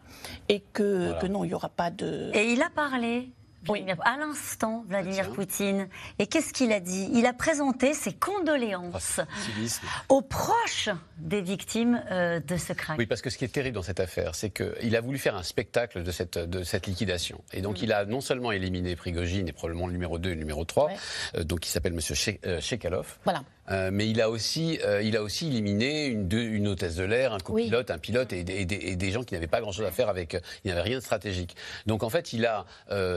et 0.48 0.62
que, 0.72 1.20
que 1.20 1.26
non, 1.26 1.44
il 1.44 1.48
n'y 1.48 1.54
aura 1.54 1.68
pas 1.68 1.90
de... 1.90 2.30
Et 2.35 2.52
il 2.52 2.62
a 2.62 2.70
parlé 2.70 3.30
oui. 3.68 3.85
À 4.05 4.16
l'instant, 4.16 4.85
Vladimir 4.88 5.31
Poutine. 5.33 5.88
Et 6.18 6.27
qu'est-ce 6.27 6.53
qu'il 6.53 6.73
a 6.73 6.81
dit? 6.81 7.11
Il 7.12 7.27
a 7.27 7.33
présenté 7.33 7.94
ses 7.94 8.12
condoléances 8.12 9.20
ah, 9.20 10.05
aux 10.09 10.23
proches 10.23 10.88
des 11.18 11.42
victimes 11.42 12.03
euh, 12.11 12.40
de 12.40 12.57
ce 12.57 12.73
crime. 12.73 12.96
Oui, 12.99 13.07
parce 13.07 13.23
que 13.23 13.31
ce 13.31 13.38
qui 13.38 13.44
est 13.44 13.49
terrible 13.49 13.75
dans 13.75 13.83
cette 13.83 14.01
affaire, 14.01 14.35
c'est 14.35 14.51
qu'il 14.51 14.96
a 14.96 15.01
voulu 15.01 15.18
faire 15.18 15.37
un 15.37 15.42
spectacle 15.42 16.03
de 16.03 16.11
cette, 16.11 16.38
de 16.38 16.62
cette 16.62 16.87
liquidation. 16.87 17.42
Et 17.53 17.61
donc, 17.61 17.81
mm. 17.81 17.85
il 17.85 17.92
a 17.92 18.05
non 18.05 18.20
seulement 18.20 18.53
éliminé 18.53 18.96
Prigogine 18.96 19.49
et 19.49 19.53
probablement 19.53 19.87
le 19.87 19.92
numéro 19.92 20.18
2 20.18 20.31
et 20.31 20.35
le 20.35 20.38
numéro 20.38 20.64
3, 20.64 20.90
euh, 21.37 21.44
donc 21.44 21.61
qui 21.61 21.70
s'appelle 21.70 21.92
M. 21.92 22.61
Shekalov. 22.61 23.18
Voilà. 23.25 23.42
Euh, 23.70 23.90
mais 23.92 24.09
il 24.09 24.20
a 24.20 24.30
aussi, 24.30 24.78
euh, 24.85 25.02
il 25.02 25.16
a 25.16 25.22
aussi 25.22 25.46
éliminé 25.46 26.06
une, 26.06 26.30
une 26.33 26.68
hôtesse 26.68 26.96
de 26.96 27.04
l'air, 27.04 27.33
un 27.33 27.38
copilote, 27.38 27.90
un 27.90 27.98
pilote 27.98 28.33
et, 28.33 28.44
des 28.44 29.11
gens 29.11 29.22
qui 29.22 29.35
n'avaient 29.35 29.46
pas 29.46 29.61
grand-chose 29.61 29.87
à 29.87 29.92
faire 29.92 30.09
avec. 30.09 30.35
Euh, 30.35 30.40
il 30.64 30.68
n'y 30.68 30.72
avait 30.72 30.83
rien 30.83 30.98
de 30.98 31.02
stratégique. 31.02 31.56
Donc 31.87 32.02
en 32.02 32.11
fait, 32.11 32.33
il 32.33 32.46
a, 32.46 32.64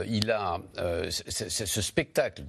il 0.06 0.30
a 0.30 0.60
ce 1.08 1.82
spectacle 1.82 2.44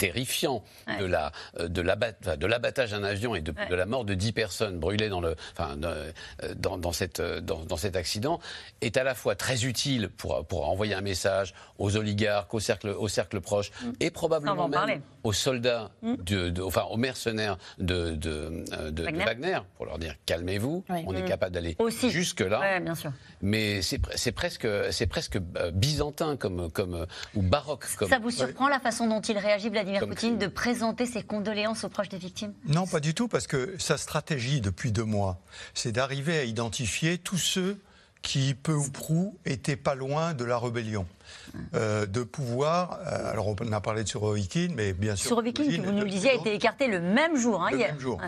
terrifiant 0.00 0.64
de 0.98 1.04
la 1.04 1.30
euh, 1.60 1.68
de 1.68 2.46
l'abattage 2.46 2.90
d'un 2.92 3.04
avion 3.04 3.34
et 3.34 3.42
de, 3.42 3.52
la 3.74 3.84
mort 3.84 4.06
de 4.06 4.14
10 4.14 4.32
personnes 4.32 4.78
brûlées 4.80 5.10
dans 5.10 5.20
le 5.20 5.36
enfin 5.52 5.76
euh, 5.84 6.10
dans, 6.56 6.78
dans 6.78 6.92
cette 6.92 7.20
dans, 7.20 7.64
dans, 7.66 7.76
cet 7.76 7.96
accident 7.96 8.40
est 8.80 8.96
à 8.96 9.04
la 9.04 9.14
fois 9.14 9.34
très 9.34 9.66
utile 9.66 10.08
pour 10.08 10.46
pour 10.46 10.68
envoyer 10.70 10.94
un 10.94 11.02
message 11.02 11.52
aux 11.78 11.96
oligarques 11.98 12.54
au 12.54 12.60
cercle 12.60 12.88
au 12.88 13.08
cercle 13.08 13.40
proche 13.42 13.70
mm. 13.70 13.90
et 14.00 14.10
probablement 14.10 14.68
même 14.68 15.02
aux 15.22 15.34
soldats 15.34 15.90
mm. 16.00 16.14
de, 16.16 16.62
enfin 16.62 16.84
aux 16.90 16.96
mercenaires 16.96 17.58
de 17.78 18.14
de, 18.14 18.64
euh, 18.72 18.90
de 18.90 19.02
Wagner. 19.04 19.58
pour 19.76 19.84
leur 19.84 19.98
dire 19.98 20.14
calmez-vous 20.24 20.82
on 20.88 21.14
est 21.14 21.22
mm. 21.22 21.24
capable 21.26 21.52
d'aller 21.52 21.76
jusque 22.08 22.40
là 22.40 22.80
bien 22.80 22.94
sûr. 22.94 23.12
Mais 23.42 23.80
c'est 23.82 24.32
presque 24.32 24.66
c'est 24.90 25.06
presque 25.06 25.38
byzantin 25.72 26.36
comme 26.36 26.70
comme 26.70 27.06
ou 27.34 27.42
baroque 27.42 27.86
comme. 27.96 28.08
Ça 28.08 28.18
vous 28.18 28.30
surprend 28.30 28.68
la 28.68 28.80
façon 28.80 29.06
dont 29.06 29.20
il 29.20 29.38
réagit 29.38 29.68
Vladimir 29.68 30.06
Poutine 30.06 30.38
de 30.38 30.46
présenter 30.46 31.06
ses 31.06 31.22
condoléances 31.22 31.84
aux 31.84 31.88
proches 31.88 32.08
des 32.08 32.18
victimes? 32.18 32.52
Non, 32.66 32.86
pas 32.86 33.00
du 33.00 33.14
tout, 33.14 33.28
parce 33.28 33.46
que 33.46 33.74
sa 33.78 33.96
stratégie 33.96 34.60
depuis 34.60 34.92
deux 34.92 35.04
mois, 35.04 35.40
c'est 35.74 35.92
d'arriver 35.92 36.38
à 36.38 36.44
identifier 36.44 37.18
tous 37.18 37.38
ceux 37.38 37.78
qui, 38.22 38.54
peu 38.54 38.74
ou 38.74 38.90
prou, 38.90 39.38
était 39.44 39.76
pas 39.76 39.94
loin 39.94 40.34
de 40.34 40.44
la 40.44 40.58
rébellion. 40.58 41.06
Euh, 41.74 42.06
de 42.06 42.22
pouvoir, 42.22 42.98
euh, 43.06 43.30
alors 43.30 43.48
on 43.48 43.72
a 43.72 43.80
parlé 43.80 44.04
de 44.04 44.08
Surovikin, 44.08 44.68
mais 44.74 44.92
bien 44.92 45.16
sûr... 45.16 45.28
Surovikin, 45.28 45.64
qui 45.64 45.78
vous 45.78 45.92
nous 45.92 46.04
le 46.04 46.10
disiez, 46.10 46.30
a 46.30 46.34
été 46.34 46.54
écarté 46.54 46.86
le 46.86 47.00
même 47.00 47.36
jour, 47.36 47.62
hein, 47.62 47.70
le 47.70 47.78
hier. 47.78 47.92
Même 47.92 48.00
jour. 48.00 48.20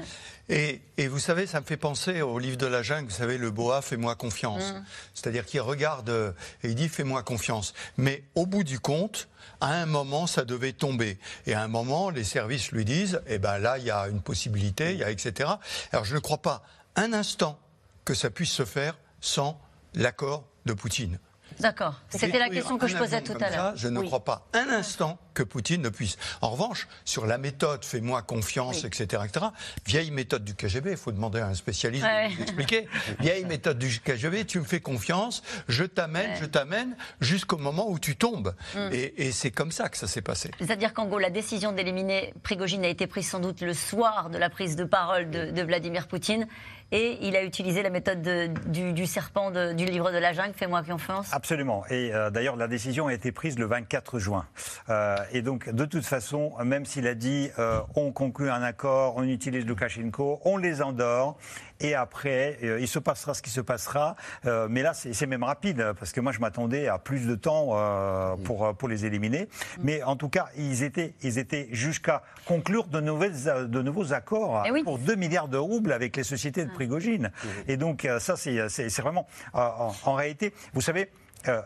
Et, 0.49 0.81
et, 0.99 1.09
vous 1.09 1.19
savez, 1.19 1.47
ça 1.47 1.61
me 1.61 1.65
fait 1.65 1.77
penser 1.77 2.21
au 2.21 2.39
livre 2.39 2.57
de 2.57 2.67
la 2.67 2.83
jungle, 2.83 3.09
vous 3.09 3.15
savez, 3.15 3.39
le 3.39 3.51
Boa, 3.51 3.81
fais-moi 3.81 4.17
confiance. 4.17 4.73
Mm. 4.73 4.85
C'est-à-dire 5.15 5.47
qu'il 5.47 5.61
regarde 5.61 6.11
euh, 6.11 6.33
et 6.63 6.69
il 6.69 6.75
dit, 6.75 6.89
fais-moi 6.89 7.23
confiance. 7.23 7.75
Mais 7.97 8.25
au 8.35 8.47
bout 8.47 8.65
du 8.65 8.81
compte, 8.81 9.29
à 9.61 9.75
un 9.75 9.87
moment, 9.87 10.27
ça 10.27 10.45
devait 10.45 10.73
tomber. 10.73 11.19
Et 11.47 11.55
à 11.55 11.63
un 11.63 11.69
moment, 11.69 12.11
les 12.11 12.25
services 12.25 12.73
lui 12.73 12.85
disent, 12.85 13.21
eh 13.29 13.39
ben 13.39 13.59
là, 13.59 13.79
il 13.79 13.85
y 13.85 13.91
a 13.91 14.09
une 14.09 14.21
possibilité, 14.21 14.93
il 14.93 14.99
y 14.99 15.05
a 15.05 15.11
etc. 15.11 15.51
Alors 15.93 16.05
je 16.05 16.15
ne 16.15 16.21
crois 16.21 16.39
pas 16.39 16.63
un 16.97 17.13
instant 17.13 17.59
que 18.05 18.15
ça 18.15 18.29
puisse 18.31 18.51
se 18.51 18.65
faire 18.65 18.99
sans 19.21 19.61
l'accord 19.95 20.45
de 20.67 20.73
Poutine. 20.73 21.19
D'accord. 21.61 22.01
C'était 22.09 22.39
la 22.39 22.49
question 22.49 22.79
que 22.79 22.87
je 22.87 22.97
posais 22.97 23.23
tout 23.23 23.37
à 23.41 23.51
l'heure. 23.51 23.73
Je 23.77 23.89
ne 23.89 24.01
oui. 24.01 24.07
crois 24.07 24.25
pas 24.25 24.47
un 24.53 24.69
instant 24.69 25.19
que 25.35 25.43
Poutine 25.43 25.81
ne 25.81 25.89
puisse. 25.89 26.17
En 26.41 26.51
revanche, 26.51 26.89
sur 27.05 27.27
la 27.27 27.39
méthode, 27.39 27.85
fais-moi 27.85 28.23
confiance, 28.23 28.83
oui. 28.83 28.89
etc., 28.89 29.23
etc., 29.25 29.47
vieille 29.87 30.11
méthode 30.11 30.45
du 30.45 30.55
KGB, 30.55 30.91
il 30.91 30.97
faut 30.97 31.13
demander 31.13 31.41
à 31.41 31.47
un 31.47 31.55
spécialiste 31.55 32.05
ouais. 32.05 32.29
de 32.29 32.43
expliquer. 32.43 32.89
vieille 33.21 33.45
méthode 33.45 33.79
du 33.79 34.01
KGB, 34.01 34.45
tu 34.45 34.61
me 34.61 34.65
fais 34.65 34.81
confiance, 34.81 35.43
je 35.69 35.85
t'amène, 35.85 36.33
ouais. 36.33 36.39
je 36.41 36.47
t'amène 36.47 36.97
jusqu'au 37.21 37.57
moment 37.57 37.89
où 37.89 37.99
tu 37.99 38.17
tombes. 38.17 38.55
Mm. 38.75 38.79
Et, 38.93 39.27
et 39.27 39.33
c'est 39.33 39.51
comme 39.51 39.73
ça 39.73 39.89
que 39.89 39.97
ça 39.97 40.07
s'est 40.07 40.23
passé. 40.23 40.51
C'est-à-dire 40.59 40.93
qu'en 40.93 41.07
gros, 41.07 41.19
la 41.19 41.31
décision 41.31 41.73
d'éliminer 41.73 42.35
Prigogine 42.43 42.85
a 42.85 42.89
été 42.89 43.07
prise 43.07 43.29
sans 43.29 43.41
doute 43.41 43.63
le 43.63 43.75
soir 43.75 44.29
de 44.29 44.39
la 44.39 44.51
prise 44.51 44.77
de 44.77 44.85
parole 44.85 45.31
de, 45.31 45.51
de 45.51 45.63
Vladimir 45.63 46.09
Poutine 46.09 46.47
et 46.93 47.19
il 47.23 47.35
a 47.37 47.43
utilisé 47.43 47.83
la 47.83 47.91
méthode 47.91 48.23
de, 48.23 48.49
du, 48.93 49.07
serpent 49.07 49.51
du 49.51 49.85
livre 49.87 50.13
de 50.13 50.19
la 50.19 50.33
jungle, 50.35 50.53
fais-moi 50.55 50.83
confiance. 50.83 51.33
Absolument. 51.33 51.85
Et 51.91 52.15
euh, 52.15 52.31
d'ailleurs, 52.31 52.57
la 52.57 52.69
décision 52.69 53.07
a 53.07 53.15
été 53.15 53.33
prise 53.33 53.59
le 53.59 53.65
24 53.65 54.19
juin. 54.19 54.47
Euh, 54.91 55.17
et 55.33 55.41
donc, 55.41 55.71
de 55.71 55.85
toute 55.87 56.05
façon, 56.05 56.53
même 56.63 56.85
s'il 56.85 57.07
a 57.07 57.15
dit 57.15 57.49
euh, 57.59 57.81
on 57.97 58.13
conclut 58.13 58.51
un 58.51 58.63
accord, 58.63 59.15
on 59.17 59.23
utilise 59.23 59.67
Loukachenko, 59.67 60.41
on 60.45 60.59
les 60.59 60.83
endort. 60.83 61.39
Et 61.83 61.95
après, 61.95 62.59
euh, 62.63 62.81
il 62.81 62.89
se 62.89 62.99
passera 62.99 63.35
ce 63.35 63.43
qui 63.43 63.51
se 63.51 63.61
passera. 63.61 64.17
Euh, 64.47 64.69
mais 64.71 64.83
là, 64.83 64.95
c'est 64.95 65.27
même 65.27 65.43
rapide, 65.43 65.93
parce 65.99 66.13
que 66.13 66.21
moi, 66.21 66.33
je 66.33 66.39
m'attendais 66.39 66.89
à 66.89 66.99
plus 66.99 67.27
de 67.27 67.35
temps 67.35 67.71
euh, 67.73 68.37
pour, 68.45 68.75
pour 68.77 68.89
les 68.89 69.05
éliminer. 69.05 69.49
Mais 69.83 70.03
en 70.03 70.17
tout 70.17 70.29
cas, 70.29 70.49
ils 70.57 70.83
étaient, 70.85 71.15
ils 71.23 71.39
étaient 71.39 71.69
jusqu'à 71.73 72.23
conclure 72.47 72.87
de, 72.87 73.01
nouvelles, 73.01 73.69
de 73.69 73.83
nouveaux 73.83 74.13
accords 74.13 74.65
oui. 74.71 74.85
pour 74.85 74.99
2 74.99 75.17
milliards 75.17 75.49
de 75.49 75.59
roubles 75.59 75.93
avec 75.93 76.17
les 76.17 76.25
sociétés 76.25 76.65
de 76.65 76.71
Prigogine. 76.71 77.33
Et 77.67 77.77
donc, 77.77 78.07
ça, 78.19 78.37
c'est 78.37 79.01
vraiment... 79.01 79.27
En, 79.53 79.93
en, 80.05 80.15
réalité, 80.15 80.55
vous 80.75 80.81
savez, 80.81 81.11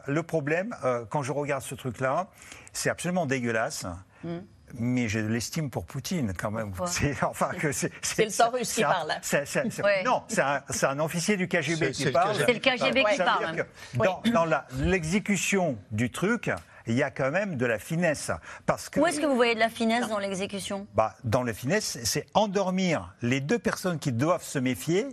le 0.07 0.23
problème, 0.23 0.75
quand 1.11 1.23
je 1.23 1.33
regarde 1.33 1.63
ce 1.63 1.75
truc-là, 1.75 2.29
c'est 2.73 2.91
absolument 2.91 3.27
dégueulasse. 3.27 3.87
Mm 4.25 4.39
mais 4.75 5.09
je 5.09 5.19
l'estime 5.19 5.71
pour 5.71 5.85
Poutine 5.85 6.33
quand 6.39 6.51
même. 6.51 6.73
C'est 6.87 7.23
enfin 7.23 7.51
que 7.59 7.73
c'est 7.73 7.91
le 8.19 8.31
sang 8.31 8.51
russe 8.51 8.75
qui 8.75 8.83
parle. 8.83 9.13
C 9.23 9.39
est, 9.39 9.47
c 9.47 9.61
est, 9.65 9.71
c 9.71 9.81
est, 9.81 9.85
ouais. 9.85 10.03
Non, 10.05 10.23
c'est 10.29 10.43
un, 10.43 10.63
un, 10.83 10.99
officier 10.99 11.37
du 11.37 11.49
KGB 11.49 11.93
qui 11.93 12.11
parle. 12.11 12.37
C'est 12.37 12.53
le 12.53 12.59
KGB 12.59 13.05
qui 13.13 13.19
parle. 13.19 13.67
Dans, 13.95 14.23
dans 14.33 14.63
l'exécution 14.79 15.79
du 15.91 16.11
truc, 16.11 16.51
il 16.87 16.95
y 16.95 17.03
a 17.03 17.11
quand 17.11 17.31
même 17.31 17.57
de 17.57 17.67
la 17.67 17.79
finesse. 17.79 18.31
Parce 18.65 18.89
que, 18.89 19.01
Où 19.01 19.07
est-ce 19.07 19.21
que 19.21 19.27
vous 19.27 19.35
voyez 19.35 19.55
de 19.55 19.61
la 19.61 19.69
finesse 19.69 20.09
dans 20.09 20.19
l'exécution? 20.19 20.87
Bah, 20.95 21.15
Dans 21.25 21.43
la 21.43 21.53
finesse, 21.53 21.99
c'est 22.05 22.27
endormir 22.35 23.15
les 23.23 23.41
deux 23.41 23.59
personnes 23.59 23.99
qui 23.99 24.13
doivent 24.13 24.45
se 24.45 24.59
méfier, 24.59 25.07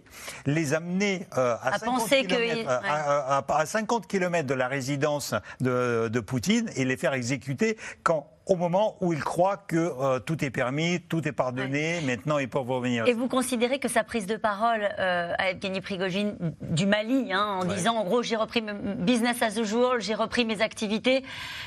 les 0.46 0.74
amener 0.74 1.28
euh, 1.38 1.56
à, 1.62 1.76
à, 1.76 1.80
50 1.80 2.10
km, 2.10 2.28
que... 2.28 2.36
ouais. 2.36 2.66
à, 2.68 3.38
à, 3.38 3.58
à, 3.58 3.66
50 3.66 4.08
km 4.08 4.48
de 4.48 4.54
la 4.54 4.68
résidence 4.68 5.34
de, 5.62 6.10
de 6.12 6.20
Poutine 6.20 6.70
et 6.76 6.86
les 6.86 6.98
faire 6.98 7.14
exécuter 7.14 7.78
quand 8.04 8.28
au 8.46 8.56
moment 8.56 8.98
où 9.02 9.14
il 9.14 9.24
croit 9.24 9.58
que 9.58 9.78
euh, 9.78 10.20
tout 10.20 10.44
est 10.44 10.50
permis, 10.50 11.02
tout 11.02 11.28
est 11.28 11.32
pardonné, 11.32 12.02
maintenant 12.06 12.38
ils 12.38 12.50
peuvent 12.50 12.70
revenir. 12.70 13.08
Et 13.08 13.14
vous 13.14 13.28
considérez 13.28 13.80
que 13.80 13.88
sa 13.88 14.04
prise 14.04 14.26
de 14.26 14.36
parole 14.36 14.90
euh, 15.00 15.34
à 15.38 15.52
Evgeny 15.52 15.82
Prigogine 15.82 16.36
du 16.62 16.86
Mali, 16.86 17.32
hein, 17.32 17.60
en 17.62 17.68
ouais. 17.68 17.76
disant 17.76 17.96
en 17.96 18.04
gros 18.04 18.22
j'ai 18.22 18.36
repris 18.36 18.62
business 18.98 19.42
as 19.42 19.58
usual, 19.58 20.02
j'ai 20.02 20.14
repris 20.14 20.46
mes 20.46 20.62
activités, 20.62 21.24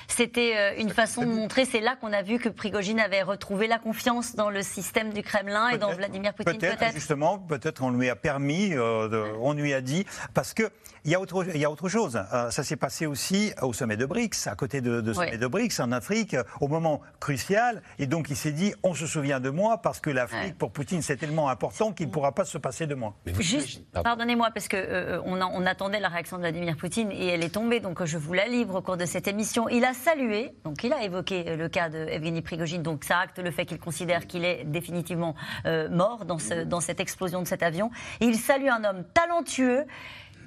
c'était 0.08 0.54
euh, 0.56 0.80
une 0.80 0.90
façon 0.90 1.22
de 1.22 1.32
montrer, 1.32 1.64
c'est 1.64 1.80
là 1.80 1.96
qu'on 1.96 2.12
a 2.12 2.22
vu 2.22 2.38
que 2.38 2.48
Prigogine 2.48 3.00
avait 3.00 3.22
retrouvé 3.22 3.66
la 3.66 3.78
confiance 3.78 4.34
dans 4.34 4.50
le 4.50 4.62
système 4.62 5.12
du 5.12 5.22
Kremlin 5.22 5.68
et 5.70 5.78
dans 5.78 5.92
Vladimir 5.92 6.34
Poutine 6.34 6.58
peut-être 6.58 6.78
peut 6.78 6.86
justement, 6.92 7.38
peut-être 7.38 7.82
on 7.82 7.90
lui 7.90 8.08
a 8.10 8.16
permis, 8.16 8.74
euh, 8.74 9.08
de, 9.08 9.24
on 9.40 9.54
lui 9.54 9.72
a 9.72 9.80
dit, 9.80 10.04
parce 10.34 10.54
que 10.54 10.70
il 11.04 11.12
y 11.12 11.14
a 11.14 11.20
autre, 11.20 11.46
il 11.54 11.60
y 11.60 11.64
a 11.64 11.70
autre 11.70 11.88
chose, 11.88 12.20
euh, 12.32 12.50
ça 12.50 12.64
s'est 12.64 12.76
passé 12.76 13.06
aussi 13.06 13.52
au 13.62 13.72
sommet 13.72 13.96
de 13.96 14.06
BRICS, 14.06 14.48
à 14.48 14.56
côté 14.56 14.80
de, 14.80 15.00
de 15.00 15.12
sommet 15.12 15.30
ouais. 15.30 15.38
de 15.38 15.46
BRICS 15.46 15.78
en 15.78 15.92
Afrique, 15.92 16.36
au 16.60 16.65
moment 16.68 17.00
crucial, 17.20 17.82
et 17.98 18.06
donc 18.06 18.30
il 18.30 18.36
s'est 18.36 18.52
dit 18.52 18.74
on 18.82 18.94
se 18.94 19.06
souvient 19.06 19.40
de 19.40 19.50
moi 19.50 19.82
parce 19.82 20.00
que 20.00 20.10
l'Afrique 20.10 20.40
ouais. 20.40 20.54
pour 20.58 20.72
Poutine 20.72 21.02
c'est 21.02 21.16
tellement 21.16 21.48
important 21.48 21.92
qu'il 21.92 22.06
ne 22.06 22.12
pourra 22.12 22.32
pas 22.32 22.44
se 22.44 22.58
passer 22.58 22.86
de 22.86 22.94
moi. 22.94 23.14
Juste, 23.38 23.84
pardonnez-moi 23.92 24.50
parce 24.52 24.68
que 24.68 24.76
euh, 24.76 25.20
on, 25.24 25.40
a, 25.40 25.46
on, 25.46 25.66
attendait 25.66 26.00
la 26.00 26.08
réaction 26.08 26.36
de 26.36 26.42
Vladimir 26.42 26.76
Poutine 26.76 27.10
et 27.12 27.26
elle 27.26 27.44
est 27.44 27.54
tombée, 27.54 27.80
donc 27.80 28.04
je 28.04 28.18
vous 28.18 28.32
la 28.32 28.46
livre 28.46 28.76
au 28.76 28.82
cours 28.82 28.96
de 28.96 29.06
cette 29.06 29.28
émission. 29.28 29.68
Il 29.68 29.84
a 29.84 29.94
salué, 29.94 30.52
donc 30.64 30.84
il 30.84 30.92
a 30.92 31.02
évoqué 31.02 31.56
le 31.56 31.68
cas 31.68 31.88
de 31.88 31.98
Evgeny 31.98 32.42
Prigogine, 32.42 32.82
donc 32.82 33.04
ça 33.04 33.18
acte 33.18 33.38
le 33.38 33.50
fait 33.50 33.66
qu'il 33.66 33.78
considère 33.78 34.26
qu'il 34.26 34.44
est 34.44 34.64
définitivement 34.64 35.34
euh, 35.66 35.88
mort 35.88 36.24
dans, 36.24 36.38
ce, 36.38 36.64
dans 36.64 36.80
cette 36.80 37.00
explosion 37.00 37.42
de 37.42 37.46
cet 37.46 37.62
avion. 37.62 37.90
Et 38.20 38.26
il 38.26 38.36
salue 38.36 38.68
un 38.68 38.84
homme 38.84 39.04
talentueux 39.14 39.84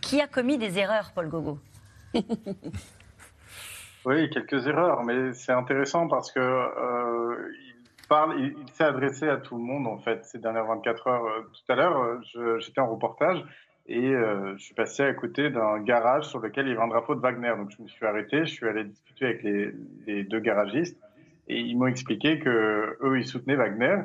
qui 0.01 0.21
a 0.21 0.27
commis 0.27 0.57
des 0.57 0.77
erreurs, 0.79 1.11
Paul 1.13 1.29
Gogo. 1.29 1.59
Oui, 4.05 4.29
quelques 4.29 4.67
erreurs, 4.67 5.03
mais 5.03 5.33
c'est 5.33 5.51
intéressant 5.51 6.07
parce 6.07 6.31
que 6.31 6.39
euh, 6.39 7.51
il 7.99 8.07
parle, 8.07 8.39
il, 8.39 8.55
s'est 8.73 8.85
adressé 8.85 9.27
à 9.27 9.37
tout 9.37 9.57
le 9.57 9.63
monde 9.63 9.87
en 9.87 9.97
fait 9.97 10.23
ces 10.25 10.39
dernières 10.39 10.65
24 10.65 11.07
heures. 11.07 11.25
Euh, 11.25 11.41
tout 11.41 11.71
à 11.71 11.75
l'heure, 11.75 12.21
j'étais 12.59 12.79
en 12.79 12.89
reportage 12.89 13.43
et 13.87 14.13
euh, 14.13 14.55
je 14.55 14.63
suis 14.63 14.75
passé 14.75 15.03
à 15.03 15.13
côté 15.13 15.49
d'un 15.49 15.79
garage 15.79 16.25
sur 16.25 16.39
lequel 16.39 16.67
il 16.67 16.69
y 16.69 16.73
avait 16.73 16.83
un 16.83 16.87
drapeau 16.87 17.15
de 17.15 17.19
Wagner. 17.19 17.53
Donc 17.57 17.71
je 17.71 17.81
me 17.81 17.87
suis 17.87 18.05
arrêté, 18.05 18.45
je 18.45 18.53
suis 18.53 18.67
allé 18.67 18.85
discuter 18.85 19.25
avec 19.25 19.43
les, 19.43 19.73
les 20.07 20.23
deux 20.23 20.39
garagistes 20.39 20.97
et 21.49 21.59
ils 21.59 21.75
m'ont 21.75 21.87
expliqué 21.87 22.39
que 22.39 22.97
eux 23.01 23.19
ils 23.19 23.25
soutenaient 23.25 23.55
Wagner, 23.55 23.97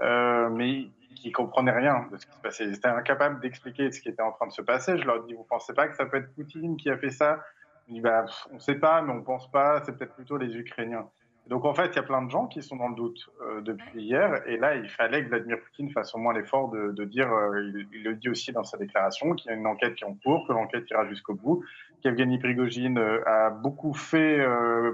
euh, 0.00 0.48
mais 0.50 0.88
qui 1.14 1.30
comprenaient 1.30 1.72
rien 1.72 2.06
de 2.10 2.16
ce 2.16 2.26
qui 2.26 2.32
se 2.32 2.40
passait. 2.40 2.64
Ils 2.64 2.74
étaient 2.74 2.88
incapables 2.88 3.40
d'expliquer 3.40 3.92
ce 3.92 4.00
qui 4.00 4.08
était 4.08 4.22
en 4.22 4.32
train 4.32 4.46
de 4.46 4.52
se 4.52 4.62
passer. 4.62 4.96
Je 4.96 5.04
leur 5.04 5.22
dis, 5.24 5.34
vous 5.34 5.44
pensez 5.44 5.74
pas 5.74 5.88
que 5.88 5.96
ça 5.96 6.06
peut 6.06 6.16
être 6.16 6.32
Poutine 6.34 6.76
qui 6.76 6.90
a 6.90 6.96
fait 6.96 7.10
ça? 7.10 7.44
Bah, 7.88 8.26
on 8.50 8.54
ne 8.54 8.58
sait 8.58 8.74
pas, 8.74 9.02
mais 9.02 9.12
on 9.12 9.22
pense 9.22 9.50
pas. 9.50 9.82
C'est 9.84 9.96
peut-être 9.96 10.14
plutôt 10.14 10.36
les 10.36 10.54
Ukrainiens. 10.54 11.08
Donc 11.48 11.64
en 11.64 11.72
fait, 11.72 11.86
il 11.86 11.96
y 11.96 11.98
a 11.98 12.02
plein 12.02 12.20
de 12.22 12.30
gens 12.30 12.46
qui 12.46 12.62
sont 12.62 12.76
dans 12.76 12.88
le 12.88 12.94
doute 12.94 13.30
euh, 13.40 13.62
depuis 13.62 14.02
hier. 14.02 14.42
Et 14.46 14.58
là, 14.58 14.74
il 14.74 14.88
fallait 14.88 15.24
que 15.24 15.30
Vladimir 15.30 15.58
Poutine 15.60 15.90
fasse 15.90 16.14
au 16.14 16.18
moins 16.18 16.34
l'effort 16.34 16.68
de, 16.68 16.92
de, 16.92 17.04
dire, 17.04 17.32
euh, 17.32 17.62
il, 17.62 17.88
il, 17.92 18.04
le 18.04 18.14
dit 18.16 18.28
aussi 18.28 18.52
dans 18.52 18.64
sa 18.64 18.76
déclaration, 18.76 19.32
qu'il 19.32 19.50
y 19.50 19.54
a 19.54 19.56
une 19.56 19.66
enquête 19.66 19.94
qui 19.94 20.04
est 20.04 20.06
en 20.06 20.14
cours, 20.14 20.46
que 20.46 20.52
l'enquête 20.52 20.90
ira 20.90 21.08
jusqu'au 21.08 21.34
bout, 21.34 21.64
qu'Evgeny 22.02 22.38
Prigogine 22.38 22.98
euh, 22.98 23.26
a 23.26 23.48
beaucoup 23.48 23.94
fait 23.94 24.46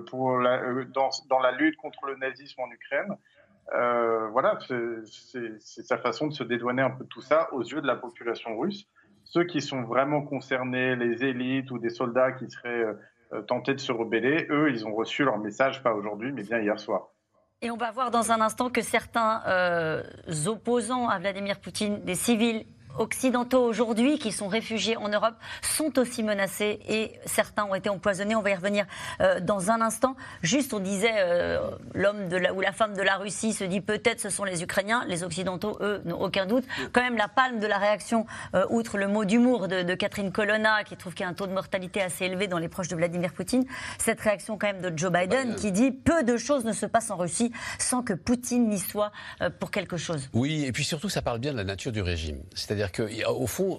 pour 0.06 0.38
la, 0.38 0.84
dans, 0.84 1.10
dans 1.28 1.40
la 1.40 1.50
lutte 1.50 1.76
contre 1.76 2.06
le 2.06 2.16
nazisme 2.16 2.60
en 2.60 2.70
Ukraine. 2.70 3.16
Voilà, 4.30 4.58
c'est 5.10 5.58
sa 5.60 5.98
façon 5.98 6.28
de 6.28 6.32
se 6.32 6.44
dédouaner 6.44 6.82
un 6.82 6.90
peu 6.90 7.02
de 7.02 7.08
tout 7.08 7.20
ça 7.20 7.52
aux 7.52 7.62
yeux 7.62 7.80
de 7.80 7.86
la 7.86 7.96
population 7.96 8.56
russe. 8.56 8.86
Ceux 9.24 9.44
qui 9.44 9.60
sont 9.60 9.82
vraiment 9.82 10.22
concernés, 10.22 10.96
les 10.96 11.24
élites 11.24 11.70
ou 11.70 11.78
des 11.78 11.90
soldats 11.90 12.32
qui 12.32 12.48
seraient 12.48 12.94
euh, 13.32 13.42
tentés 13.42 13.74
de 13.74 13.80
se 13.80 13.92
rebeller, 13.92 14.46
eux, 14.50 14.70
ils 14.70 14.86
ont 14.86 14.94
reçu 14.94 15.24
leur 15.24 15.38
message, 15.38 15.82
pas 15.82 15.94
aujourd'hui, 15.94 16.32
mais 16.32 16.42
bien 16.42 16.60
hier 16.60 16.78
soir. 16.78 17.08
Et 17.62 17.70
on 17.70 17.76
va 17.76 17.90
voir 17.90 18.10
dans 18.10 18.30
un 18.30 18.40
instant 18.40 18.68
que 18.68 18.82
certains 18.82 19.42
euh, 19.46 20.02
opposants 20.46 21.08
à 21.08 21.18
Vladimir 21.18 21.58
Poutine, 21.60 22.04
des 22.04 22.14
civils 22.14 22.66
occidentaux 22.98 23.64
aujourd'hui 23.64 24.18
qui 24.18 24.32
sont 24.32 24.48
réfugiés 24.48 24.96
en 24.96 25.08
Europe 25.08 25.34
sont 25.62 25.98
aussi 25.98 26.22
menacés 26.22 26.80
et 26.88 27.12
certains 27.26 27.64
ont 27.64 27.74
été 27.74 27.88
empoisonnés. 27.88 28.36
On 28.36 28.42
va 28.42 28.50
y 28.50 28.54
revenir 28.54 28.86
euh, 29.20 29.40
dans 29.40 29.70
un 29.70 29.80
instant. 29.80 30.16
Juste, 30.42 30.74
on 30.74 30.80
disait 30.80 31.14
euh, 31.16 31.70
l'homme 31.94 32.28
de 32.28 32.36
la, 32.36 32.52
ou 32.52 32.60
la 32.60 32.72
femme 32.72 32.94
de 32.94 33.02
la 33.02 33.16
Russie 33.16 33.52
se 33.52 33.64
dit 33.64 33.80
peut-être 33.80 34.20
ce 34.20 34.30
sont 34.30 34.44
les 34.44 34.62
Ukrainiens. 34.62 35.04
Les 35.08 35.24
Occidentaux, 35.24 35.76
eux, 35.80 36.02
n'ont 36.04 36.20
aucun 36.20 36.46
doute. 36.46 36.64
Quand 36.92 37.02
même, 37.02 37.16
la 37.16 37.28
palme 37.28 37.60
de 37.60 37.66
la 37.66 37.78
réaction, 37.78 38.26
euh, 38.54 38.66
outre 38.70 38.98
le 38.98 39.08
mot 39.08 39.24
d'humour 39.24 39.68
de, 39.68 39.82
de, 39.82 39.94
Catherine 39.94 40.32
Colonna, 40.32 40.84
qui 40.84 40.96
trouve 40.96 41.14
qu'il 41.14 41.24
y 41.24 41.26
a 41.26 41.30
un 41.30 41.34
taux 41.34 41.46
de 41.46 41.52
mortalité 41.52 42.02
assez 42.02 42.24
élevé 42.24 42.46
dans 42.46 42.58
les 42.58 42.68
proches 42.68 42.88
de 42.88 42.96
Vladimir 42.96 43.32
Poutine, 43.32 43.64
cette 43.98 44.20
réaction 44.20 44.58
quand 44.58 44.66
même 44.66 44.80
de 44.80 44.96
Joe 44.96 45.12
Biden 45.12 45.54
qui 45.56 45.72
dit 45.72 45.90
peu 45.90 46.24
de 46.24 46.36
choses 46.36 46.64
ne 46.64 46.72
se 46.72 46.86
passent 46.86 47.10
en 47.10 47.16
Russie 47.16 47.52
sans 47.78 48.02
que 48.02 48.12
Poutine 48.12 48.68
n'y 48.68 48.78
soit 48.78 49.12
pour 49.58 49.70
quelque 49.70 49.96
chose. 49.96 50.28
Oui, 50.32 50.64
et 50.64 50.72
puis 50.72 50.84
surtout, 50.84 51.08
ça 51.08 51.22
parle 51.22 51.38
bien 51.38 51.52
de 51.52 51.56
la 51.56 51.64
nature 51.64 51.92
du 51.92 52.02
régime. 52.02 52.42
C'est-à-dire 52.54 52.83
C'est-à-dire 52.84 53.26
qu'au 53.26 53.46
fond, 53.46 53.78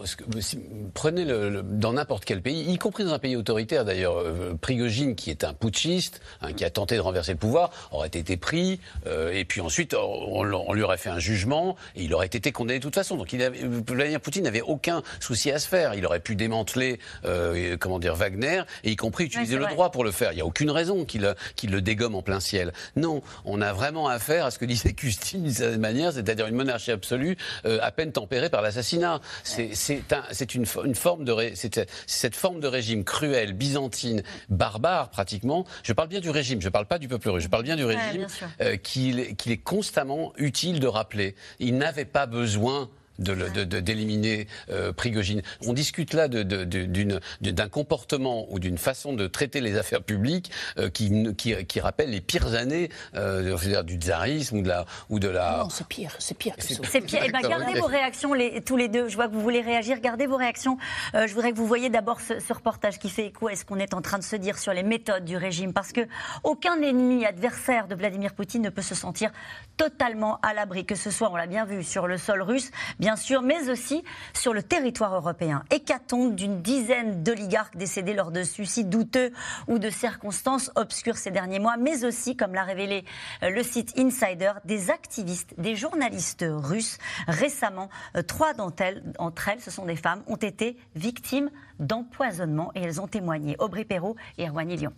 prenez 0.94 1.26
le, 1.26 1.62
dans 1.64 1.94
n'importe 1.94 2.26
quel 2.26 2.42
pays, 2.42 2.72
y 2.72 2.78
compris 2.78 3.04
dans 3.04 3.14
un 3.14 3.20
pays 3.20 3.36
autoritaire 3.36 3.86
d'ailleurs, 3.86 4.18
euh, 4.18 4.56
Prigogine, 4.60 5.16
qui 5.16 5.30
est 5.30 5.44
un 5.44 5.54
putschiste, 5.54 6.22
hein, 6.42 6.54
qui 6.54 6.66
a 6.66 6.70
tenté 6.70 6.96
de 6.96 7.02
renverser 7.02 7.34
le 7.34 7.38
pouvoir, 7.38 7.72
aurait 7.92 8.08
été 8.08 8.38
pris, 8.38 8.80
euh, 9.06 9.32
et 9.32 9.46
puis 9.46 9.62
ensuite 9.62 9.94
on, 9.94 10.44
lui 10.44 10.84
aurait 10.84 10.98
fait 10.98 11.10
un 11.10 11.20
jugement, 11.20 11.76
et 11.96 12.04
il 12.04 12.14
aurait 12.14 12.28
été 12.28 12.52
condamné 12.52 12.80
de 12.80 12.84
toute 12.84 12.96
façon. 12.96 13.16
Donc 13.16 13.34
il 13.34 13.42
avait, 13.42 13.60
Vladimir 13.88 14.20
Poutine 14.22 14.44
n'avait 14.44 14.62
aucun 14.62 15.04
souci 15.20 15.52
à 15.52 15.60
se 15.60 15.68
faire. 15.68 15.94
Il 15.94 16.06
aurait 16.06 16.20
pu 16.20 16.36
démanteler, 16.36 17.00
euh, 17.26 17.78
comment 17.78 18.00
dire, 18.00 18.16
Wagner, 18.16 18.64
et 18.84 18.92
y 18.92 18.96
compris 18.96 19.26
utiliser 19.26 19.58
le 19.58 19.68
droit 19.68 19.92
pour 19.92 20.04
le 20.04 20.12
faire. 20.12 20.32
Il 20.32 20.36
n'y 20.36 20.42
a 20.42 20.46
aucune 20.46 20.72
raison 20.72 21.06
qu'il 21.06 21.22
le 21.24 21.82
dégomme 21.82 22.16
en 22.16 22.22
plein 22.22 22.40
ciel. 22.40 22.74
Non, 22.96 23.22
on 23.44 23.62
a 23.62 23.74
vraiment 23.74 24.08
affaire 24.08 24.46
à 24.46 24.52
ce 24.52 24.60
que 24.60 24.66
disait 24.66 24.94
Custine 24.96 25.44
d'une 25.44 25.54
certaine 25.54 25.82
manière, 25.82 26.14
c'est-à-dire 26.14 26.48
une 26.48 26.56
monarchie 26.56 26.92
absolue 26.92 27.38
à 27.64 27.92
peine 27.92 28.12
tempérée 28.12 28.50
par 28.50 28.62
l'assassinat. 28.62 28.95
C'est 29.44 30.56
une, 30.56 30.66
une, 30.84 30.96
forme 30.96 31.24
de 31.24 31.36
cette 31.56 32.36
forme 32.36 32.60
de 32.60 32.68
régime 32.68 33.04
cruel, 33.04 33.54
byzantine, 33.54 34.24
barbare 34.50 35.10
pratiquement. 35.10 35.66
Je 35.84 35.94
parle 35.94 36.08
bien 36.08 36.20
du 36.20 36.30
régime, 36.30 36.62
je 36.62 36.68
ne 36.68 36.72
parle 36.72 36.86
pas 36.86 37.00
du 37.00 37.08
peuple 37.08 37.30
russe. 37.30 37.44
Je 37.44 37.50
parle 37.50 37.64
bien 37.64 37.76
du 37.76 37.86
régime 37.86 38.28
euh, 38.62 38.78
qu'il 38.78 39.20
est 39.20 39.64
constamment 39.64 40.34
utile 40.38 40.80
de 40.80 40.88
rappeler. 40.88 41.36
Il 41.60 41.78
n'avait 41.78 42.06
pas 42.06 42.26
besoin 42.26 42.90
d'éliminer 43.20 44.46
de, 44.46 44.74
euh, 44.74 44.94
Prigogine. 44.94 45.42
On 45.66 45.74
discute 45.74 46.14
là 46.14 46.28
d'un 46.28 47.70
comportement 47.70 48.46
ou 48.50 48.60
d'une 48.60 48.78
façon 48.78 49.14
de 49.14 49.28
traiter 49.28 49.62
les 49.62 49.78
affaires 49.78 50.04
publiques 50.04 50.52
euh, 50.78 50.90
qui, 50.90 51.36
qui, 51.36 51.80
rappelle 51.80 52.10
les 52.10 52.22
pires 52.22 52.54
années 52.54 52.90
euh, 53.16 53.84
du 53.84 53.96
tsarisme 53.96 54.58
ou 54.58 54.62
de 54.62 54.70
la... 54.70 54.86
Ou 55.10 55.20
de 55.20 55.28
la... 55.28 55.58
Non, 55.64 55.70
c'est 55.70 55.88
pire, 55.88 56.16
c'est 56.20 56.38
pire. 56.38 56.56
C'est 56.60 57.02
pire. 57.02 57.22
Eh 57.26 57.32
ben, 57.32 57.42
gardez 57.42 57.80
vos 57.80 57.86
réactions 57.86 58.34
les, 58.34 58.62
tous 58.62 58.78
les 58.78 58.88
deux. 58.88 59.08
Je 59.08 59.16
vois 59.16 59.28
que 59.28 59.34
vous 59.34 59.42
voulez 59.42 59.62
réagir. 59.62 60.00
Gardez 60.00 60.26
vos 60.26 60.38
réactions. 60.38 60.78
je 61.14 61.32
voudrais 61.34 61.52
que 61.52 61.58
vous 61.58 61.68
voyez 61.68 61.90
d'abord 61.90 62.22
ce, 62.22 62.40
ce, 62.40 62.54
reportage 62.54 63.00
qui 63.00 63.10
fait 63.10 63.28
écho 63.28 63.48
à 63.48 63.56
ce 63.56 63.66
qu'on 63.66 63.78
est 63.78 63.94
en 63.94 64.02
train 64.02 64.18
de 64.18 64.24
se 64.24 64.36
dire 64.36 64.58
sur 64.58 64.74
les 64.74 64.84
méthodes 64.84 65.26
du 65.26 65.38
régime. 65.38 65.74
Parce 65.74 65.92
que 65.92 66.02
aucun 66.44 66.82
ennemi 66.82 67.26
adversaire 67.26 67.88
de 67.88 67.96
Vladimir 67.96 68.34
Poutine 68.34 68.62
ne 68.62 68.70
peut 68.70 68.82
se 68.82 68.96
sentir 68.96 69.32
totalement 69.78 70.40
à 70.42 70.54
l'abri. 70.54 70.86
Que 70.86 70.96
ce 70.96 71.12
soit, 71.12 71.32
on 71.32 71.36
l'a 71.36 71.48
bien 71.48 71.66
vu, 71.66 71.84
sur 71.84 72.08
le 72.08 72.18
sol 72.18 72.42
russe, 72.42 72.72
bien 73.00 73.05
sûr, 73.16 73.44
mais 73.44 73.70
aussi 73.70 74.04
sur 74.34 74.52
le 74.52 74.64
territoire 74.64 75.14
européen. 75.14 75.64
Hécatombe 75.70 76.34
d'une 76.34 76.64
dizaine 76.64 77.22
d'oligarques 77.22 77.78
décédés 77.78 78.16
lors 78.16 78.32
de 78.32 78.42
suicides 78.42 78.90
douteux 78.90 79.32
ou 79.68 79.78
de 79.78 79.92
circonstances 79.92 80.72
obscures 80.74 81.18
ces 81.18 81.30
derniers 81.30 81.60
mois, 81.60 81.78
mais 81.78 82.04
aussi, 82.04 82.36
comme 82.36 82.56
l'a 82.56 82.64
révélé 82.64 83.06
euh, 83.44 83.52
le 83.52 83.62
site 83.62 83.94
Insider, 84.00 84.54
des 84.66 84.90
activistes, 84.90 85.54
des 85.60 85.76
journalistes 85.76 86.46
russes. 86.50 86.98
Récemment, 87.28 87.90
euh, 88.16 88.24
trois 88.24 88.54
d'entre 88.54 88.82
elles, 88.82 89.04
entre 89.20 89.50
elles, 89.50 89.62
ce 89.62 89.70
sont 89.70 89.86
des 89.86 89.96
femmes, 89.96 90.24
ont 90.26 90.36
été 90.36 90.76
victimes 90.96 91.52
d'empoisonnement 91.80 92.72
et 92.74 92.82
elles 92.82 93.00
ont 93.00 93.08
témoigné. 93.08 93.56
Aubry 93.60 93.86
Perrault 93.86 94.16
et 94.40 94.48
Erwan 94.48 94.68
Lyon. 94.68 94.94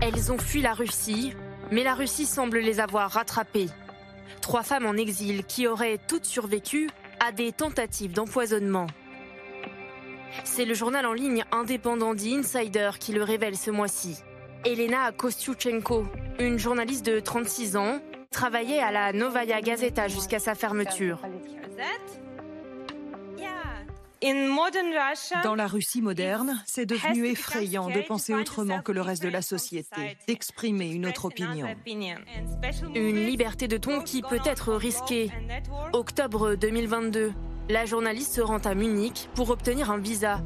Elles 0.00 0.32
ont 0.32 0.38
fui 0.38 0.62
la 0.62 0.72
Russie, 0.72 1.34
mais 1.72 1.82
la 1.82 1.94
Russie 1.94 2.26
semble 2.26 2.58
les 2.58 2.80
avoir 2.80 3.10
rattrapées. 3.10 3.68
Trois 4.40 4.62
femmes 4.62 4.86
en 4.86 4.94
exil 4.94 5.44
qui 5.44 5.66
auraient 5.66 5.98
toutes 6.08 6.24
survécu 6.24 6.88
à 7.20 7.32
des 7.32 7.52
tentatives 7.52 8.12
d'empoisonnement. 8.12 8.86
C'est 10.44 10.64
le 10.64 10.74
journal 10.74 11.06
en 11.06 11.12
ligne 11.12 11.44
indépendant 11.52 12.14
The 12.14 12.26
Insider 12.38 12.90
qui 12.98 13.12
le 13.12 13.22
révèle 13.22 13.56
ce 13.56 13.70
mois-ci. 13.70 14.22
Elena 14.64 15.12
Kostyuchenko, 15.12 16.04
une 16.38 16.58
journaliste 16.58 17.04
de 17.06 17.20
36 17.20 17.76
ans, 17.76 18.00
travaillait 18.30 18.80
à 18.80 18.92
la 18.92 19.12
Novaya 19.12 19.60
Gazeta 19.60 20.08
jusqu'à 20.08 20.38
sa 20.38 20.54
fermeture. 20.54 21.20
Dans 25.42 25.54
la 25.54 25.66
Russie 25.66 26.02
moderne, 26.02 26.62
c'est 26.66 26.84
devenu 26.84 27.26
effrayant 27.26 27.88
de 27.88 28.00
penser 28.06 28.34
autrement 28.34 28.82
que 28.82 28.92
le 28.92 29.00
reste 29.00 29.22
de 29.22 29.28
la 29.28 29.40
société, 29.40 30.16
d'exprimer 30.28 30.90
une 30.90 31.06
autre 31.06 31.26
opinion. 31.26 31.66
Une 32.94 33.24
liberté 33.24 33.66
de 33.66 33.78
ton 33.78 34.02
qui 34.02 34.22
peut 34.22 34.40
être 34.44 34.74
risquée. 34.74 35.30
Octobre 35.92 36.54
2022, 36.54 37.32
la 37.70 37.86
journaliste 37.86 38.34
se 38.34 38.40
rend 38.40 38.58
à 38.58 38.74
Munich 38.74 39.28
pour 39.34 39.50
obtenir 39.50 39.90
un 39.90 39.98
visa. 39.98 40.40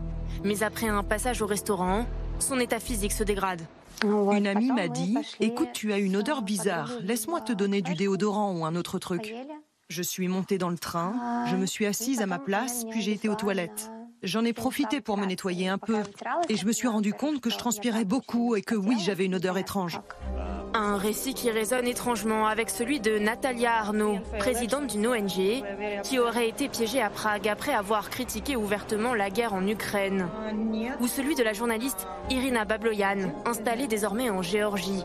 Mais 0.44 0.62
après 0.62 0.88
un 0.88 1.02
passage 1.02 1.42
au 1.42 1.46
restaurant, 1.46 2.06
son 2.38 2.60
état 2.60 2.80
physique 2.80 3.12
se 3.12 3.24
dégrade. 3.24 3.62
Une 4.02 4.46
amie 4.46 4.72
m'a 4.72 4.88
dit 4.88 5.16
Écoute, 5.40 5.70
tu 5.72 5.92
as 5.92 5.98
une 5.98 6.16
odeur 6.16 6.42
bizarre, 6.42 6.90
laisse-moi 7.00 7.40
te 7.40 7.52
donner 7.52 7.82
du 7.82 7.94
déodorant 7.94 8.52
ou 8.52 8.64
un 8.64 8.76
autre 8.76 8.98
truc. 8.98 9.34
Je 9.90 10.02
suis 10.02 10.28
montée 10.28 10.56
dans 10.56 10.70
le 10.70 10.78
train, 10.78 11.44
je 11.50 11.56
me 11.56 11.66
suis 11.66 11.84
assise 11.84 12.22
à 12.22 12.26
ma 12.26 12.38
place, 12.38 12.84
puis 12.90 13.02
j'ai 13.02 13.12
été 13.12 13.28
aux 13.28 13.34
toilettes. 13.34 13.90
J'en 14.22 14.42
ai 14.42 14.54
profité 14.54 15.02
pour 15.02 15.18
me 15.18 15.26
nettoyer 15.26 15.68
un 15.68 15.76
peu 15.76 15.98
et 16.48 16.56
je 16.56 16.64
me 16.64 16.72
suis 16.72 16.88
rendu 16.88 17.12
compte 17.12 17.42
que 17.42 17.50
je 17.50 17.58
transpirais 17.58 18.06
beaucoup 18.06 18.56
et 18.56 18.62
que 18.62 18.74
oui, 18.74 18.96
j'avais 18.98 19.26
une 19.26 19.34
odeur 19.34 19.58
étrange. 19.58 20.00
Un 20.72 20.96
récit 20.96 21.34
qui 21.34 21.50
résonne 21.50 21.86
étrangement 21.86 22.46
avec 22.46 22.70
celui 22.70 22.98
de 22.98 23.18
Natalia 23.18 23.74
Arnaud, 23.74 24.18
présidente 24.38 24.86
d'une 24.86 25.06
ONG, 25.06 25.62
qui 26.02 26.18
aurait 26.18 26.48
été 26.48 26.70
piégée 26.70 27.02
à 27.02 27.10
Prague 27.10 27.46
après 27.46 27.74
avoir 27.74 28.08
critiqué 28.08 28.56
ouvertement 28.56 29.12
la 29.12 29.28
guerre 29.28 29.52
en 29.52 29.66
Ukraine. 29.66 30.28
Ou 31.00 31.06
celui 31.06 31.34
de 31.34 31.42
la 31.42 31.52
journaliste 31.52 32.06
Irina 32.30 32.64
Babloyan, 32.64 33.30
installée 33.44 33.86
désormais 33.86 34.30
en 34.30 34.40
Géorgie. 34.40 35.04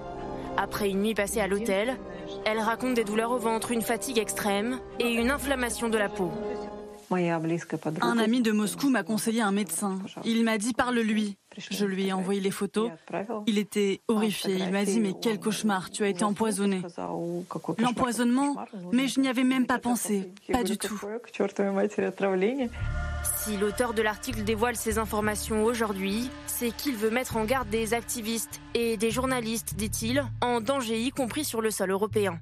Après 0.62 0.90
une 0.90 1.02
nuit 1.04 1.14
passée 1.14 1.40
à 1.40 1.48
l'hôtel, 1.48 1.98
elle 2.46 2.60
raconte 2.60 2.94
des 2.94 3.06
douleurs 3.06 3.32
au 3.32 3.38
ventre, 3.38 3.72
une 3.72 3.82
fatigue 3.82 4.18
extrême 4.18 4.80
et 5.00 5.10
une 5.10 5.32
inflammation 5.32 5.88
de 5.88 5.98
la 5.98 6.10
peau. 6.10 6.30
Un 8.02 8.18
ami 8.20 8.42
de 8.42 8.52
Moscou 8.52 8.90
m'a 8.90 9.04
conseillé 9.04 9.42
un 9.42 9.54
médecin. 9.54 10.00
Il 10.26 10.44
m'a 10.44 10.58
dit 10.58 10.74
parle-lui. 10.74 11.38
Je 11.58 11.86
lui 11.86 12.08
ai 12.08 12.14
envoyé 12.14 12.42
les 12.42 12.52
photos. 12.52 12.92
Il 13.48 13.58
était 13.58 14.02
horrifié. 14.10 14.58
Il 14.60 14.70
m'a 14.72 14.84
dit 14.84 15.00
mais 15.00 15.14
quel 15.22 15.40
cauchemar, 15.40 15.92
tu 15.92 16.04
as 16.04 16.10
été 16.10 16.26
empoisonné. 16.26 16.82
L'empoisonnement, 17.78 18.58
mais 18.92 19.08
je 19.08 19.22
n'y 19.22 19.30
avais 19.30 19.46
même 19.46 19.66
pas 19.66 19.80
pensé, 19.80 20.34
pas 20.52 20.64
du 20.64 20.78
tout. 20.78 21.00
Si 23.50 23.58
l'auteur 23.58 23.96
de 23.96 24.04
l'article 24.04 24.44
dévoile 24.44 24.76
ces 24.76 25.00
informations 25.00 25.64
aujourd'hui, 25.64 26.30
c'est 26.46 26.70
qu'il 26.70 26.96
veut 26.96 27.10
mettre 27.10 27.36
en 27.36 27.46
garde 27.46 27.68
des 27.68 27.96
activistes 27.96 28.62
et 28.76 28.96
des 28.96 29.10
journalistes, 29.10 29.74
dit-il, 29.76 30.24
en 30.42 30.62
danger 30.62 31.02
y 31.02 31.10
compris 31.10 31.44
sur 31.46 31.60
le 31.60 31.72
sol 31.72 31.90
européen. 31.90 32.40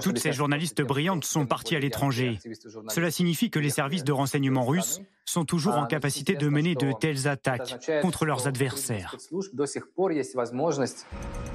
Toutes 0.00 0.20
ces 0.20 0.32
journalistes 0.32 0.80
brillantes 0.82 1.24
sont 1.24 1.44
parties 1.44 1.74
à 1.74 1.80
l'étranger. 1.80 2.38
Cela 2.86 3.10
signifie 3.10 3.50
que 3.50 3.58
les 3.58 3.70
services 3.70 4.04
de 4.04 4.12
renseignement 4.12 4.64
russes 4.64 5.00
sont 5.24 5.44
toujours 5.44 5.74
en 5.74 5.86
capacité 5.86 6.36
de 6.36 6.48
mener 6.48 6.76
de 6.76 6.92
telles 6.92 7.26
attaques 7.26 7.90
contre 8.00 8.26
leurs 8.26 8.46
adversaires. 8.46 9.16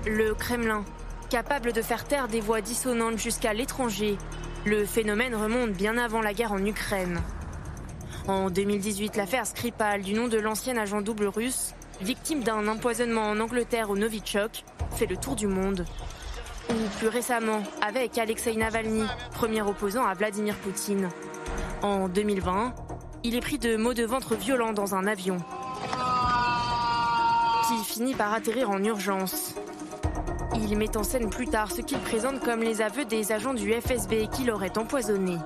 Le 0.06 0.34
Kremlin, 0.34 0.84
capable 1.30 1.72
de 1.72 1.82
faire 1.82 2.04
taire 2.04 2.28
des 2.28 2.42
voix 2.42 2.60
dissonantes 2.60 3.18
jusqu'à 3.18 3.54
l'étranger, 3.54 4.18
le 4.66 4.84
phénomène 4.84 5.36
remonte 5.36 5.72
bien 5.72 5.98
avant 5.98 6.20
la 6.20 6.34
guerre 6.34 6.52
en 6.52 6.66
Ukraine. 6.66 7.22
En 8.28 8.50
2018, 8.50 9.18
l'affaire 9.18 9.46
Skripal, 9.46 10.02
du 10.02 10.14
nom 10.14 10.28
de 10.28 10.40
l'ancien 10.40 10.78
agent 10.78 11.02
double 11.02 11.28
russe, 11.28 11.76
victime 12.02 12.42
d'un 12.42 12.68
empoisonnement 12.68 13.30
en 13.30 13.40
Angleterre 13.40 13.92
au 13.92 13.96
Novichok, 13.96 14.64
fait 14.96 15.06
le 15.06 15.16
tour 15.16 15.36
du 15.36 15.46
monde. 15.46 15.86
Ou 16.72 16.74
plus 16.98 17.08
récemment, 17.08 17.62
avec 17.86 18.18
Alexei 18.18 18.56
Navalny, 18.56 19.04
premier 19.32 19.62
opposant 19.62 20.04
à 20.06 20.16
Vladimir 20.16 20.56
Poutine. 20.56 21.10
En 21.84 22.08
2020, 22.10 22.74
il 23.24 23.36
est 23.36 23.42
pris 23.42 23.60
de 23.60 23.78
maux 23.78 23.94
de 23.94 24.04
ventre 24.04 24.34
violents 24.34 24.74
dans 24.74 24.96
un 24.96 25.06
avion, 25.06 25.38
qui 27.68 27.84
finit 27.84 28.16
par 28.16 28.34
atterrir 28.34 28.72
en 28.72 28.84
urgence. 28.84 29.54
Il 30.56 30.76
met 30.78 30.98
en 30.98 31.04
scène 31.04 31.30
plus 31.30 31.48
tard 31.48 31.72
ce 31.72 31.82
qu'il 31.82 32.00
présente 32.00 32.40
comme 32.40 32.62
les 32.62 32.82
aveux 32.82 33.06
des 33.06 33.32
agents 33.32 33.54
du 33.54 33.72
FSB 33.72 34.30
qui 34.32 34.46
l'auraient 34.46 34.80
empoisonné. 34.80 35.38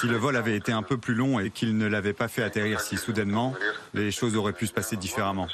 Si 0.00 0.06
le 0.06 0.16
vol 0.16 0.36
avait 0.36 0.56
été 0.56 0.72
un 0.72 0.82
peu 0.82 0.98
plus 0.98 1.14
long 1.14 1.40
et 1.40 1.50
qu'il 1.50 1.76
ne 1.76 1.86
l'avait 1.86 2.12
pas 2.12 2.28
fait 2.28 2.42
atterrir 2.42 2.80
si 2.80 2.96
soudainement, 2.96 3.54
les 3.94 4.10
choses 4.10 4.36
auraient 4.36 4.52
pu 4.52 4.66
se 4.66 4.72
passer 4.72 4.96
différemment. 4.96 5.48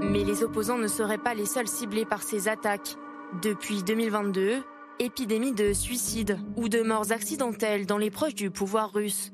Mais 0.00 0.24
les 0.24 0.42
opposants 0.42 0.78
ne 0.78 0.88
seraient 0.88 1.18
pas 1.18 1.34
les 1.34 1.46
seuls 1.46 1.68
ciblés 1.68 2.04
par 2.04 2.22
ces 2.22 2.48
attaques. 2.48 2.96
Depuis 3.42 3.82
2022, 3.82 4.62
épidémie 4.98 5.52
de 5.52 5.72
suicides 5.72 6.38
ou 6.56 6.68
de 6.68 6.82
morts 6.82 7.12
accidentelles 7.12 7.86
dans 7.86 7.98
les 7.98 8.10
proches 8.10 8.34
du 8.34 8.50
pouvoir 8.50 8.92
russe. 8.92 9.32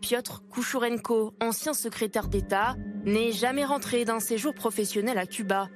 Piotr 0.00 0.42
Kouchourenko, 0.50 1.34
ancien 1.40 1.74
secrétaire 1.74 2.28
d'État, 2.28 2.76
n'est 3.04 3.32
jamais 3.32 3.64
rentré 3.64 4.04
d'un 4.04 4.20
séjour 4.20 4.54
professionnel 4.54 5.18
à 5.18 5.26
Cuba. 5.26 5.68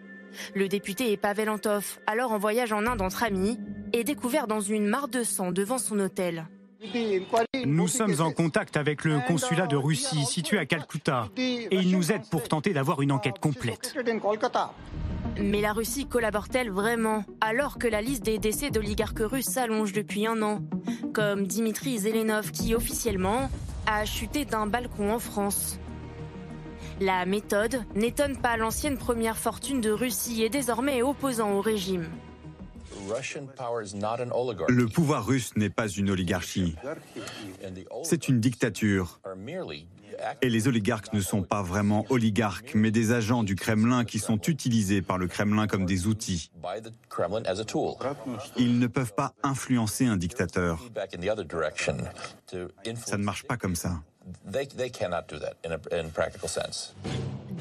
Le 0.55 0.69
député 0.69 1.17
Pavel 1.17 1.49
Antov, 1.49 1.99
alors 2.07 2.33
en 2.33 2.39
voyage 2.39 2.73
en 2.73 2.87
Inde 2.87 3.01
entre 3.01 3.23
amis, 3.23 3.59
est 3.97 4.05
découvert 4.05 4.47
dans 4.47 4.61
une 4.61 4.87
mare 4.87 5.09
de 5.09 5.23
sang 5.23 5.53
devant 5.53 5.79
son 5.79 5.99
hôtel. 5.99 6.47
Nous 7.65 7.89
sommes 7.89 8.21
en 8.21 8.31
contact 8.31 8.77
avec 8.77 9.05
le 9.05 9.19
consulat 9.27 9.67
de 9.67 9.77
Russie 9.77 10.25
situé 10.25 10.59
à 10.59 10.67
Calcutta 10.67 11.29
et 11.37 11.69
ils 11.71 11.91
nous 11.91 12.13
aident 12.13 12.29
pour 12.31 12.49
tenter 12.49 12.73
d'avoir 12.73 13.03
une 13.03 13.13
enquête 13.13 13.39
complète. 13.39 13.95
Mais 15.39 15.61
la 15.61 15.73
Russie 15.73 16.07
collabore-t-elle 16.07 16.71
vraiment 16.71 17.25
alors 17.41 17.79
que 17.79 17.89
la 17.89 18.01
liste 18.01 18.25
des 18.25 18.39
décès 18.39 18.71
d'oligarques 18.71 19.21
russes 19.21 19.47
s'allonge 19.47 19.93
depuis 19.93 20.27
un 20.27 20.41
an 20.43 20.61
Comme 21.13 21.47
Dimitri 21.47 21.99
Zelenov 21.99 22.53
qui 22.53 22.75
officiellement 22.75 23.51
a 23.87 24.05
chuté 24.05 24.45
d'un 24.45 24.67
balcon 24.67 25.13
en 25.13 25.19
France. 25.19 25.79
La 27.01 27.27
méthode 27.27 27.85
n'étonne 27.95 28.37
pas 28.37 28.57
l'ancienne 28.57 28.97
première 28.97 29.37
fortune 29.37 29.81
de 29.81 29.91
Russie 29.91 30.43
et 30.43 30.49
désormais 30.49 31.03
opposant 31.03 31.53
au 31.53 31.61
régime. 31.61 32.09
Le 34.69 34.87
pouvoir 34.87 35.27
russe 35.27 35.57
n'est 35.57 35.71
pas 35.71 35.89
une 35.89 36.11
oligarchie. 36.11 36.77
C'est 38.03 38.29
une 38.29 38.41
dictature. 38.41 39.21
Et 40.43 40.49
les 40.49 40.69
oligarques 40.69 41.13
ne 41.13 41.21
sont 41.21 41.43
pas 41.43 41.63
vraiment 41.63 42.07
oligarques, 42.09 42.73
mais 42.75 42.91
des 42.91 43.13
agents 43.13 43.43
du 43.43 43.55
Kremlin 43.55 44.05
qui 44.05 44.19
sont 44.19 44.41
utilisés 44.41 45.03
par 45.03 45.19
le 45.19 45.29
Kremlin 45.29 45.67
comme 45.67 45.85
des 45.85 46.07
outils. 46.07 46.51
Ils 48.57 48.79
ne 48.79 48.87
peuvent 48.87 49.15
pas 49.15 49.35
influencer 49.43 50.07
un 50.07 50.17
dictateur. 50.17 50.83
Ça 53.05 53.19
ne 53.19 53.25
marche 53.25 53.45
pas 53.45 53.57
comme 53.57 53.77
ça. 53.77 54.01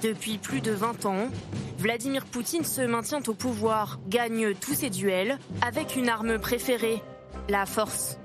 Depuis 0.01 0.37
plus 0.37 0.61
de 0.61 0.71
20 0.71 1.05
ans, 1.05 1.29
Vladimir 1.77 2.25
Poutine 2.25 2.63
se 2.63 2.81
maintient 2.81 3.21
au 3.27 3.33
pouvoir, 3.33 3.99
gagne 4.07 4.53
tous 4.55 4.73
ses 4.73 4.89
duels 4.89 5.37
avec 5.61 5.95
une 5.95 6.09
arme 6.09 6.39
préférée, 6.39 7.01
la 7.49 7.65
force. 7.65 8.17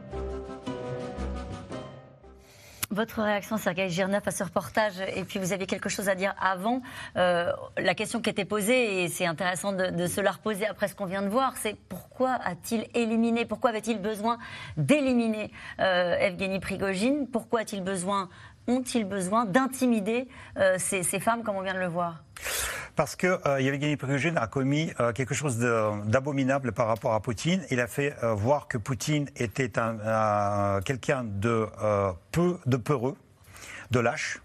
Votre 2.92 3.22
réaction, 3.22 3.56
Sergei 3.56 3.88
Girnev, 3.88 4.22
à 4.26 4.32
ce 4.32 4.42
reportage, 4.42 4.94
et 5.14 5.22
puis 5.22 5.38
vous 5.38 5.52
aviez 5.52 5.68
quelque 5.68 5.88
chose 5.88 6.08
à 6.08 6.16
dire 6.16 6.34
avant. 6.40 6.82
Euh, 7.16 7.52
la 7.78 7.94
question 7.94 8.20
qui 8.20 8.30
était 8.30 8.44
posée, 8.44 9.04
et 9.04 9.08
c'est 9.08 9.26
intéressant 9.26 9.72
de, 9.72 10.06
se 10.08 10.20
la 10.20 10.32
reposer 10.32 10.66
après 10.66 10.88
ce 10.88 10.96
qu'on 10.96 11.04
vient 11.04 11.22
de 11.22 11.28
voir, 11.28 11.56
c'est 11.56 11.76
pourquoi 11.88 12.32
a-t-il 12.44 12.88
éliminé, 12.94 13.44
pourquoi 13.44 13.70
avait-il 13.70 14.00
besoin 14.00 14.38
d'éliminer 14.76 15.52
euh, 15.78 16.16
Evgeny 16.18 16.58
Prigogine? 16.58 17.28
Pourquoi 17.28 17.60
a-t-il 17.60 17.84
besoin, 17.84 18.28
ont-ils 18.66 19.04
besoin 19.04 19.44
d'intimider 19.44 20.28
euh, 20.56 20.76
ces 20.78 21.02
femmes 21.20 21.42
comme 21.42 21.56
on 21.56 21.62
vient 21.62 21.74
de 21.74 21.80
le 21.80 21.88
voir? 21.88 22.22
Parce 22.96 23.16
que 23.16 23.38
euh, 23.48 23.60
Yevgeny 23.60 23.96
Prigogine 23.96 24.36
a 24.36 24.46
commis 24.46 24.92
euh, 25.00 25.12
quelque 25.12 25.34
chose 25.34 25.58
d'abominable 25.58 26.72
par 26.72 26.86
rapport 26.86 27.14
à 27.14 27.20
Poutine. 27.20 27.64
Il 27.70 27.80
a 27.80 27.86
fait 27.86 28.14
euh, 28.22 28.34
voir 28.34 28.68
que 28.68 28.76
Poutine 28.78 29.28
était 29.36 29.78
un, 29.78 30.80
quelqu'un 30.84 31.24
de 31.24 31.66
peu 32.32 32.58
de 32.66 32.76
peureux, 32.76 33.16
de 33.90 34.00
lâche. 34.00 34.40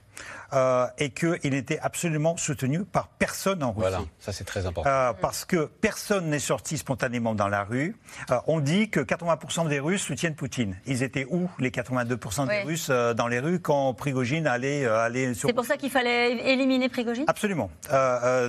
Euh, 0.56 0.88
et 0.98 1.10
qu'il 1.10 1.52
n'était 1.52 1.80
absolument 1.80 2.38
soutenu 2.38 2.86
par 2.86 3.10
personne 3.10 3.62
en 3.62 3.72
Russie. 3.72 3.90
Voilà, 3.90 4.02
ça 4.20 4.32
c'est 4.32 4.46
très 4.46 4.66
important. 4.66 4.90
Euh, 4.90 5.12
parce 5.20 5.44
que 5.44 5.70
personne 5.82 6.30
n'est 6.30 6.40
sorti 6.40 6.78
spontanément 6.78 7.36
dans 7.36 7.50
la 7.50 7.64
rue. 7.64 7.98
Euh, 8.32 8.38
on 8.48 8.62
dit 8.62 8.90
que 8.90 9.02
80% 9.02 9.68
des 9.68 9.80
Russes 9.80 10.02
soutiennent 10.02 10.36
Poutine. 10.36 10.78
Ils 10.86 11.04
étaient 11.04 11.26
où 11.30 11.50
les 11.60 11.72
82% 11.72 12.48
des 12.48 12.62
Russes 12.62 12.90
dans 12.90 13.28
les 13.28 13.40
rues 13.40 13.60
quand 13.60 13.94
Prigogine 13.94 14.48
allait, 14.48 14.86
aller 14.86 15.34
sur... 15.34 15.50
C'est 15.50 15.54
pour 15.54 15.66
ça 15.66 15.76
qu'il 15.76 15.90
fallait 15.90 16.54
éliminer 16.54 16.88
Prigogine? 16.88 17.26
Absolument. 17.28 17.70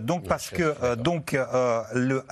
donc 0.02 0.28
parce 0.28 0.50
que 0.50 0.94
donc 0.94 1.32
le, 1.32 2.24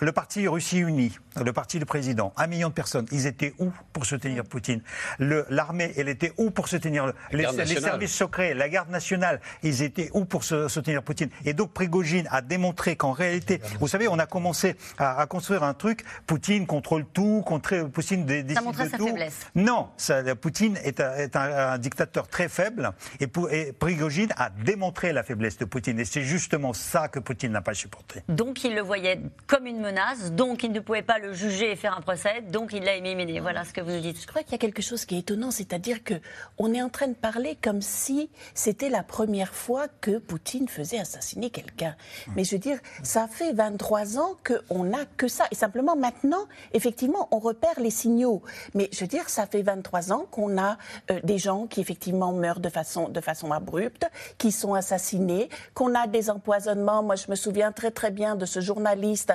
le 0.00 0.12
parti 0.12 0.46
Russie 0.46 0.78
Unie, 0.78 1.18
le 1.44 1.52
parti 1.52 1.78
du 1.78 1.86
président, 1.86 2.32
un 2.36 2.46
million 2.46 2.68
de 2.68 2.74
personnes, 2.74 3.06
ils 3.10 3.26
étaient 3.26 3.54
où 3.58 3.72
pour 3.92 4.06
soutenir 4.06 4.44
Poutine? 4.44 4.82
L'armée, 5.18 5.92
elle 5.96 6.08
était 6.08 6.32
où 6.36 6.50
pour 6.50 6.68
soutenir 6.68 7.12
les, 7.32 7.46
les 7.56 7.80
services 7.80 8.14
secrets, 8.14 8.54
la 8.54 8.68
garde 8.68 8.90
nationale? 8.90 9.15
Ils 9.62 9.82
étaient 9.82 10.10
où 10.14 10.24
pour 10.24 10.44
soutenir 10.44 11.02
Poutine? 11.02 11.30
Et 11.44 11.52
donc 11.52 11.72
Prigogine 11.72 12.28
a 12.30 12.42
démontré 12.42 12.96
qu'en 12.96 13.12
réalité, 13.12 13.60
vous 13.80 13.88
savez, 13.88 14.08
on 14.08 14.18
a 14.18 14.26
commencé 14.26 14.76
à, 14.98 15.26
construire 15.26 15.62
un 15.62 15.74
truc, 15.74 16.04
Poutine 16.26 16.66
contrôle 16.66 17.04
tout, 17.12 17.42
contre 17.46 17.88
Poutine 17.88 18.24
décide 18.24 18.52
ça 18.52 18.84
de 18.84 18.90
sa 18.90 18.96
tout. 18.96 19.06
Faiblesse. 19.06 19.46
Non, 19.54 19.88
ça, 19.96 20.22
Poutine 20.34 20.78
est, 20.82 21.00
un, 21.00 21.78
dictateur 21.78 22.28
très 22.28 22.48
faible 22.48 22.92
et, 23.20 23.28
et, 23.50 23.72
Prigogine 23.72 24.32
a 24.36 24.50
démontré 24.50 25.12
la 25.12 25.22
faiblesse 25.22 25.58
de 25.58 25.64
Poutine 25.64 25.98
et 26.00 26.04
c'est 26.04 26.22
justement 26.22 26.72
ça 26.72 27.08
que 27.08 27.18
Poutine 27.18 27.52
n'a 27.52 27.60
pas 27.60 27.74
supporté. 27.74 28.22
Donc 28.28 28.64
il 28.64 28.74
le 28.74 28.80
voyait 28.80 29.20
comme 29.46 29.66
une 29.66 29.80
menace, 29.80 30.32
donc 30.32 30.62
il 30.62 30.72
ne 30.72 30.80
pouvait 30.80 31.02
pas 31.02 31.18
le 31.18 31.32
juger 31.32 31.72
et 31.72 31.76
faire 31.76 31.96
un 31.96 32.00
procès, 32.00 32.42
donc 32.42 32.72
il 32.72 32.84
l'a 32.84 32.96
éliminé. 32.96 33.40
Voilà 33.40 33.64
ce 33.64 33.72
que 33.72 33.80
vous 33.80 33.98
dites. 34.00 34.20
Je 34.20 34.26
crois 34.26 34.42
qu'il 34.42 34.52
y 34.52 34.56
a 34.56 34.58
quelque 34.58 34.82
chose 34.82 35.04
qui 35.04 35.16
est 35.16 35.20
étonnant, 35.20 35.50
c'est-à-dire 35.50 36.02
que 36.04 36.14
on 36.58 36.72
est 36.72 36.82
en 36.82 36.88
train 36.88 37.08
de 37.08 37.14
parler 37.14 37.56
comme 37.62 37.82
si 37.82 38.30
c'était 38.54 38.88
la 38.88 38.95
première 39.02 39.54
fois 39.54 39.86
que 40.00 40.18
Poutine 40.18 40.68
faisait 40.68 40.98
assassiner 40.98 41.50
quelqu'un. 41.50 41.94
Mais 42.34 42.44
je 42.44 42.52
veux 42.52 42.58
dire, 42.58 42.78
ça 43.02 43.28
fait 43.28 43.52
23 43.52 44.18
ans 44.18 44.36
qu'on 44.44 44.84
n'a 44.84 45.04
que 45.16 45.28
ça. 45.28 45.44
Et 45.50 45.54
simplement 45.54 45.96
maintenant, 45.96 46.46
effectivement, 46.72 47.28
on 47.30 47.38
repère 47.38 47.78
les 47.78 47.90
signaux. 47.90 48.42
Mais 48.74 48.88
je 48.92 49.00
veux 49.00 49.06
dire, 49.06 49.28
ça 49.28 49.46
fait 49.46 49.62
23 49.62 50.12
ans 50.12 50.26
qu'on 50.30 50.58
a 50.58 50.78
euh, 51.10 51.20
des 51.22 51.38
gens 51.38 51.66
qui 51.66 51.80
effectivement 51.80 52.32
meurent 52.32 52.60
de 52.60 52.68
façon, 52.68 53.08
de 53.08 53.20
façon 53.20 53.52
abrupte, 53.52 54.08
qui 54.38 54.52
sont 54.52 54.74
assassinés, 54.74 55.48
qu'on 55.74 55.94
a 55.94 56.06
des 56.06 56.30
empoisonnements. 56.30 57.02
Moi, 57.02 57.16
je 57.16 57.30
me 57.30 57.36
souviens 57.36 57.72
très 57.72 57.90
très 57.90 58.10
bien 58.10 58.36
de 58.36 58.46
ce 58.46 58.60
journaliste 58.60 59.32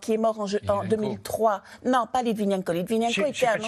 qui 0.00 0.14
est 0.14 0.18
mort 0.18 0.40
en, 0.40 0.46
en 0.72 0.84
2003. 0.84 1.62
Non, 1.84 2.06
pas 2.12 2.22
Litvinenko. 2.22 2.72
Litvinenko 2.72 3.26
était 3.26 3.46
un 3.46 3.58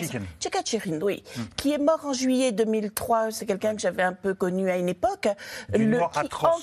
oui. 1.03 1.23
Hmm. 1.37 1.43
Qui 1.57 1.73
est 1.73 1.79
mort 1.79 2.01
en 2.05 2.13
juillet 2.13 2.53
2003. 2.53 3.31
C'est 3.31 3.47
quelqu'un 3.47 3.75
que 3.75 3.81
j'avais 3.81 4.03
un 4.03 4.13
peu 4.13 4.35
connu 4.35 4.71
à 4.71 4.77
une 4.77 4.89
époque 4.89 5.29
le, 5.73 5.99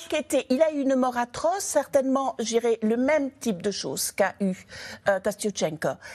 qui 0.08 0.46
Il 0.50 0.62
a 0.62 0.72
eu 0.72 0.80
une 0.80 0.96
mort 0.96 1.16
atroce, 1.16 1.64
certainement, 1.64 2.34
j'irai 2.38 2.78
le 2.82 2.96
même 2.96 3.30
type 3.40 3.62
de 3.62 3.70
choses 3.70 4.12
qu'a 4.12 4.34
eu 4.40 4.54
euh, 5.08 5.18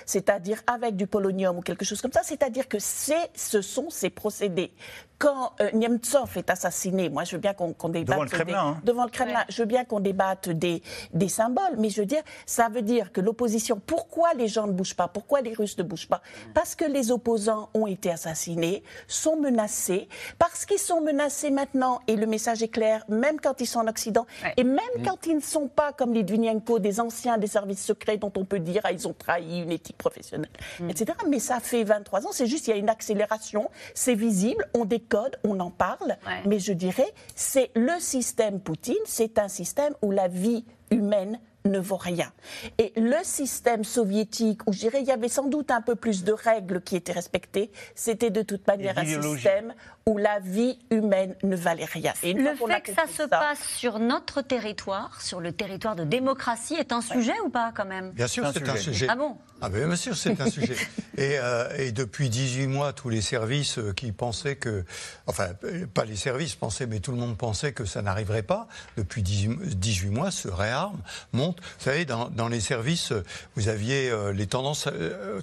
c'est-à-dire 0.05 0.61
avec 0.67 0.95
du 0.95 1.07
polonium 1.07 1.57
ou 1.57 1.61
quelque 1.61 1.85
chose 1.85 2.01
comme 2.01 2.11
ça. 2.11 2.21
C'est-à-dire 2.23 2.67
que 2.67 2.77
ce 2.79 3.61
sont 3.61 3.89
ces 3.89 4.09
procédés 4.09 4.71
quand 5.19 5.53
euh, 5.61 5.71
Nemtsov 5.73 6.37
est 6.37 6.49
assassiné, 6.49 7.09
moi 7.09 7.23
je 7.23 7.35
veux 7.35 7.41
bien 7.41 7.53
qu'on 7.53 7.89
débatte 7.89 8.17
devant 8.17 8.23
le 8.23 8.29
Kremlin, 8.29 8.67
hein. 8.67 8.81
devant 8.83 9.03
le 9.03 9.09
Kremlin, 9.09 9.43
je 9.49 9.61
veux 9.61 9.67
bien 9.67 9.83
qu'on 9.83 9.99
débatte 9.99 10.49
des, 10.49 10.83
des 11.13 11.27
symboles, 11.27 11.75
mais 11.77 11.89
je 11.89 12.01
veux 12.01 12.05
dire, 12.05 12.21
ça 12.45 12.69
veut 12.69 12.83
dire 12.83 13.11
que 13.11 13.21
l'opposition, 13.21 13.81
pourquoi 13.83 14.33
les 14.35 14.47
gens 14.47 14.67
ne 14.67 14.73
bougent 14.73 14.95
pas, 14.95 15.07
pourquoi 15.07 15.41
les 15.41 15.53
Russes 15.53 15.77
ne 15.77 15.83
bougent 15.83 16.07
pas? 16.07 16.21
Parce 16.53 16.75
que 16.75 16.85
les 16.85 17.11
opposants 17.11 17.69
ont 17.73 17.87
été 17.87 18.11
assassinés, 18.11 18.83
sont 19.07 19.37
menacés, 19.37 20.07
parce 20.37 20.65
qu'ils 20.65 20.77
sont 20.77 21.01
menacés 21.01 21.49
maintenant, 21.49 22.01
et 22.07 22.15
le 22.15 22.27
message 22.27 22.61
est 22.61 22.67
clair, 22.67 23.03
même 23.09 23.39
quand 23.41 23.59
ils 23.59 23.67
sont 23.67 23.79
en 23.79 23.87
Occident, 23.87 24.27
et 24.55 24.63
même 24.63 24.77
mmh. 24.97 25.03
quand 25.03 25.25
ils 25.25 25.35
ne 25.35 25.41
sont 25.41 25.67
pas 25.67 25.93
comme 25.93 26.13
les 26.13 26.23
Dvinienko, 26.23 26.77
des 26.77 26.99
anciens 26.99 27.37
des 27.37 27.47
services 27.47 27.83
secrets 27.83 28.17
dont 28.17 28.31
on 28.37 28.45
peut 28.45 28.59
dire 28.59 28.81
ah, 28.83 28.91
ils 28.91 29.07
ont 29.07 29.13
trahi 29.13 29.61
une 29.61 29.71
éthique 29.71 29.97
professionnelle, 29.97 30.51
mmh. 30.79 30.89
etc. 30.91 31.17
Mais 31.27 31.39
ça 31.39 31.59
fait 31.59 31.83
23 31.83 32.27
ans, 32.27 32.31
c'est 32.31 32.47
juste 32.47 32.67
il 32.67 32.71
y 32.71 32.73
a 32.73 32.77
une 32.77 32.89
accélération, 32.89 33.71
c'est 33.95 34.13
visible, 34.13 34.67
on 34.75 34.85
découvre 34.85 35.06
code, 35.07 35.37
on 35.43 35.59
en 35.59 35.71
parle, 35.71 36.17
mais 36.45 36.59
je 36.59 36.73
dirais, 36.73 37.13
c'est 37.35 37.71
le 37.75 37.99
système 37.99 38.59
Poutine, 38.59 38.95
c'est 39.05 39.39
un 39.39 39.47
système 39.47 39.93
où 40.01 40.11
la 40.11 40.27
vie 40.27 40.65
humaine 40.91 41.39
ne 41.67 41.79
vaut 41.79 41.97
rien. 41.97 42.31
Et 42.77 42.93
le 42.95 43.17
système 43.23 43.83
soviétique, 43.83 44.61
où 44.67 44.73
je 44.73 44.79
dirais 44.79 45.01
il 45.01 45.07
y 45.07 45.11
avait 45.11 45.29
sans 45.29 45.47
doute 45.47 45.71
un 45.71 45.81
peu 45.81 45.95
plus 45.95 46.23
de 46.23 46.31
règles 46.31 46.81
qui 46.81 46.95
étaient 46.95 47.11
respectées, 47.11 47.71
c'était 47.95 48.29
de 48.29 48.41
toute 48.41 48.65
manière 48.67 48.97
un 48.97 49.05
système 49.05 49.73
où 50.07 50.17
la 50.17 50.39
vie 50.39 50.79
humaine 50.89 51.35
ne 51.43 51.55
valait 51.55 51.85
rien. 51.85 52.13
Et 52.23 52.33
le 52.33 52.55
fait 52.55 52.81
que 52.81 52.93
ça 52.93 53.05
se 53.07 53.23
passe 53.27 53.61
sur 53.75 53.99
notre 53.99 54.41
territoire, 54.41 55.21
sur 55.21 55.41
le 55.41 55.51
territoire 55.51 55.97
de 55.97 56.05
démocratie, 56.05 56.75
est 56.75 56.93
un 56.93 57.01
sujet 57.01 57.33
ou 57.45 57.49
pas 57.49 57.73
quand 57.75 57.85
même? 57.85 58.11
Bien 58.11 58.27
sûr, 58.27 58.49
c'est 58.53 58.67
un 58.69 58.77
sujet. 58.77 59.07
Ah 59.09 59.17
bon? 59.17 59.37
Ah 59.59 59.69
ben, 59.69 59.87
bien 59.87 59.95
sûr, 59.95 60.15
c'est 60.15 60.39
un 60.39 60.49
sujet. 60.49 60.75
Et, 61.17 61.39
euh, 61.39 61.67
et, 61.77 61.91
depuis 61.91 62.29
18 62.29 62.67
mois, 62.67 62.93
tous 62.93 63.09
les 63.09 63.21
services 63.21 63.79
euh, 63.79 63.91
qui 63.91 64.11
pensaient 64.11 64.55
que, 64.55 64.85
enfin, 65.25 65.47
pas 65.93 66.05
les 66.05 66.15
services 66.15 66.53
pensaient, 66.53 66.85
mais 66.85 66.99
tout 66.99 67.11
le 67.11 67.17
monde 67.17 67.35
pensait 67.35 67.73
que 67.73 67.85
ça 67.85 68.03
n'arriverait 68.03 68.43
pas, 68.43 68.67
depuis 68.97 69.23
18 69.23 70.09
mois, 70.11 70.29
se 70.29 70.47
réarment, 70.47 70.99
montent. 71.33 71.56
Vous 71.61 71.83
savez, 71.83 72.05
dans, 72.05 72.29
dans 72.29 72.47
les 72.47 72.59
services, 72.59 73.13
vous 73.55 73.67
aviez 73.67 74.09
euh, 74.09 74.31
les 74.31 74.47
tendances 74.47 74.87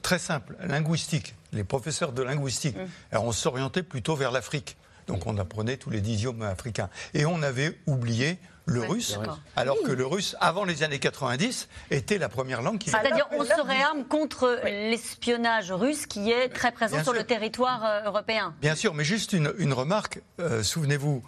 très 0.02 0.18
simples, 0.18 0.56
linguistiques 0.66 1.34
les 1.54 1.64
professeurs 1.64 2.12
de 2.12 2.22
linguistique. 2.22 2.76
Mmh. 2.76 3.16
on 3.18 3.32
s'orientait 3.32 3.82
plutôt 3.82 4.16
vers 4.16 4.32
l'Afrique. 4.32 4.76
Donc 5.06 5.26
on 5.26 5.36
apprenait 5.38 5.76
tous 5.76 5.90
les 5.90 5.98
idiomes 5.98 6.42
africains. 6.42 6.88
Et 7.12 7.26
on 7.26 7.42
avait 7.42 7.78
oublié 7.86 8.38
le 8.66 8.80
russe, 8.80 9.18
alors 9.56 9.76
que 9.84 9.92
le 9.92 10.06
russe, 10.06 10.36
avant 10.40 10.64
les 10.64 10.82
années 10.82 10.98
90, 10.98 11.68
était 11.90 12.16
la 12.16 12.30
première 12.30 12.62
langue 12.62 12.78
qui... 12.78 12.88
C'est-à-dire 12.88 13.28
on 13.32 13.44
se 13.44 13.60
réarme 13.60 14.04
contre 14.04 14.58
l'espionnage 14.64 15.70
russe 15.70 16.06
qui 16.06 16.30
est 16.30 16.48
très 16.48 16.72
présent 16.72 17.02
sur 17.02 17.12
le 17.12 17.24
territoire 17.24 17.84
euh, 17.84 18.04
européen. 18.06 18.54
Bien 18.62 18.74
sûr, 18.74 18.94
mais 18.94 19.04
juste 19.04 19.34
une, 19.34 19.72
remarque. 19.74 20.22
Euh, 20.40 20.62
souvenez-vous 20.62 21.22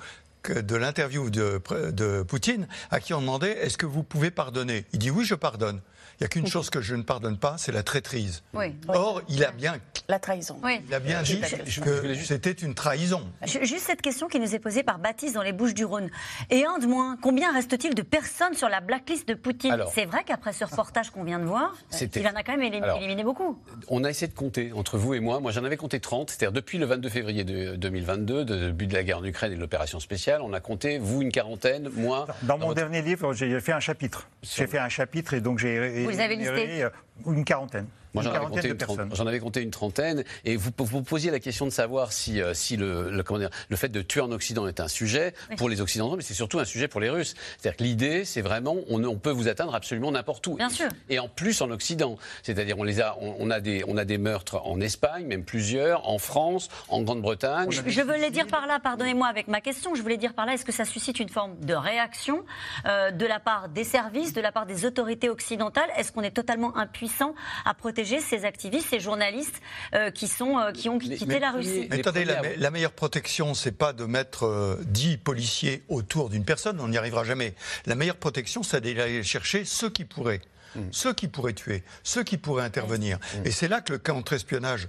de 0.52 0.76
l'interview 0.76 1.30
de, 1.30 2.22
Poutine, 2.22 2.68
à 2.90 3.00
qui 3.00 3.14
on 3.14 3.20
demandait 3.20 3.58
est-ce 3.58 3.78
que 3.78 3.86
vous 3.86 4.02
pouvez 4.02 4.30
pardonner? 4.30 4.84
Il 4.92 4.98
dit 4.98 5.10
oui, 5.10 5.24
je 5.24 5.34
pardonne. 5.34 5.80
Il 6.18 6.22
n'y 6.22 6.26
a 6.26 6.28
qu'une 6.28 6.46
chose 6.46 6.70
que 6.70 6.80
je 6.80 6.94
ne 6.94 7.02
pardonne 7.02 7.36
pas, 7.36 7.56
c'est 7.58 7.72
la 7.72 7.82
traîtrise. 7.82 8.42
Or, 8.88 9.20
il 9.28 9.44
a 9.44 9.50
bien. 9.50 9.76
La 10.08 10.18
trahison. 10.18 10.58
Il 10.88 10.94
a 10.94 11.00
bien 11.00 11.22
dit 11.22 11.40
que 11.82 12.14
c'était 12.14 12.52
une 12.52 12.74
trahison. 12.74 13.22
Juste 13.44 13.86
cette 13.86 14.00
question 14.00 14.28
qui 14.28 14.40
nous 14.40 14.54
est 14.54 14.58
posée 14.58 14.82
par 14.82 14.98
Baptiste 14.98 15.34
dans 15.34 15.42
les 15.42 15.52
Bouches-du-Rhône. 15.52 16.10
Et 16.50 16.64
un 16.64 16.78
de 16.78 16.86
moins, 16.86 17.18
combien 17.20 17.52
reste-t-il 17.52 17.94
de 17.94 18.02
personnes 18.02 18.54
sur 18.54 18.68
la 18.68 18.80
blacklist 18.80 19.28
de 19.28 19.34
Poutine 19.34 19.76
C'est 19.94 20.06
vrai 20.06 20.24
qu'après 20.24 20.52
ce 20.52 20.64
reportage 20.64 21.10
qu'on 21.10 21.24
vient 21.24 21.38
de 21.38 21.44
voir, 21.44 21.74
il 22.00 22.26
en 22.26 22.34
a 22.34 22.42
quand 22.42 22.56
même 22.56 22.72
éliminé 22.72 23.22
beaucoup. 23.22 23.58
On 23.88 24.04
a 24.04 24.10
essayé 24.10 24.28
de 24.28 24.36
compter 24.36 24.72
entre 24.72 24.96
vous 24.96 25.14
et 25.14 25.20
moi. 25.20 25.40
Moi, 25.40 25.52
j'en 25.52 25.64
avais 25.64 25.76
compté 25.76 26.00
30. 26.00 26.30
C'est-à-dire 26.30 26.52
depuis 26.52 26.78
le 26.78 26.86
22 26.86 27.08
février 27.10 27.44
de 27.44 27.76
2022, 27.76 28.44
de 28.44 28.66
début 28.68 28.86
de 28.86 28.94
la 28.94 29.02
guerre 29.02 29.18
en 29.18 29.24
Ukraine 29.24 29.52
et 29.52 29.56
de 29.56 29.60
l'opération 29.60 30.00
spéciale, 30.00 30.40
on 30.42 30.52
a 30.52 30.60
compté, 30.60 30.98
vous, 30.98 31.20
une 31.20 31.32
quarantaine, 31.32 31.90
moi. 31.94 32.26
Dans, 32.42 32.58
mon 32.58 32.72
dernier 32.72 33.02
livre, 33.02 33.34
j'ai 33.34 33.60
fait 33.60 33.72
un 33.72 33.80
chapitre. 33.80 34.28
J'ai 34.42 34.66
fait 34.66 34.78
un 34.78 34.88
chapitre 34.88 35.34
et 35.34 35.40
donc 35.40 35.58
j'ai. 35.58 36.05
Vous 36.06 36.20
avez 36.20 36.36
listé 36.36 36.82
euh, 36.84 36.90
Une 37.26 37.44
quarantaine. 37.44 37.86
Moi, 38.16 38.22
j'en 38.22 38.32
avais, 38.32 38.46
compté 38.46 38.68
une 38.68 39.14
j'en 39.14 39.26
avais 39.26 39.40
compté 39.40 39.62
une 39.62 39.70
trentaine. 39.70 40.24
Et 40.44 40.56
vous 40.56 40.70
vous 40.78 41.02
posiez 41.02 41.30
la 41.30 41.38
question 41.38 41.66
de 41.66 41.70
savoir 41.70 42.12
si, 42.12 42.40
euh, 42.40 42.54
si 42.54 42.76
le, 42.76 43.10
le, 43.10 43.22
comment 43.22 43.38
dire, 43.38 43.50
le 43.68 43.76
fait 43.76 43.90
de 43.90 44.00
tuer 44.00 44.22
en 44.22 44.32
Occident 44.32 44.66
est 44.66 44.80
un 44.80 44.88
sujet 44.88 45.34
pour 45.58 45.68
les 45.68 45.82
Occidentaux, 45.82 46.16
mais 46.16 46.22
c'est 46.22 46.34
surtout 46.34 46.58
un 46.58 46.64
sujet 46.64 46.88
pour 46.88 47.00
les 47.00 47.10
Russes. 47.10 47.34
C'est-à-dire 47.58 47.76
que 47.76 47.84
l'idée, 47.84 48.24
c'est 48.24 48.40
vraiment, 48.40 48.76
on, 48.88 49.04
on, 49.04 49.18
peut 49.18 49.30
vous 49.30 49.48
atteindre 49.48 49.74
absolument 49.74 50.10
n'importe 50.12 50.46
où. 50.46 50.54
Bien 50.54 50.70
sûr. 50.70 50.88
Et 51.10 51.18
en 51.18 51.28
plus 51.28 51.60
en 51.60 51.70
Occident. 51.70 52.16
C'est-à-dire, 52.42 52.78
on, 52.78 52.84
les 52.84 53.02
a, 53.02 53.18
on, 53.20 53.50
a 53.50 53.60
des, 53.60 53.84
on 53.86 53.98
a 53.98 54.06
des 54.06 54.16
meurtres 54.16 54.62
en 54.64 54.80
Espagne, 54.80 55.26
même 55.26 55.44
plusieurs, 55.44 56.08
en 56.08 56.18
France, 56.18 56.68
en 56.88 57.02
Grande-Bretagne. 57.02 57.70
Je, 57.70 57.82
je 57.86 58.00
voulais 58.00 58.30
dire 58.30 58.46
par 58.46 58.66
là, 58.66 58.78
pardonnez-moi 58.80 59.26
avec 59.26 59.48
ma 59.48 59.60
question, 59.60 59.94
je 59.94 60.00
voulais 60.00 60.16
dire 60.16 60.32
par 60.32 60.46
là, 60.46 60.54
est-ce 60.54 60.64
que 60.64 60.72
ça 60.72 60.86
suscite 60.86 61.20
une 61.20 61.28
forme 61.28 61.58
de 61.60 61.74
réaction 61.74 62.44
euh, 62.86 63.10
de 63.10 63.26
la 63.26 63.40
part 63.40 63.68
des 63.68 63.84
services, 63.84 64.32
de 64.32 64.40
la 64.40 64.52
part 64.52 64.64
des 64.64 64.84
autorités 64.86 65.28
occidentales? 65.28 65.90
Est-ce 65.96 66.12
qu'on 66.12 66.22
est 66.22 66.30
totalement 66.30 66.76
impuissant 66.76 67.34
à 67.64 67.74
protéger 67.74 68.05
ces 68.20 68.44
activistes 68.44 68.86
ces 68.90 69.00
journalistes 69.00 69.60
euh, 69.94 70.10
qui, 70.10 70.28
sont, 70.28 70.58
euh, 70.58 70.72
qui 70.72 70.88
ont 70.88 70.98
quitté 70.98 71.38
la 71.38 71.50
Russie. 71.50 71.86
Mais 71.90 72.00
attendez, 72.00 72.24
la, 72.24 72.70
meilleure 72.70 72.92
protection, 72.92 73.54
c'est 73.54 73.72
pas 73.72 73.92
de 73.92 74.04
mettre 74.04 74.78
10 74.86 75.14
euh, 75.14 75.16
policiers 75.22 75.82
autour 75.88 76.30
d'une 76.30 76.44
personne, 76.44 76.80
on 76.80 76.88
n'y 76.88 76.98
arrivera 76.98 77.24
jamais. 77.24 77.54
La 77.86 77.94
meilleure 77.94 78.16
protection, 78.16 78.62
c'est 78.62 78.80
d'aller 78.80 79.22
chercher 79.22 79.64
ceux 79.64 79.90
qui 79.90 80.04
pourraient. 80.04 80.40
Mm. 80.76 80.88
Ceux 80.92 81.12
qui 81.12 81.28
pourraient 81.28 81.52
tuer, 81.52 81.82
ceux 82.02 82.22
qui 82.22 82.36
pourraient 82.36 82.64
intervenir. 82.64 83.18
Mm. 83.18 83.46
Et 83.46 83.50
c'est 83.50 83.68
là 83.68 83.80
que 83.80 83.92
le 83.92 83.98
contre-espionnage 83.98 84.88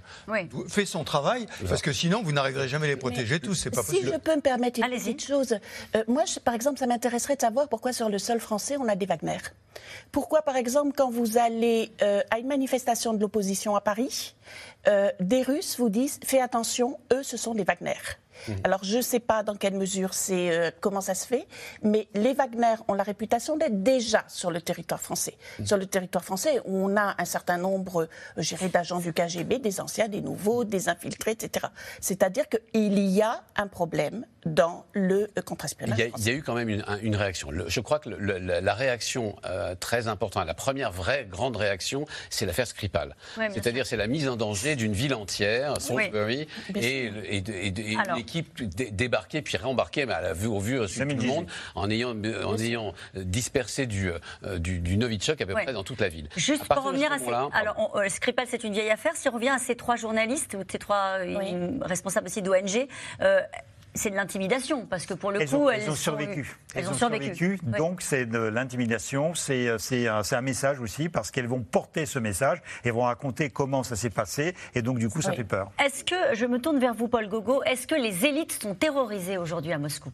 fait 0.68 0.86
son 0.86 1.04
travail, 1.04 1.46
parce 1.68 1.82
que 1.82 1.92
sinon, 1.92 2.22
vous 2.22 2.32
n'arriverez 2.32 2.68
jamais 2.68 2.86
à 2.86 2.90
les 2.90 2.96
protéger 2.96 3.40
tous. 3.40 3.54
C'est 3.54 3.70
pas 3.70 3.82
si 3.82 4.02
je 4.02 4.16
peux 4.16 4.36
me 4.36 4.40
permettre 4.40 4.80
une 4.80 4.90
petite 4.90 5.24
chose. 5.24 5.58
moi, 6.06 6.24
par 6.44 6.54
exemple, 6.54 6.78
ça 6.78 6.86
m'intéresserait 6.86 7.36
de 7.36 7.40
savoir 7.40 7.68
pourquoi 7.68 7.92
sur 7.92 8.08
le 8.08 8.18
sol 8.18 8.40
français, 8.40 8.76
on 8.78 8.88
a 8.88 8.94
des 8.94 9.06
Wagner. 9.06 9.38
Pourquoi, 10.12 10.42
par 10.42 10.56
exemple, 10.56 10.92
quand 10.96 11.10
vous 11.10 11.38
allez 11.38 11.92
à 12.30 12.38
une 12.38 12.48
manifestation 12.48 13.14
de 13.14 13.20
l'opposition 13.20 13.76
à 13.76 13.80
Paris, 13.80 14.34
des 15.20 15.42
Russes 15.42 15.76
vous 15.78 15.88
disent 15.88 16.20
fais 16.24 16.40
attention, 16.40 16.98
eux, 17.12 17.22
ce 17.22 17.36
sont 17.36 17.54
des 17.54 17.64
Wagner. 17.64 17.94
Mhm. 18.46 18.56
Alors, 18.64 18.84
je 18.84 18.98
ne 18.98 19.02
sais 19.02 19.20
pas 19.20 19.42
dans 19.42 19.54
quelle 19.54 19.74
mesure 19.74 20.14
c'est 20.14 20.50
euh, 20.50 20.70
comment 20.80 21.00
ça 21.00 21.14
se 21.14 21.26
fait, 21.26 21.46
mais 21.82 22.08
les 22.14 22.34
Wagner 22.34 22.74
ont 22.88 22.94
la 22.94 23.02
réputation 23.02 23.56
d'être 23.56 23.82
déjà 23.82 24.24
sur 24.28 24.50
le 24.50 24.60
territoire 24.60 25.00
français. 25.00 25.34
Mhm. 25.58 25.66
Sur 25.66 25.76
le 25.76 25.86
territoire 25.86 26.24
français, 26.24 26.60
on 26.64 26.96
a 26.96 27.14
un 27.18 27.24
certain 27.24 27.58
nombre, 27.58 28.08
euh, 28.38 28.68
d'agents 28.72 29.00
du 29.00 29.12
KGB, 29.12 29.58
des 29.58 29.80
anciens, 29.80 30.08
des 30.08 30.20
nouveaux, 30.20 30.64
des 30.64 30.88
infiltrés, 30.88 31.32
etc. 31.32 31.66
C'est-à-dire 32.00 32.44
qu'il 32.48 32.98
y 32.98 33.22
a 33.22 33.42
un 33.56 33.66
problème 33.66 34.26
dans 34.44 34.84
le 34.92 35.30
euh, 35.36 35.42
contre-espionnage. 35.42 35.98
Il, 36.18 36.24
y 36.24 36.30
a 36.30 36.32
eu 36.32 36.42
quand 36.42 36.54
même 36.54 36.68
une, 36.68 37.16
réaction. 37.16 37.50
je 37.66 37.80
crois 37.80 37.98
que 37.98 38.08
la 38.10 38.74
réaction 38.74 39.36
très 39.80 40.08
importante, 40.08 40.46
la 40.46 40.54
première 40.54 40.92
vraie 40.92 41.26
grande 41.28 41.56
réaction, 41.56 42.06
c'est 42.30 42.46
l'affaire 42.46 42.66
Skripal. 42.66 43.16
C'est-à-dire, 43.36 43.86
c'est 43.86 43.96
la 43.96 44.06
mise 44.06 44.28
en 44.28 44.36
danger 44.36 44.76
d'une 44.76 44.92
ville 44.92 45.14
entière, 45.14 45.80
Salisbury, 45.80 46.46
et, 46.74 47.10
et, 47.30 47.36
et, 47.36 48.24
équipe 48.28 48.62
débarquer 48.62 49.42
puis 49.42 49.56
réembarquer 49.56 50.06
mais 50.06 50.14
à 50.14 50.20
la 50.20 50.32
vue, 50.32 50.46
au 50.46 50.60
vu 50.60 50.86
sur 50.88 51.06
tout 51.06 51.16
le 51.16 51.26
monde 51.26 51.46
en 51.74 51.88
ayant, 51.90 52.14
en 52.44 52.58
ayant 52.58 52.92
dispersé 53.14 53.86
du, 53.86 54.10
euh, 54.10 54.58
du, 54.58 54.80
du 54.80 54.96
Novichok 54.96 55.40
à 55.40 55.46
peu 55.46 55.54
près 55.54 55.72
dans 55.72 55.84
toute 55.84 56.00
la 56.00 56.08
ville. 56.08 56.28
Juste 56.36 56.66
pour 56.66 56.82
revenir 56.82 57.10
à 57.12 57.18
ces... 57.18 57.32
Alors, 57.52 57.96
euh, 57.96 58.08
Skripal, 58.08 58.46
c'est 58.48 58.64
une 58.64 58.72
vieille 58.72 58.90
affaire. 58.90 59.12
Si 59.16 59.28
on 59.28 59.32
revient 59.32 59.48
à 59.48 59.58
ces 59.58 59.76
trois 59.76 59.96
journalistes, 59.96 60.56
ou 60.58 60.62
ces 60.70 60.78
trois 60.78 61.18
euh, 61.20 61.70
responsables 61.82 62.26
aussi 62.26 62.42
d'ONG, 62.42 62.86
c'est 63.94 64.10
de 64.10 64.16
l'intimidation, 64.16 64.86
parce 64.86 65.06
que 65.06 65.14
pour 65.14 65.30
le 65.30 65.40
coup, 65.40 65.68
elles, 65.70 65.90
ont 65.90 65.94
survécu. 65.94 66.56
Elles, 66.74 66.88
ont, 66.88 66.94
survécu. 66.94 67.58
Donc 67.62 68.02
c'est 68.02 68.26
de 68.26 68.38
l'intimidation, 68.38 69.34
c'est 69.34 69.68
un 70.08 70.40
message 70.40 70.80
aussi, 70.80 71.08
parce 71.08 71.30
qu'elles 71.30 71.46
vont 71.46 71.62
porter 71.62 72.06
ce 72.06 72.18
message 72.18 72.62
et 72.84 72.90
vont 72.90 73.02
raconter 73.02 73.50
comment 73.50 73.82
ça 73.82 73.96
s'est 73.96 74.10
passé, 74.10 74.54
et 74.74 74.82
donc 74.82 74.98
du 74.98 75.08
coup 75.08 75.22
ça 75.22 75.32
fait 75.32 75.44
peur. 75.44 75.70
Est-ce 75.84 76.04
que, 76.04 76.34
je 76.34 76.46
me 76.46 76.58
tourne 76.60 76.78
vers 76.78 76.94
vous 76.94 77.08
Paul 77.08 77.28
Gogo, 77.28 77.62
est-ce 77.64 77.86
que 77.86 77.94
les 77.94 78.26
élites 78.26 78.52
sont 78.52 78.74
terrorisées 78.74 79.38
aujourd'hui 79.38 79.72
à 79.72 79.78
Moscou? 79.78 80.10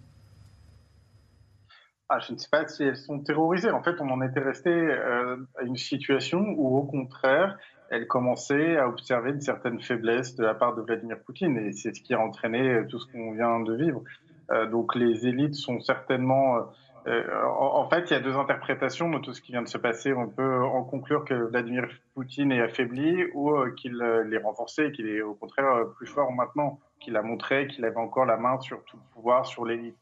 Ah, 2.09 2.19
je 2.21 2.35
ne 2.35 2.39
sais 2.39 2.49
pas 2.51 2.67
si 2.69 2.85
elles 2.85 2.99
sont 2.99 3.21
terrorisées. 3.21 3.71
En 3.71 3.83
fait, 3.83 3.97
on 4.01 4.11
en 4.11 4.21
était 4.21 4.41
resté 4.41 4.71
euh, 4.71 5.37
à 5.59 5.63
une 5.63 5.77
situation 5.77 6.39
où, 6.57 6.77
au 6.77 6.83
contraire, 6.83 7.59
elle 7.91 8.07
commençait 8.07 8.77
à 8.77 8.89
observer 8.89 9.31
une 9.31 9.41
certaine 9.41 9.81
faiblesse 9.81 10.35
de 10.37 10.45
la 10.45 10.55
part 10.55 10.75
de 10.75 10.83
Vladimir 10.83 11.19
Poutine, 11.25 11.57
et 11.59 11.73
c'est 11.73 11.95
ce 11.95 12.01
qui 12.01 12.15
a 12.15 12.21
entraîné 12.21 12.87
tout 12.89 12.99
ce 12.99 13.11
qu'on 13.11 13.33
vient 13.33 13.61
de 13.61 13.75
vivre. 13.75 14.03
Euh, 14.51 14.67
donc 14.67 14.95
les 14.95 15.27
élites 15.27 15.55
sont 15.55 15.81
certainement... 15.81 16.59
Euh, 17.07 17.23
en, 17.47 17.87
fait, 17.91 18.11
il 18.11 18.15
y 18.15 18.17
a 18.17 18.21
deux 18.21 18.35
interprétations 18.35 19.11
de 19.11 19.19
tout 19.19 19.35
ce 19.35 19.43
qui 19.43 19.53
vient 19.53 19.61
de 19.61 19.69
se 19.69 19.77
passer. 19.77 20.15
On 20.15 20.27
peut 20.27 20.63
en 20.63 20.83
conclure 20.85 21.27
que 21.27 21.35
Vladimir 21.35 21.87
Poutine 22.15 22.51
est 22.51 22.63
affaibli 22.63 23.27
ou 23.35 23.55
euh, 23.55 23.73
qu'il 23.77 24.01
est 24.03 24.39
renforcé, 24.39 24.91
qu'il 24.91 25.09
est 25.09 25.21
au 25.21 25.35
contraire 25.35 25.85
plus 25.99 26.07
fort 26.07 26.33
maintenant, 26.33 26.81
qu'il 27.01 27.19
a 27.19 27.23
montré 27.23 27.67
qu'il 27.67 27.85
avait 27.85 27.99
encore 27.99 28.25
la 28.25 28.39
main 28.39 28.59
sur 28.61 28.83
tout 28.85 28.97
le 28.97 29.15
pouvoir, 29.15 29.45
sur 29.45 29.67
l'élite. 29.67 29.97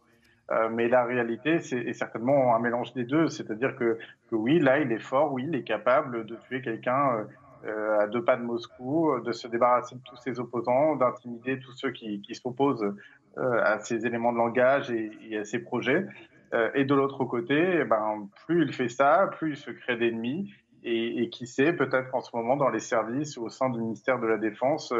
mais 0.70 0.86
la 0.86 1.04
réalité, 1.04 1.58
c'est 1.60 1.92
certainement 1.92 2.54
un 2.54 2.60
mélange 2.60 2.92
des 2.92 3.04
deux. 3.04 3.28
C'est-à-dire 3.28 3.74
que, 3.74 3.98
que, 4.30 4.36
oui, 4.36 4.60
là, 4.60 4.78
il 4.78 4.92
est 4.92 5.02
fort, 5.02 5.32
oui, 5.32 5.44
il 5.48 5.56
est 5.56 5.64
capable 5.64 6.24
de 6.24 6.36
tuer 6.36 6.62
quelqu'un 6.62 7.16
euh, 7.16 7.24
à 7.64 8.06
deux 8.06 8.24
pas 8.24 8.36
de 8.36 8.42
Moscou, 8.42 9.20
de 9.24 9.32
se 9.32 9.46
débarrasser 9.48 9.96
de 9.96 10.00
tous 10.02 10.16
ses 10.16 10.40
opposants, 10.40 10.96
d'intimider 10.96 11.58
tous 11.60 11.72
ceux 11.72 11.90
qui, 11.90 12.22
s'opposent 12.34 12.94
euh, 13.38 13.62
à 13.64 13.78
ses 13.78 14.04
éléments 14.04 14.32
de 14.32 14.38
langage 14.38 14.90
et, 14.90 15.38
à 15.38 15.44
ses 15.44 15.60
projets. 15.60 16.06
Euh, 16.52 16.70
et 16.74 16.84
de 16.84 16.94
l'autre 16.94 17.24
côté, 17.24 17.78
eh 17.80 17.84
ben, 17.84 18.28
plus 18.44 18.62
il 18.62 18.74
fait 18.74 18.90
ça, 18.90 19.30
plus 19.38 19.52
il 19.52 19.56
se 19.56 19.70
crée 19.70 19.96
d'ennemis. 19.96 20.52
Et, 20.84 21.22
et, 21.22 21.30
qui 21.30 21.46
sait, 21.46 21.72
peut-être 21.72 22.10
qu'en 22.10 22.20
ce 22.20 22.34
moment, 22.34 22.56
dans 22.56 22.68
les 22.68 22.80
services 22.80 23.38
au 23.38 23.48
sein 23.48 23.70
du 23.70 23.78
ministère 23.78 24.18
de 24.18 24.26
la 24.26 24.36
Défense, 24.36 24.92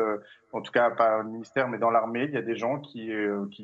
en 0.52 0.60
tout 0.60 0.70
cas 0.70 0.90
pas 0.90 1.18
au 1.18 1.24
ministère, 1.24 1.68
mais 1.68 1.78
dans 1.78 1.90
l'armée, 1.90 2.22
il 2.22 2.30
y 2.30 2.36
a 2.36 2.42
des 2.42 2.54
gens 2.54 2.78
qui 2.78 3.10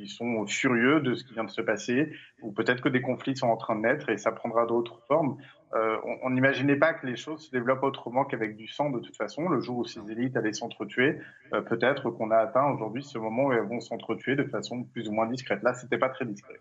sont 0.08 0.44
furieux 0.48 1.00
de 1.00 1.14
ce 1.14 1.22
qui 1.22 1.34
vient 1.34 1.44
de 1.44 1.50
se 1.50 1.62
passer, 1.62 2.12
ou 2.42 2.50
peut-être 2.50 2.82
que 2.82 2.88
des 2.88 3.02
conflits 3.02 3.36
sont 3.36 3.46
en 3.46 3.56
train 3.56 3.76
de 3.76 3.82
naître 3.82 4.08
et 4.08 4.18
ça 4.18 4.32
prendra 4.32 4.66
d'autres 4.66 5.00
formes. 5.06 5.36
Euh, 5.74 5.98
on 6.22 6.30
n'imaginait 6.30 6.76
pas 6.76 6.94
que 6.94 7.06
les 7.06 7.16
choses 7.16 7.46
se 7.46 7.50
développent 7.50 7.82
autrement 7.82 8.24
qu'avec 8.24 8.56
du 8.56 8.66
sang 8.66 8.90
de 8.90 9.00
toute 9.00 9.16
façon. 9.16 9.48
Le 9.48 9.60
jour 9.60 9.78
où 9.78 9.84
ces 9.84 10.00
élites 10.10 10.36
allaient 10.36 10.52
s'entretuer, 10.52 11.18
euh, 11.52 11.60
peut-être 11.60 12.10
qu'on 12.10 12.30
a 12.30 12.36
atteint 12.36 12.70
aujourd'hui 12.70 13.02
ce 13.02 13.18
moment 13.18 13.46
où 13.46 13.52
elles 13.52 13.66
vont 13.66 13.80
s'entretuer 13.80 14.36
de 14.36 14.44
façon 14.44 14.84
plus 14.84 15.08
ou 15.08 15.12
moins 15.12 15.26
discrète. 15.26 15.62
Là, 15.62 15.74
c'était 15.74 15.98
pas 15.98 16.08
très 16.08 16.24
discret. 16.24 16.58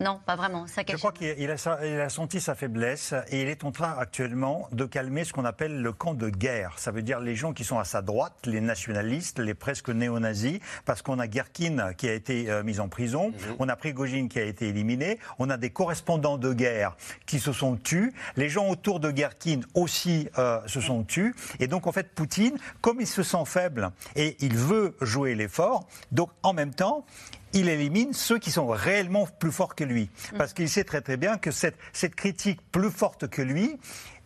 Non, 0.00 0.18
pas 0.24 0.34
vraiment. 0.34 0.64
Je 0.66 0.96
crois 0.96 1.12
qu'il 1.12 1.50
a, 1.50 2.08
senti 2.08 2.40
sa 2.40 2.54
faiblesse 2.54 3.12
et 3.28 3.42
il 3.42 3.48
est 3.48 3.64
en 3.64 3.70
train 3.70 3.94
actuellement 3.98 4.66
de 4.72 4.86
calmer 4.86 5.24
ce 5.24 5.34
qu'on 5.34 5.44
appelle 5.44 5.82
le 5.82 5.92
camp 5.92 6.14
de 6.14 6.30
guerre. 6.30 6.78
Ça 6.78 6.90
veut 6.90 7.02
dire 7.02 7.20
les 7.20 7.36
gens 7.36 7.52
qui 7.52 7.64
sont 7.64 7.78
à 7.78 7.84
sa 7.84 8.00
droite, 8.00 8.46
les 8.46 8.62
nationalistes, 8.62 9.38
les 9.38 9.52
presque 9.52 9.90
néo-nazis, 9.90 10.60
parce 10.86 11.02
qu'on 11.02 11.18
a 11.18 11.26
Gherkin 11.26 11.92
qui 11.92 12.08
a 12.08 12.14
été 12.14 12.50
euh, 12.50 12.62
mis 12.62 12.80
en 12.80 12.88
prison, 12.88 13.28
mhm. 13.28 13.56
on 13.58 13.68
a 13.68 13.76
Prigogine 13.76 14.30
qui 14.30 14.38
a 14.38 14.44
été 14.44 14.68
éliminé, 14.68 15.18
on 15.38 15.50
a 15.50 15.58
des 15.58 15.70
correspondants 15.70 16.38
de 16.38 16.54
guerre 16.54 16.96
qui 17.26 17.38
se 17.38 17.52
sont 17.52 17.76
tus, 17.76 18.14
les 18.36 18.48
gens 18.48 18.68
autour 18.68 19.00
de 19.00 19.10
Gherkin 19.10 19.60
aussi 19.74 20.28
euh, 20.38 20.60
se 20.66 20.80
sont 20.80 21.04
tus, 21.04 21.34
et 21.58 21.66
donc 21.66 21.86
en 21.86 21.92
fait 21.92 22.08
Poutine, 22.14 22.56
comme 22.80 23.02
il 23.02 23.06
se 23.06 23.22
sent 23.22 23.44
faible 23.44 23.90
et 24.16 24.36
il 24.40 24.56
veut 24.56 24.96
jouer 25.02 25.34
l'effort, 25.34 25.86
donc 26.10 26.30
en 26.42 26.54
même 26.54 26.72
temps, 26.72 27.04
il 27.52 27.68
élimine 27.68 28.12
ceux 28.12 28.38
qui 28.38 28.50
sont 28.50 28.66
réellement 28.68 29.26
plus 29.38 29.52
forts 29.52 29.74
que 29.74 29.84
lui. 29.84 30.08
Parce 30.36 30.52
qu'il 30.52 30.68
sait 30.68 30.84
très 30.84 31.00
très 31.00 31.16
bien 31.16 31.38
que 31.38 31.50
cette, 31.50 31.76
critique 32.14 32.60
plus 32.72 32.90
forte 32.90 33.28
que 33.28 33.42
lui 33.42 33.76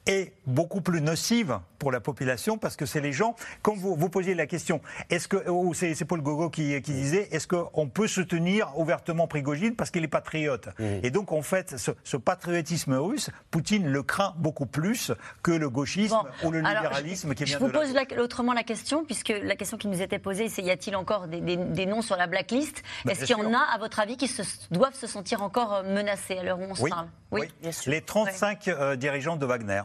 est 0.06 0.32
beaucoup 0.46 0.80
plus 0.80 1.00
nocive 1.00 1.58
pour 1.78 1.92
la 1.92 2.00
population 2.00 2.58
parce 2.58 2.76
que 2.76 2.86
c'est 2.86 3.00
les 3.00 3.12
gens, 3.12 3.36
comme 3.62 3.76
vous, 3.76 3.94
vous 3.94 4.08
posiez 4.08 4.34
la 4.34 4.46
question, 4.46 4.80
est-ce 5.10 5.28
que, 5.28 5.48
ou 5.48 5.74
c'est, 5.74 5.94
Paul 6.04 6.20
Gogo 6.20 6.50
qui, 6.50 6.80
qui 6.82 6.92
disait, 6.92 7.28
est-ce 7.30 7.46
qu'on 7.46 7.88
peut 7.88 8.08
soutenir 8.08 8.78
ouvertement 8.78 9.26
Prigogine 9.26 9.74
parce 9.74 9.90
qu'il 9.90 10.04
est 10.04 10.08
patriote 10.08 10.68
mmh. 10.78 10.84
Et 11.02 11.10
donc, 11.10 11.32
en 11.32 11.42
fait, 11.42 11.76
ce, 11.76 12.16
patriotisme 12.16 12.94
russe, 12.94 13.30
Poutine 13.50 13.88
le 13.88 14.02
craint 14.02 14.34
beaucoup 14.38 14.66
plus 14.66 15.12
que 15.42 15.50
le 15.50 15.68
gauchisme 15.68 16.22
ou 16.42 16.50
le 16.50 16.60
libéralisme 16.60 17.34
qui 17.34 17.44
vient 17.44 17.58
Je 17.58 17.64
vous 17.64 17.70
pose 17.70 17.94
autrement 18.18 18.52
la 18.52 18.62
question, 18.62 19.04
puisque 19.04 19.32
la 19.42 19.56
question 19.56 19.76
qui 19.76 19.88
nous 19.88 20.00
était 20.00 20.18
posée, 20.18 20.48
c'est 20.48 20.62
y 20.62 20.70
a-t-il 20.70 20.96
encore 20.96 21.28
des, 21.28 21.86
noms 21.86 22.02
sur 22.02 22.16
la 22.16 22.26
blacklist 22.26 22.82
bah, 23.04 23.12
Est-ce 23.12 23.26
qu'il 23.26 23.36
y 23.36 23.40
en 23.40 23.52
a, 23.52 23.58
à 23.74 23.78
votre 23.78 24.00
avis, 24.00 24.16
qui 24.16 24.28
se, 24.28 24.42
doivent 24.70 24.94
se 24.94 25.06
sentir 25.06 25.42
encore 25.42 25.74
euh, 25.74 25.82
menacés 25.82 26.38
à 26.38 26.42
l'heure 26.42 26.58
où 26.58 26.64
on 26.64 26.74
se 26.74 26.88
parle? 26.88 27.08
Oui, 27.30 27.48
Les 27.86 28.00
35 28.00 28.68
euh, 28.68 28.96
dirigeants 28.96 29.36
de 29.36 29.44
Wagner. 29.44 29.82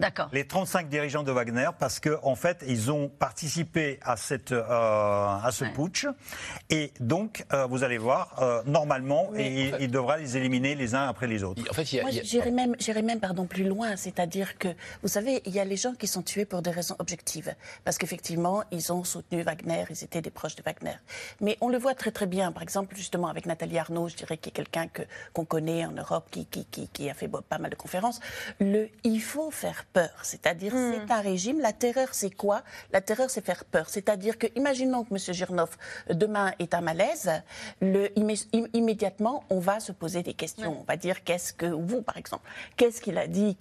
D'accord. 0.00 0.28
Les 0.32 0.46
35 0.46 0.88
dirigeants 0.88 1.24
de 1.24 1.32
Wagner, 1.32 1.70
parce 1.76 1.98
qu'en 1.98 2.18
en 2.22 2.36
fait, 2.36 2.62
ils 2.68 2.90
ont 2.92 3.08
participé 3.08 3.98
à, 4.02 4.16
cette, 4.16 4.52
euh, 4.52 4.62
à 4.62 5.48
ce 5.50 5.64
putsch. 5.64 6.06
Et 6.70 6.92
donc, 7.00 7.44
euh, 7.52 7.66
vous 7.66 7.82
allez 7.82 7.98
voir, 7.98 8.40
euh, 8.40 8.62
normalement, 8.64 9.30
il, 9.36 9.74
il, 9.80 9.90
devra 9.90 10.18
les 10.18 10.36
éliminer 10.36 10.76
les 10.76 10.94
uns 10.94 11.08
après 11.08 11.26
les 11.26 11.42
autres. 11.42 11.62
En 11.68 11.72
fait, 11.72 12.00
Moi, 12.02 12.10
j'irais 12.22 12.52
même, 12.52 12.76
même 13.04 13.20
pardon, 13.20 13.46
plus 13.46 13.64
loin. 13.64 13.96
C'est-à-dire 13.96 14.56
que, 14.56 14.68
vous 15.02 15.08
savez, 15.08 15.42
il 15.46 15.52
y 15.52 15.58
a 15.58 15.64
les 15.64 15.76
gens 15.76 15.94
qui 15.94 16.06
sont 16.06 16.22
tués 16.22 16.44
pour 16.44 16.62
des 16.62 16.70
raisons 16.70 16.94
objectives. 17.00 17.52
Parce 17.84 17.98
qu'effectivement, 17.98 18.62
ils 18.70 18.92
ont 18.92 19.02
soutenu 19.02 19.42
Wagner, 19.42 19.84
ils 19.90 20.04
étaient 20.04 20.22
des 20.22 20.30
proches 20.30 20.54
de 20.54 20.62
Wagner. 20.62 20.96
Mais 21.40 21.58
on 21.60 21.68
le 21.68 21.78
voit 21.78 21.94
très 21.94 22.12
très 22.12 22.26
bien. 22.26 22.52
Par 22.52 22.62
exemple, 22.62 22.94
justement, 22.94 23.26
avec 23.26 23.46
Nathalie 23.46 23.78
Arnaud, 23.78 24.08
je 24.08 24.14
dirais, 24.14 24.36
qui 24.36 24.50
est 24.50 24.52
quelqu'un 24.52 24.86
qu'on 25.32 25.44
connaît 25.44 25.84
en 25.84 25.92
Europe, 25.92 26.28
qui, 26.30 26.46
qui, 26.46 26.64
qui, 26.66 26.86
qui 26.86 27.10
a 27.10 27.14
fait 27.14 27.28
pas 27.28 27.58
mal 27.58 27.70
de 27.70 27.76
conférences. 27.76 28.20
Le, 28.60 28.88
il 29.02 29.20
faut 29.20 29.50
faire 29.50 29.86
peur. 29.92 30.10
C'est-à-dire, 30.22 30.74
hmm. 30.74 30.94
c'est 31.06 31.12
un 31.12 31.20
régime. 31.20 31.60
La 31.60 31.72
terreur, 31.72 32.08
c'est 32.12 32.30
quoi? 32.30 32.62
La 32.92 33.00
terreur, 33.00 33.30
c'est 33.30 33.44
faire 33.44 33.64
peur. 33.64 33.88
C'est-à-dire 33.88 34.38
que, 34.38 34.46
imaginons 34.56 35.04
que 35.04 35.14
M. 35.14 35.34
Girnov, 35.34 35.76
demain, 36.10 36.52
est 36.58 36.74
un 36.74 36.80
malaise, 36.80 37.30
le, 37.80 38.08
immédiatement, 38.74 39.44
on 39.50 39.58
va 39.58 39.80
se 39.80 39.92
poser 39.92 40.22
des 40.22 40.34
questions. 40.34 40.80
On 40.80 40.84
va 40.84 40.96
dire, 40.96 41.24
qu'est-ce 41.24 41.52
que, 41.52 41.66
vous, 41.66 42.02
par 42.02 42.16
exemple, 42.16 42.48
qu'est-ce 42.76 43.00
qu'il 43.00 43.18
a 43.18 43.26
dit? 43.26 43.56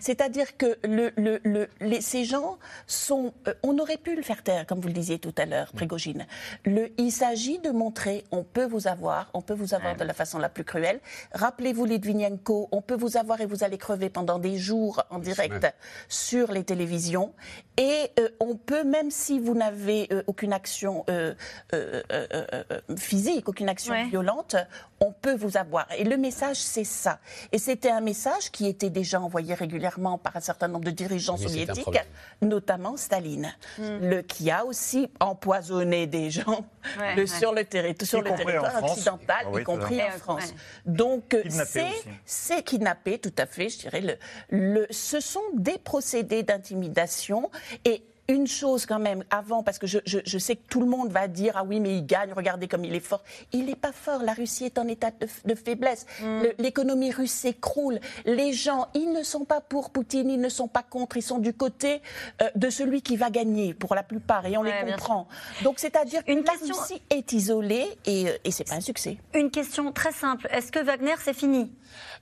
C'est-à-dire 0.00 0.56
que 0.56 0.78
le, 0.84 1.12
le, 1.16 1.68
les, 1.80 2.00
ces 2.00 2.24
gens 2.24 2.58
sont. 2.86 3.32
Euh, 3.48 3.54
on 3.62 3.78
aurait 3.78 3.96
pu 3.96 4.16
le 4.16 4.22
faire 4.22 4.42
taire, 4.42 4.66
comme 4.66 4.80
vous 4.80 4.88
le 4.88 4.94
disiez 4.94 5.18
tout 5.18 5.34
à 5.36 5.46
l'heure, 5.46 5.72
Prégogine. 5.72 6.26
Le, 6.64 6.90
il 6.98 7.10
s'agit 7.10 7.58
de 7.58 7.70
montrer, 7.70 8.24
on 8.30 8.42
peut 8.42 8.64
vous 8.64 8.88
avoir, 8.88 9.30
on 9.34 9.42
peut 9.42 9.54
vous 9.54 9.74
avoir 9.74 9.96
de 9.96 10.04
la 10.04 10.14
façon 10.14 10.38
la 10.38 10.48
plus 10.48 10.64
cruelle. 10.64 11.00
Rappelez-vous 11.34 11.84
Litvinenko, 11.84 12.68
on 12.72 12.82
peut 12.82 12.94
vous 12.94 13.16
avoir 13.16 13.40
et 13.40 13.46
vous 13.46 13.64
allez 13.64 13.78
crever 13.78 14.10
pendant 14.10 14.38
des 14.38 14.56
jours 14.58 15.02
en 15.10 15.18
direct 15.18 15.61
sur 16.08 16.52
les 16.52 16.64
télévisions. 16.64 17.32
Et 17.78 18.10
euh, 18.18 18.28
on 18.38 18.54
peut, 18.54 18.84
même 18.84 19.10
si 19.10 19.38
vous 19.38 19.54
n'avez 19.54 20.06
euh, 20.12 20.22
aucune 20.26 20.52
action 20.52 21.06
euh, 21.08 21.34
physique, 22.98 23.48
aucune 23.48 23.70
action 23.70 23.94
violente, 24.08 24.56
on 25.00 25.10
peut 25.10 25.34
vous 25.34 25.56
avoir. 25.56 25.86
Et 25.96 26.04
le 26.04 26.18
message, 26.18 26.56
c'est 26.56 26.84
ça. 26.84 27.18
Et 27.50 27.58
c'était 27.58 27.90
un 27.90 28.02
message 28.02 28.50
qui 28.50 28.66
était 28.66 28.90
déjà 28.90 29.20
envoyé 29.20 29.54
régulièrement 29.54 30.18
par 30.18 30.36
un 30.36 30.40
certain 30.40 30.68
nombre 30.68 30.84
de 30.84 30.90
dirigeants 30.90 31.38
soviétiques, 31.38 31.86
notamment 32.42 32.96
Staline, 32.96 33.54
hmm. 33.78 33.98
le, 34.02 34.22
qui 34.22 34.50
a 34.50 34.66
aussi 34.66 35.10
empoisonné 35.18 36.06
des 36.06 36.30
gens 36.30 36.66
sur 37.26 37.52
le, 37.52 37.64
territoire, 37.64 38.08
sur 38.08 38.22
le 38.22 38.34
territoire 38.34 38.84
occidental, 38.84 39.46
y 39.58 39.64
compris 39.64 40.02
en 40.02 40.10
France. 40.18 40.54
Donc, 40.84 41.36
c'est 42.26 42.62
kidnappé, 42.64 43.18
tout 43.18 43.34
à 43.38 43.46
fait, 43.46 43.70
je 43.70 43.78
dirais. 43.78 44.00
Le, 44.02 44.16
le, 44.50 44.86
ce 44.90 45.20
sont 45.20 45.40
des 45.54 45.78
procédés 45.78 46.42
d'intimidation 46.42 47.50
et 47.84 48.02
une 48.28 48.46
chose 48.46 48.86
quand 48.86 48.98
même 48.98 49.24
avant, 49.30 49.62
parce 49.62 49.78
que 49.78 49.86
je, 49.86 49.98
je, 50.04 50.38
sais 50.38 50.56
que 50.56 50.66
tout 50.68 50.80
le 50.80 50.86
monde 50.86 51.10
va 51.10 51.28
dire 51.28 51.54
ah 51.56 51.64
oui 51.64 51.80
mais 51.80 51.96
il 51.96 52.06
gagne, 52.06 52.32
regardez 52.32 52.68
comme 52.68 52.84
il 52.84 52.94
est 52.94 53.00
fort. 53.00 53.22
Il 53.52 53.66
n'est 53.66 53.76
pas 53.76 53.92
fort. 53.92 54.22
La 54.22 54.32
Russie 54.32 54.64
est 54.64 54.78
en 54.78 54.86
état 54.88 55.10
de, 55.10 55.54
faiblesse. 55.54 56.06
Mm. 56.20 56.42
L'économie 56.58 57.10
russe 57.10 57.32
s'écroule. 57.32 58.00
Les 58.24 58.52
gens, 58.52 58.88
ils 58.94 59.12
ne 59.12 59.22
sont 59.22 59.44
pas 59.44 59.60
pour 59.60 59.90
Poutine, 59.90 60.30
ils 60.30 60.40
ne 60.40 60.48
sont 60.48 60.68
pas 60.68 60.82
contre, 60.82 61.16
ils 61.16 61.22
sont 61.22 61.38
du 61.38 61.52
côté 61.52 62.00
euh, 62.40 62.48
de 62.54 62.70
celui 62.70 63.02
qui 63.02 63.16
va 63.16 63.30
gagner 63.30 63.74
pour 63.74 63.94
la 63.94 64.02
plupart 64.02 64.46
et 64.46 64.56
on 64.56 64.62
les 64.62 64.72
comprend. 64.84 65.28
Donc 65.62 65.78
c'est-à-dire 65.78 66.24
que 66.24 66.32
la 66.32 66.52
Russie 66.52 67.02
est 67.10 67.32
isolée 67.32 67.86
et, 68.06 68.28
euh, 68.28 68.38
et 68.44 68.50
c'est 68.50 68.68
pas 68.68 68.74
un 68.74 68.80
succès. 68.80 69.18
Une 69.34 69.50
question 69.50 69.92
très 69.92 70.12
simple. 70.12 70.48
Est-ce 70.50 70.70
que 70.72 70.78
Wagner 70.82 71.14
c'est 71.18 71.34
fini? 71.34 71.72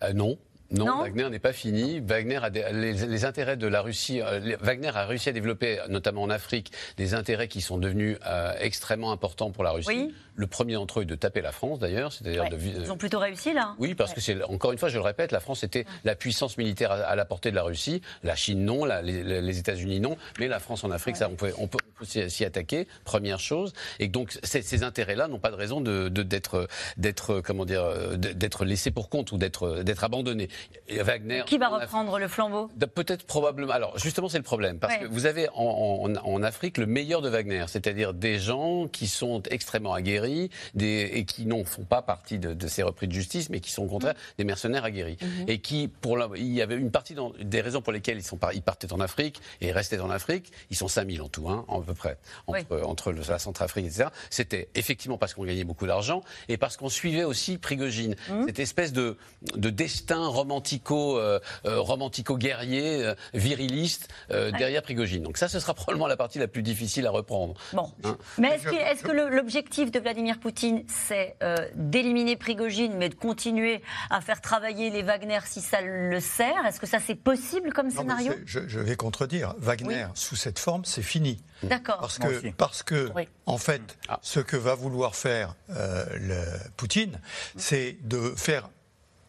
Euh, 0.02 0.12
Non. 0.12 0.38
Non, 0.70 1.00
Wagner 1.00 1.28
n'est 1.30 1.38
pas 1.38 1.52
fini. 1.52 2.00
Wagner 2.00 2.36
a 2.36 2.48
les, 2.48 3.24
intérêts 3.24 3.56
de 3.56 3.66
la 3.66 3.80
Russie. 3.82 4.20
Euh, 4.20 4.56
Wagner 4.60 4.90
a 4.94 5.04
réussi 5.04 5.28
à 5.28 5.32
développer, 5.32 5.78
notamment 5.88 6.22
en 6.22 6.30
Afrique, 6.30 6.72
des 6.96 7.14
intérêts 7.14 7.48
qui 7.48 7.60
sont 7.60 7.78
devenus 7.78 8.18
euh, 8.26 8.52
extrêmement 8.60 9.10
importants 9.10 9.50
pour 9.50 9.64
la 9.64 9.72
Russie. 9.72 9.88
Oui. 9.88 10.14
Le 10.36 10.46
premier 10.46 10.74
d'entre 10.74 11.00
eux 11.00 11.02
est 11.02 11.06
de 11.06 11.14
taper 11.16 11.42
la 11.42 11.52
France, 11.52 11.80
d'ailleurs. 11.80 12.12
C'est-à-dire 12.12 12.48
de, 12.48 12.56
Ils 12.56 12.90
ont 12.90 12.96
plutôt 12.96 13.18
réussi, 13.18 13.52
là 13.52 13.74
Oui, 13.78 13.94
parce 13.94 14.14
que 14.14 14.20
c'est, 14.20 14.42
encore 14.44 14.72
une 14.72 14.78
fois, 14.78 14.88
je 14.88 14.96
le 14.96 15.02
répète, 15.02 15.32
la 15.32 15.40
France 15.40 15.64
était 15.64 15.84
la 16.04 16.14
puissance 16.14 16.56
militaire 16.56 16.92
à, 16.92 17.14
la 17.14 17.24
portée 17.24 17.50
de 17.50 17.56
la 17.56 17.62
Russie. 17.62 18.00
La 18.22 18.36
Chine, 18.36 18.64
non. 18.64 18.84
les, 18.84 19.58
États-Unis, 19.58 20.00
non. 20.00 20.16
Mais 20.38 20.48
la 20.48 20.60
France 20.60 20.84
en 20.84 20.90
Afrique, 20.90 21.16
ça, 21.16 21.28
on 21.28 21.34
peut, 21.34 21.52
on 21.58 21.66
peut, 21.66 21.78
s'y 22.04 22.44
attaquer, 22.44 22.86
première 23.04 23.40
chose. 23.40 23.74
Et 23.98 24.08
donc, 24.08 24.38
ces 24.42 24.82
intérêts-là 24.82 25.28
n'ont 25.28 25.40
pas 25.40 25.50
de 25.50 25.56
raison 25.56 25.80
de, 25.80 26.08
d'être, 26.08 26.68
d'être, 26.96 27.40
comment 27.40 27.64
dire, 27.64 28.16
d'être 28.16 28.64
laissés 28.64 28.90
pour 28.90 29.10
compte 29.10 29.32
ou 29.32 29.36
d'être, 29.36 29.82
d'être 29.82 30.04
abandonnés. 30.04 30.48
Wagner. 30.88 31.42
Qui 31.46 31.58
va 31.58 31.68
reprendre 31.68 32.18
le 32.18 32.28
flambeau? 32.28 32.68
Peut-être 32.94 33.24
probablement. 33.24 33.72
Alors, 33.72 33.98
justement, 33.98 34.28
c'est 34.28 34.38
le 34.38 34.44
problème. 34.44 34.78
Parce 34.78 34.96
que 34.96 35.06
vous 35.06 35.26
avez 35.26 35.48
en, 35.54 36.12
en 36.14 36.42
Afrique 36.42 36.78
le 36.78 36.86
meilleur 36.86 37.22
de 37.22 37.28
Wagner, 37.28 37.64
c'est-à-dire 37.68 38.14
des 38.14 38.38
gens 38.38 38.88
qui 38.88 39.06
sont 39.06 39.42
extrêmement 39.50 39.94
aguerris 39.94 40.50
et 40.78 41.24
qui 41.24 41.46
n'en 41.46 41.64
font 41.64 41.84
pas 41.84 42.02
partie 42.02 42.38
de, 42.38 42.68
ces 42.68 42.82
repris 42.82 43.08
de 43.08 43.12
justice, 43.12 43.50
mais 43.50 43.60
qui 43.60 43.70
sont 43.70 43.84
au 43.84 43.88
contraire 43.88 44.14
mm. 44.14 44.34
des 44.38 44.44
mercenaires 44.44 44.84
aguerris. 44.84 45.16
Mm-hmm. 45.20 45.44
Et 45.48 45.58
qui, 45.60 45.88
pour 45.88 46.18
il 46.36 46.52
y 46.52 46.62
avait 46.62 46.76
une 46.76 46.90
partie 46.90 47.14
des 47.40 47.60
raisons 47.60 47.82
pour 47.82 47.92
lesquelles 47.92 48.18
ils, 48.18 48.24
sont, 48.24 48.38
ils 48.54 48.62
partaient 48.62 48.92
en 48.92 49.00
Afrique 49.00 49.40
et 49.60 49.72
restaient 49.72 50.00
en 50.00 50.10
Afrique, 50.10 50.52
ils 50.70 50.76
sont 50.76 50.88
5000 50.88 51.22
en 51.22 51.28
tout, 51.28 51.48
hein, 51.48 51.64
à 51.68 51.80
peu 51.80 51.94
près, 51.94 52.18
entre, 52.46 52.82
entre 52.84 53.12
la 53.12 53.38
Centrafrique, 53.38 53.86
etc. 53.86 54.08
C'était 54.30 54.68
effectivement 54.74 55.18
parce 55.18 55.34
qu'on 55.34 55.44
gagnait 55.44 55.64
beaucoup 55.64 55.86
d'argent 55.86 56.22
et 56.48 56.56
parce 56.56 56.76
qu'on 56.76 56.88
suivait 56.88 57.24
aussi 57.24 57.58
Prigogine, 57.58 58.16
mm. 58.28 58.46
cette 58.46 58.58
espèce 58.58 58.92
de, 58.92 59.16
de 59.54 59.70
destin 59.70 60.28
romantico, 60.50 61.16
euh, 61.18 61.38
euh, 61.64 61.80
romantico 61.80 62.36
guerrier, 62.36 63.04
euh, 63.04 63.14
viriliste 63.34 64.08
derrière 64.28 64.82
Prigogine. 64.82 65.22
Donc 65.22 65.36
ça, 65.36 65.48
ce 65.48 65.60
sera 65.60 65.74
probablement 65.74 66.08
la 66.08 66.16
partie 66.16 66.38
la 66.38 66.48
plus 66.48 66.62
difficile 66.62 67.06
à 67.06 67.10
reprendre. 67.10 67.54
Bon. 67.72 67.92
Hein. 68.04 68.16
Mais 68.38 68.48
est-ce 68.54 68.64
que, 68.64 68.74
est 68.74 69.02
que 69.02 69.12
l'objectif 69.12 69.90
de 69.90 70.00
Vladimir 70.00 70.38
Poutine, 70.40 70.82
c'est 70.88 71.36
euh, 71.42 71.56
d'éliminer 71.74 72.36
Prigogine, 72.36 72.94
mais 72.96 73.08
de 73.08 73.14
continuer 73.14 73.82
à 74.10 74.20
faire 74.20 74.40
travailler 74.40 74.90
les 74.90 75.02
Wagner 75.02 75.38
si 75.46 75.60
ça 75.60 75.80
le 75.80 76.18
sert? 76.20 76.66
Est-ce 76.66 76.80
que 76.80 76.86
ça, 76.86 76.98
c'est 77.04 77.14
possible 77.14 77.72
comme 77.72 77.90
scénario? 77.90 78.32
je, 78.44 78.80
vais 78.80 78.96
contredire. 78.96 79.54
Wagner, 79.58 80.06
sous 80.14 80.36
cette 80.36 80.58
forme, 80.58 80.84
c'est 80.84 81.02
fini. 81.02 81.42
D'accord. 81.62 81.98
Parce 82.00 82.18
que, 82.18 82.50
parce 82.52 82.82
que 82.82 83.10
en 83.46 83.58
fait, 83.58 83.82
ah. 84.08 84.18
ce 84.22 84.40
que 84.40 84.56
va 84.56 84.74
vouloir 84.74 85.14
faire 85.14 85.54
euh, 85.70 86.04
le 86.18 86.42
Poutine, 86.76 87.20
c'est 87.56 87.98
de 88.02 88.32
faire 88.36 88.70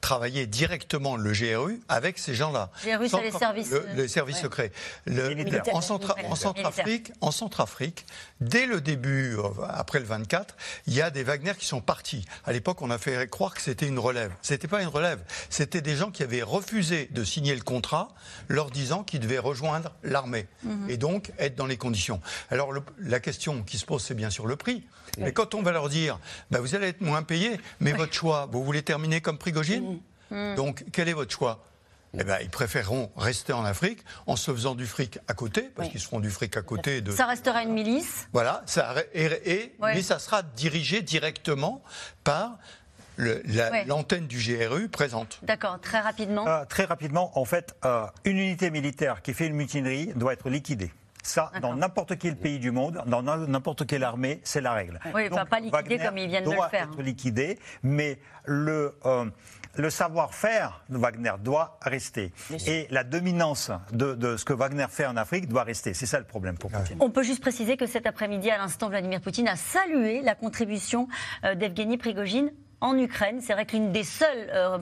travailler 0.02 0.48
directement 0.48 1.16
le 1.16 1.32
GRU 1.32 1.80
avec 1.88 2.18
ces 2.18 2.34
gens-là. 2.36 2.72
GRU, 2.84 3.08
c'est 3.08 3.22
les 3.22 3.32
services, 3.32 3.74
les 3.96 4.08
services 4.08 4.40
secrets. 4.40 4.72
en, 5.72 5.82
Centrafrique, 6.36 7.12
en 7.22 7.32
Centrafrique, 7.32 8.06
dès 8.42 8.66
le 8.66 8.82
début, 8.82 9.38
euh, 9.38 9.44
après 9.70 10.00
le 10.00 10.06
24, 10.06 10.56
il 10.88 10.94
y 10.94 11.02
a 11.02 11.12
des 11.12 11.24
Wagner 11.24 11.54
qui 11.58 11.66
sont 11.66 11.82
partis. 11.82 12.26
À 12.46 12.52
l'époque, 12.52 12.82
on 12.82 12.90
a 12.90 12.98
fait 12.98 13.30
croire 13.30 13.54
que 13.54 13.62
c'était 13.62 13.88
une 13.88 14.00
relève. 14.00 14.32
C'était 14.42 14.68
pas 14.68 14.82
une 14.82 14.88
relève. 14.88 15.24
C'était 15.50 15.82
des 15.82 15.96
gens 15.96 16.12
qui 16.12 16.24
avaient 16.24 16.42
refusé 16.42 17.08
de 17.12 17.24
signer 17.24 17.56
le 17.56 17.62
contrat, 17.62 18.10
leur 18.48 18.72
disant 18.72 19.04
qu'ils 19.04 19.20
devaient 19.20 19.40
rejoindre 19.40 19.92
l'armée 20.04 20.48
mhm. 20.64 20.90
et 20.90 20.98
donc 20.98 21.32
être 21.38 21.56
dans 21.56 21.68
les 21.68 21.78
conditions. 21.78 22.22
Alors 22.50 22.74
la 23.00 23.20
question 23.20 23.64
qui 23.64 23.78
se 23.78 23.86
pose, 23.86 24.04
c'est 24.04 24.16
bien 24.16 24.30
sûr 24.30 24.48
le 24.48 24.56
prix. 24.56 24.84
Mais 25.18 25.32
quand 25.32 25.56
on 25.56 25.62
va 25.62 25.72
leur 25.72 25.90
dire, 25.90 26.20
bah, 26.50 26.60
vous 26.60 26.76
allez 26.76 26.88
être 26.88 27.02
moins 27.02 27.24
payé, 27.24 27.60
mais 27.80 27.92
votre 27.92 28.14
choix, 28.14 28.48
vous 28.52 28.64
voulez 28.64 28.84
terminer 28.84 29.22
comme 29.22 29.38
Prigogine 29.38 30.00
mm. 30.30 30.56
Donc, 30.56 30.86
quel 30.92 31.10
est 31.10 31.14
votre 31.14 31.32
choix? 31.32 31.66
Eh 32.18 32.24
ben, 32.26 32.40
ils 32.42 32.50
préféreront 32.50 33.10
rester 33.16 33.54
en 33.54 33.64
Afrique 33.64 34.04
en 34.28 34.36
se 34.36 34.52
faisant 34.52 34.76
du 34.76 34.86
fric 34.86 35.20
à 35.30 35.34
côté, 35.34 35.62
parce 35.76 35.90
qu'ils 35.90 36.02
se 36.02 36.08
feront 36.08 36.20
du 36.20 36.30
fric 36.30 36.58
à 36.58 36.62
côté 36.62 37.00
de. 37.02 37.12
Ça 37.12 37.26
restera 37.26 37.64
une 37.64 37.72
milice. 37.72 38.28
Voilà, 38.34 38.64
ça, 38.66 38.96
et, 39.14 39.74
mais 39.80 40.02
ça 40.02 40.20
sera 40.20 40.44
dirigé 40.44 41.02
directement 41.02 41.82
par 42.24 42.58
l'antenne 43.18 44.28
du 44.28 44.38
GRU 44.40 44.90
présente. 44.90 45.40
D'accord, 45.44 45.80
très 45.80 46.00
rapidement. 46.00 46.48
Euh, 46.48 46.66
très 46.66 46.86
rapidement, 46.86 47.38
en 47.40 47.46
fait, 47.46 47.76
euh, 47.86 48.06
une 48.26 48.38
unité 48.38 48.72
militaire 48.72 49.22
qui 49.22 49.34
fait 49.34 49.48
une 49.48 49.56
mutinerie 49.56 50.12
doit 50.16 50.34
être 50.34 50.50
liquidée. 50.50 50.92
Ça, 51.24 51.52
dans 51.62 51.76
n'importe 51.76 52.18
quel 52.18 52.36
pays 52.36 52.60
du 52.60 52.72
monde, 52.72 53.04
dans 53.06 53.22
n'importe 53.22 53.86
quelle 53.86 54.04
armée, 54.04 54.42
c'est 54.44 54.62
la 54.62 54.74
règle. 54.74 55.00
Oui, 55.14 55.30
Donc, 55.30 55.48
pas 55.50 55.60
liquider 55.60 55.98
comme 56.00 56.18
ils 56.18 56.28
viennent 56.28 56.46
de 56.46 56.52
le 56.52 56.70
faire. 56.70 56.90
être 56.92 57.02
liquidé, 57.02 57.60
mais 57.84 58.20
le, 58.46 58.96
euh, 59.06 59.26
le 59.76 59.90
savoir-faire 59.90 60.84
de 60.90 60.98
Wagner 60.98 61.34
doit 61.40 61.78
rester. 61.82 62.32
Et 62.68 62.88
la 62.90 63.04
dominance 63.04 63.72
de, 63.92 64.38
ce 64.38 64.46
que 64.46 64.54
Wagner 64.54 64.86
fait 64.90 65.06
en 65.06 65.18
Afrique 65.18 65.48
doit 65.48 65.64
rester. 65.64 65.94
C'est 65.94 66.06
ça 66.06 66.20
le 66.20 66.26
problème 66.26 66.58
pour 66.58 66.72
Poutine. 66.72 66.98
On 67.00 67.10
peut 67.10 67.24
juste 67.24 67.42
préciser 67.42 67.78
que 67.78 67.86
cet 67.86 68.06
après-midi, 68.06 68.50
à 68.50 68.58
l'instant, 68.58 68.90
Vladimir 68.90 69.22
Poutine 69.22 69.48
a 69.48 69.56
salué 69.56 70.22
la 70.22 70.36
contribution 70.36 71.08
euh, 71.44 71.56
d'Evgeny 71.56 71.98
Prigogine 71.98 72.52
en 72.82 72.98
Ukraine. 72.98 73.40
C'est 73.42 73.54
vrai 73.54 73.66
que 73.66 73.74
l'une 73.74 73.92
des 73.92 74.04
seules 74.04 74.50
euh, 74.54 74.78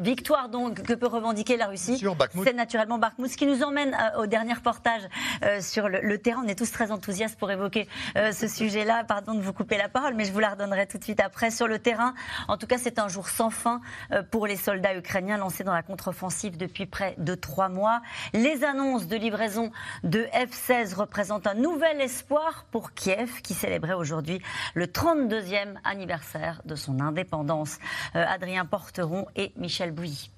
victoires 0.00 0.48
donc, 0.48 0.82
que 0.82 0.92
peut 0.92 1.06
revendiquer 1.06 1.56
la 1.56 1.68
Russie, 1.68 2.04
c'est 2.44 2.52
naturellement 2.52 2.98
Bakhmut. 2.98 3.30
Ce 3.30 3.36
qui 3.36 3.46
nous 3.46 3.62
emmène 3.62 3.94
euh, 3.94 4.22
au 4.22 4.26
dernier 4.26 4.52
reportage 4.52 5.02
euh, 5.44 5.60
sur 5.60 5.88
le, 5.88 6.18
terrain. 6.18 6.42
On 6.44 6.48
est 6.48 6.58
tous 6.58 6.70
très 6.70 6.90
enthousiastes 6.90 7.38
pour 7.38 7.50
évoquer 7.50 7.88
ce 8.14 8.48
sujet-là. 8.48 9.04
Pardon 9.04 9.34
de 9.34 9.40
vous 9.40 9.52
couper 9.52 9.76
la 9.76 9.88
parole, 9.88 10.14
mais 10.14 10.24
je 10.24 10.32
vous 10.32 10.40
la 10.40 10.50
redonnerai 10.50 10.86
tout 10.86 10.98
de 10.98 11.04
suite 11.04 11.20
après. 11.20 11.50
Sur 11.50 11.68
le 11.68 11.78
terrain, 11.78 12.14
en 12.48 12.56
tout 12.56 12.66
cas, 12.66 12.78
c'est 12.78 12.98
un 12.98 13.08
jour 13.08 13.28
sans 13.28 13.50
fin 13.50 13.80
pour 14.30 14.46
les 14.46 14.56
soldats 14.56 14.96
ukrainiens 14.96 15.36
lancés 15.36 15.62
dans 15.62 15.74
la 15.74 15.82
contre-offensive 15.82 16.56
depuis 16.56 16.86
près 16.86 17.14
de 17.18 17.34
trois 17.34 17.68
mois. 17.68 18.00
Les 18.32 18.64
annonces 18.64 19.06
de 19.06 19.16
livraison 19.16 19.70
de 20.02 20.26
F-16 20.32 20.94
représentent 20.94 21.46
un 21.46 21.54
nouvel 21.54 22.00
espoir 22.00 22.64
pour 22.70 22.92
Kiev, 22.92 23.42
qui 23.42 23.54
célébrait 23.54 23.94
aujourd'hui 23.94 24.40
le 24.74 24.86
32e 24.86 25.74
anniversaire 25.84 26.62
de 26.64 26.74
son 26.74 26.98
indépendance. 27.00 27.35
Euh, 28.14 28.24
Adrien 28.26 28.64
Porteron 28.64 29.26
et 29.36 29.52
Michel 29.56 29.92
Bouilly. 29.92 30.30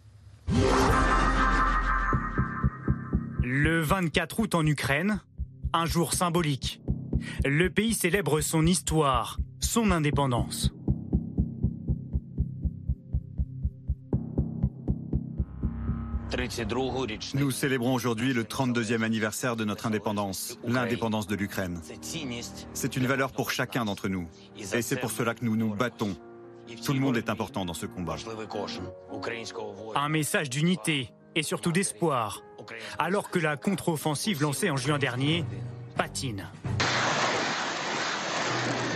Le 3.42 3.80
24 3.80 4.40
août 4.40 4.54
en 4.54 4.66
Ukraine, 4.66 5.20
un 5.72 5.86
jour 5.86 6.12
symbolique. 6.12 6.80
Le 7.44 7.68
pays 7.70 7.94
célèbre 7.94 8.40
son 8.40 8.66
histoire, 8.66 9.38
son 9.60 9.90
indépendance. 9.90 10.72
Nous 17.34 17.50
célébrons 17.50 17.94
aujourd'hui 17.94 18.32
le 18.32 18.44
32e 18.44 19.02
anniversaire 19.02 19.56
de 19.56 19.64
notre 19.64 19.86
indépendance, 19.86 20.58
l'indépendance 20.64 21.26
de 21.26 21.34
l'Ukraine. 21.34 21.80
C'est 22.74 22.96
une 22.96 23.06
valeur 23.06 23.32
pour 23.32 23.50
chacun 23.50 23.84
d'entre 23.84 24.08
nous. 24.08 24.28
Et 24.72 24.82
c'est 24.82 25.00
pour 25.00 25.10
cela 25.10 25.34
que 25.34 25.44
nous 25.44 25.56
nous 25.56 25.74
battons 25.74 26.16
tout 26.76 26.92
le 26.92 27.00
monde 27.00 27.16
est 27.16 27.30
important 27.30 27.64
dans 27.64 27.74
ce 27.74 27.86
combat. 27.86 28.16
Un 29.94 30.08
message 30.08 30.50
d'unité 30.50 31.12
et 31.34 31.42
surtout 31.42 31.72
d'espoir, 31.72 32.42
alors 32.98 33.30
que 33.30 33.38
la 33.38 33.56
contre-offensive 33.56 34.42
lancée 34.42 34.70
en 34.70 34.76
juin 34.76 34.98
dernier 34.98 35.44
patine. 35.96 36.46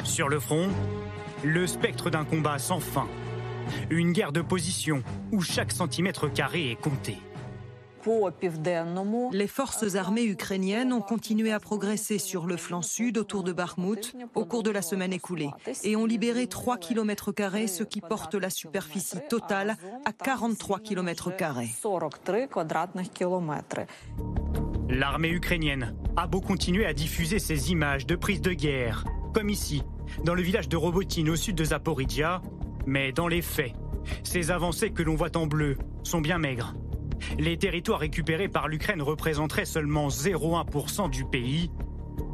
Sur 0.04 0.28
le 0.28 0.40
front, 0.40 0.68
le 1.44 1.66
spectre 1.66 2.10
d'un 2.10 2.24
combat 2.24 2.58
sans 2.58 2.80
fin. 2.80 3.08
Une 3.90 4.12
guerre 4.12 4.32
de 4.32 4.42
position 4.42 5.02
où 5.30 5.40
chaque 5.40 5.72
centimètre 5.72 6.32
carré 6.32 6.70
est 6.70 6.80
compté. 6.80 7.16
Les 9.32 9.46
forces 9.46 9.94
armées 9.94 10.24
ukrainiennes 10.24 10.92
ont 10.92 11.00
continué 11.00 11.52
à 11.52 11.60
progresser 11.60 12.18
sur 12.18 12.46
le 12.46 12.56
flanc 12.56 12.82
sud 12.82 13.18
autour 13.18 13.42
de 13.42 13.52
Bakhmut 13.52 14.14
au 14.34 14.44
cours 14.44 14.62
de 14.62 14.70
la 14.70 14.82
semaine 14.82 15.12
écoulée 15.12 15.50
et 15.84 15.96
ont 15.96 16.06
libéré 16.06 16.46
3 16.46 16.78
km, 16.78 17.32
ce 17.66 17.82
qui 17.82 18.00
porte 18.00 18.34
la 18.34 18.50
superficie 18.50 19.18
totale 19.28 19.76
à 20.04 20.12
43 20.12 20.80
km. 20.80 21.30
L'armée 24.88 25.30
ukrainienne 25.30 25.94
a 26.16 26.26
beau 26.26 26.40
continuer 26.40 26.86
à 26.86 26.92
diffuser 26.92 27.38
ces 27.38 27.70
images 27.70 28.06
de 28.06 28.16
prise 28.16 28.40
de 28.40 28.52
guerre, 28.52 29.04
comme 29.32 29.48
ici, 29.48 29.82
dans 30.24 30.34
le 30.34 30.42
village 30.42 30.68
de 30.68 30.76
Robotine 30.76 31.30
au 31.30 31.36
sud 31.36 31.56
de 31.56 31.64
Zaporizhia, 31.64 32.42
mais 32.86 33.12
dans 33.12 33.28
les 33.28 33.42
faits, 33.42 33.72
ces 34.22 34.50
avancées 34.50 34.90
que 34.90 35.02
l'on 35.02 35.14
voit 35.14 35.36
en 35.36 35.46
bleu 35.46 35.78
sont 36.02 36.20
bien 36.20 36.38
maigres. 36.38 36.74
Les 37.38 37.56
territoires 37.56 38.00
récupérés 38.00 38.48
par 38.48 38.68
l'Ukraine 38.68 39.02
représenteraient 39.02 39.64
seulement 39.64 40.08
0,1% 40.08 41.10
du 41.10 41.24
pays, 41.24 41.70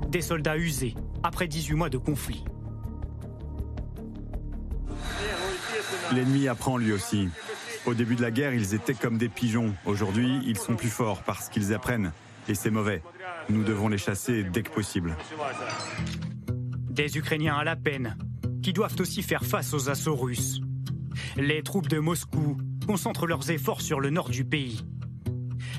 des 0.09 0.23
soldats 0.23 0.57
usés 0.57 0.95
après 1.23 1.49
18 1.49 1.75
mois 1.75 1.91
de 1.91 1.99
conflit. 1.99 2.45
L'ennemi 6.13 6.49
apprend 6.49 6.79
lui 6.79 6.93
aussi. 6.93 7.29
Au 7.87 7.95
début 7.95 8.17
de 8.17 8.23
la 8.23 8.31
guerre, 8.31 8.55
ils 8.55 8.75
étaient 8.75 8.95
comme 8.95 9.19
des 9.19 9.29
pigeons. 9.29 9.75
Aujourd'hui, 9.85 10.41
ils 10.47 10.59
sont 10.59 10.75
plus 10.75 10.89
forts 10.89 11.23
parce 11.23 11.49
qu'ils 11.49 11.75
apprennent. 11.75 12.13
Et 12.49 12.55
c'est 12.55 12.71
mauvais. 12.71 13.03
Nous 13.51 13.63
devons 13.63 13.89
les 13.89 13.99
chasser 13.99 14.43
dès 14.43 14.63
que 14.63 14.71
possible. 14.71 15.17
Des 16.91 17.17
Ukrainiens 17.17 17.57
à 17.57 17.65
la 17.65 17.77
peine, 17.77 18.17
qui 18.63 18.73
doivent 18.73 18.97
aussi 19.01 19.23
faire 19.23 19.45
face 19.45 19.73
aux 19.75 19.89
assauts 19.91 20.17
russes. 20.17 20.61
Les 21.37 21.63
troupes 21.63 21.89
de 21.89 21.99
Moscou 21.99 22.57
concentrent 22.87 23.27
leurs 23.27 23.51
efforts 23.51 23.81
sur 23.81 24.01
le 24.01 24.11
nord 24.11 24.31
du 24.31 24.45
pays. 24.45 24.85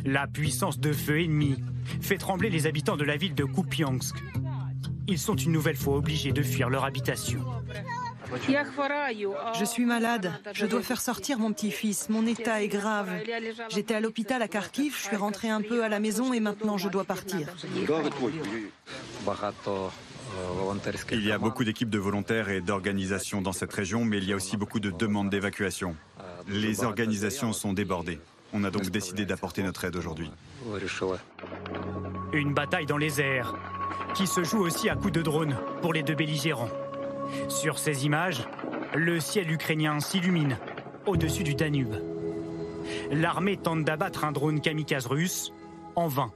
La 0.05 0.27
puissance 0.27 0.79
de 0.79 0.93
feu 0.93 1.21
ennemi 1.21 1.57
fait 2.01 2.17
trembler 2.17 2.49
les 2.49 2.67
habitants 2.67 2.97
de 2.97 3.03
la 3.03 3.17
ville 3.17 3.35
de 3.35 3.43
Kupiansk. 3.43 4.15
Ils 5.07 5.19
sont 5.19 5.35
une 5.35 5.51
nouvelle 5.51 5.75
fois 5.75 5.95
obligés 5.95 6.31
de 6.31 6.43
fuir 6.43 6.69
leur 6.69 6.85
habitation. 6.85 7.43
Je 9.57 9.65
suis 9.65 9.85
malade. 9.85 10.31
Je 10.53 10.65
dois 10.65 10.81
faire 10.81 11.01
sortir 11.01 11.39
mon 11.39 11.51
petit-fils. 11.51 12.09
Mon 12.09 12.27
état 12.27 12.61
est 12.61 12.67
grave. 12.67 13.09
J'étais 13.69 13.95
à 13.95 13.99
l'hôpital 13.99 14.41
à 14.41 14.47
Kharkiv. 14.47 14.95
Je 14.95 15.07
suis 15.07 15.15
rentré 15.15 15.49
un 15.49 15.61
peu 15.61 15.83
à 15.83 15.89
la 15.89 15.99
maison 15.99 16.33
et 16.33 16.39
maintenant 16.39 16.77
je 16.77 16.89
dois 16.89 17.05
partir. 17.05 17.47
Il 21.11 21.25
y 21.25 21.31
a 21.31 21.37
beaucoup 21.37 21.63
d'équipes 21.63 21.89
de 21.89 21.99
volontaires 21.99 22.49
et 22.49 22.61
d'organisations 22.61 23.41
dans 23.41 23.51
cette 23.51 23.73
région, 23.73 24.05
mais 24.05 24.17
il 24.17 24.25
y 24.25 24.33
a 24.33 24.35
aussi 24.35 24.57
beaucoup 24.57 24.79
de 24.79 24.91
demandes 24.91 25.29
d'évacuation. 25.29 25.95
Les 26.47 26.83
organisations 26.83 27.53
sont 27.53 27.73
débordées. 27.73 28.19
On 28.53 28.63
a 28.63 28.71
donc 28.71 28.89
décidé 28.89 29.25
d'apporter 29.25 29.61
notre 29.63 29.85
aide 29.85 29.95
aujourd'hui. 29.95 30.31
Une 32.33 32.53
bataille 32.53 32.85
dans 32.85 32.97
les 32.97 33.21
airs, 33.21 33.55
qui 34.15 34.27
se 34.27 34.43
joue 34.43 34.59
aussi 34.59 34.89
à 34.89 34.95
coups 34.95 35.13
de 35.13 35.21
drone 35.21 35.55
pour 35.81 35.93
les 35.93 36.03
deux 36.03 36.15
belligérants. 36.15 36.69
Sur 37.47 37.77
ces 37.77 38.05
images, 38.05 38.47
le 38.95 39.19
ciel 39.19 39.51
ukrainien 39.51 39.99
s'illumine 39.99 40.57
au-dessus 41.05 41.43
du 41.43 41.53
Danube. 41.53 41.95
L'armée 43.11 43.57
tente 43.57 43.83
d'abattre 43.83 44.23
un 44.23 44.31
drone 44.31 44.61
kamikaze 44.61 45.05
russe 45.05 45.53
en 45.95 46.07
vain. 46.07 46.31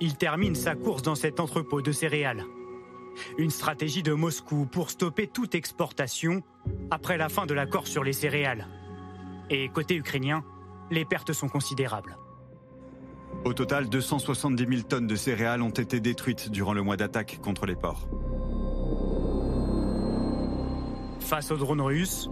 Il 0.00 0.16
termine 0.16 0.54
sa 0.54 0.74
course 0.74 1.02
dans 1.02 1.14
cet 1.14 1.40
entrepôt 1.40 1.82
de 1.82 1.92
céréales. 1.92 2.44
Une 3.38 3.50
stratégie 3.50 4.02
de 4.02 4.12
Moscou 4.12 4.66
pour 4.66 4.90
stopper 4.90 5.26
toute 5.26 5.54
exportation 5.54 6.42
après 6.90 7.16
la 7.16 7.28
fin 7.28 7.46
de 7.46 7.54
l'accord 7.54 7.86
sur 7.86 8.04
les 8.04 8.12
céréales. 8.12 8.66
Et 9.50 9.68
côté 9.68 9.96
ukrainien, 9.96 10.44
les 10.90 11.04
pertes 11.04 11.32
sont 11.32 11.48
considérables. 11.48 12.16
Au 13.44 13.52
total, 13.52 13.88
270 13.88 14.66
000 14.66 14.82
tonnes 14.82 15.06
de 15.06 15.16
céréales 15.16 15.62
ont 15.62 15.70
été 15.70 16.00
détruites 16.00 16.50
durant 16.50 16.72
le 16.72 16.82
mois 16.82 16.96
d'attaque 16.96 17.40
contre 17.42 17.66
les 17.66 17.74
ports. 17.74 18.08
Face 21.20 21.50
aux 21.50 21.56
drones 21.56 21.80
russes, 21.80 22.30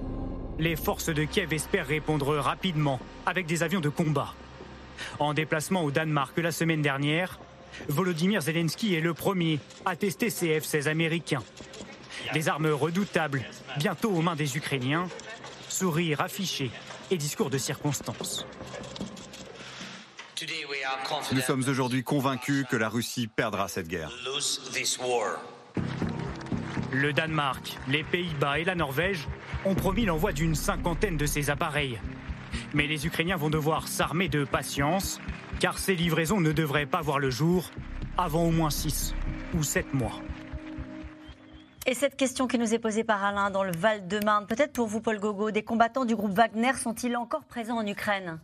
les 0.59 0.77
forces 0.77 1.09
de 1.09 1.25
Kiev 1.25 1.53
espèrent 1.53 1.87
répondre 1.87 2.37
rapidement 2.37 3.01
avec 3.27 3.47
des 3.47 3.63
avions 3.63 3.81
de 3.81 3.89
combat. 3.89 4.35
En 5.19 5.35
déplacement 5.35 5.83
au 5.83 5.91
Danemark 5.91 6.39
la 6.39 6.53
semaine 6.53 6.83
dernière, 6.83 7.41
Volodymyr 7.89 8.41
Zelensky 8.43 8.95
est 8.95 9.01
le 9.01 9.15
premier 9.15 9.59
à 9.85 9.97
tester 9.97 10.31
ces 10.31 10.61
F-16 10.61 10.89
américains. 10.89 11.43
Des 12.33 12.49
armes 12.49 12.71
redoutables, 12.71 13.45
bientôt 13.79 14.11
aux 14.11 14.23
mains 14.23 14.37
des 14.37 14.57
Ukrainiens, 14.57 15.09
sourire 15.69 16.21
affiché 16.21 16.71
et 17.11 17.17
discours 17.17 17.51
de 17.51 17.59
circonstance. 17.59 18.47
Nous 21.33 21.41
sommes 21.41 21.65
aujourd'hui 21.69 22.03
convaincus 22.03 22.65
que 22.69 22.77
la 22.77 22.89
Russie 22.89 23.29
perdra 23.29 23.69
cette 23.69 23.89
guerre. 23.89 24.13
Le 26.91 27.13
Danemark, 27.13 27.79
les 27.89 28.05
Pays-Bas 28.05 28.59
et 28.59 28.65
la 28.65 28.75
Norvège 28.75 29.29
ont 29.65 29.75
promis 29.75 30.05
l'envoi 30.05 30.33
d'une 30.33 30.55
cinquantaine 30.55 31.17
de 31.17 31.27
ces 31.27 31.49
appareils. 31.49 31.99
Mais 32.75 32.87
les 32.87 33.07
Ukrainiens 33.07 33.37
vont 33.37 33.51
devoir 33.51 33.89
s'armer 33.89 34.29
de 34.29 34.45
patience, 34.45 35.21
car 35.61 35.79
ces 35.79 35.95
livraisons 35.95 36.41
ne 36.41 36.53
devraient 36.53 36.87
pas 36.87 37.01
voir 37.01 37.19
le 37.19 37.31
jour 37.31 37.71
avant 38.19 38.45
au 38.45 38.51
moins 38.51 38.71
6 38.71 39.15
ou 39.55 39.63
7 39.63 39.95
mois. 39.95 40.21
Et 41.85 41.95
cette 41.95 42.17
question 42.17 42.47
qui 42.47 42.59
nous 42.59 42.75
est 42.75 42.79
posée 42.79 43.03
par 43.03 43.25
Alain 43.25 43.51
dans 43.51 43.65
le 43.65 43.73
Val-de-Marne, 43.73 44.47
peut-être 44.47 44.73
pour 44.73 44.87
vous, 44.87 45.01
Paul 45.01 45.19
Gogo, 45.19 45.51
des 45.51 45.65
combattants 45.65 46.05
du 46.05 46.15
groupe 46.15 46.33
Wagner 46.33 46.75
sont-ils 46.75 47.17
encore 47.17 47.45
présents 47.45 47.79
en 47.79 47.87
Ukraine? 47.87 48.39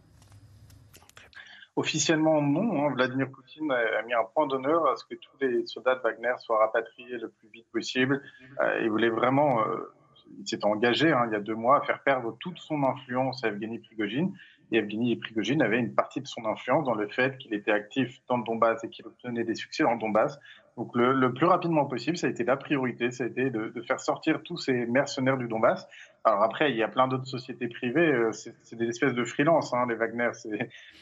Officiellement, 1.76 2.42
non. 2.42 2.84
Hein. 2.84 2.92
Vladimir 2.94 3.30
Poutine 3.30 3.70
a 3.70 4.02
mis 4.02 4.12
un 4.12 4.24
point 4.34 4.48
d'honneur 4.48 4.88
à 4.88 4.96
ce 4.96 5.04
que 5.04 5.14
tous 5.14 5.30
les 5.40 5.64
soldats 5.66 5.94
de 5.94 6.00
Wagner 6.00 6.32
soient 6.38 6.59
rapatriés 6.59 7.18
le 7.18 7.28
plus 7.28 7.48
vite 7.50 7.66
possible. 7.70 8.20
Euh, 8.61 8.80
il 8.82 8.90
voulait 8.90 9.11
vraiment, 9.11 9.61
euh, 9.61 9.94
il 10.40 10.48
s'est 10.48 10.64
engagé 10.64 11.12
hein, 11.12 11.26
il 11.28 11.32
y 11.32 11.36
a 11.36 11.40
deux 11.40 11.54
mois 11.54 11.78
à 11.78 11.82
faire 11.82 12.02
perdre 12.02 12.36
toute 12.40 12.59
son 12.59 12.82
influence 12.82 13.44
à 13.44 13.48
Evgeny 13.48 13.78
Prigogine. 13.78 14.34
Et 14.71 14.79
Evgeny 14.79 15.16
Prigogine 15.16 15.62
avait 15.62 15.79
une 15.79 15.95
partie 15.95 16.21
de 16.21 16.27
son 16.27 16.45
influence 16.45 16.85
dans 16.85 16.95
le 16.95 17.09
fait 17.09 17.39
qu'il 17.39 17.55
était 17.55 17.73
actif 17.73 18.21
dans 18.29 18.37
le 18.37 18.45
Donbass 18.45 18.85
et 18.85 18.89
qu'il 18.89 19.07
obtenait 19.07 19.45
des 19.45 19.55
succès 19.55 19.83
dans 19.83 19.93
le 19.93 19.99
Donbass 19.99 20.39
Donc 20.77 20.95
le, 20.95 21.33
plus 21.33 21.47
rapidement 21.47 21.87
possible, 21.87 22.16
ça 22.16 22.27
a 22.27 22.31
été 22.31 22.45
la 22.45 22.57
priorité, 22.57 23.11
ça 23.11 23.25
a 23.25 23.27
été 23.27 23.51
de, 23.51 23.81
faire 23.83 24.01
sortir 24.01 24.43
tous 24.43 24.59
ces 24.59 24.87
mercenaires 24.87 25.39
du 25.39 25.49
Donbass. 25.49 25.87
Alors 26.25 26.43
après, 26.43 26.71
il 26.71 26.77
y 26.77 26.83
a 26.83 26.89
plein 26.89 27.09
d'autres 27.09 27.27
sociétés 27.27 27.69
privées, 27.69 28.12
euh, 28.12 28.33
c'est 28.33 28.77
des 28.77 28.87
espèces 28.87 29.14
de 29.14 29.25
freelance, 29.25 29.73
hein, 29.73 29.87
les 29.89 29.95
Wagner. 29.95 30.31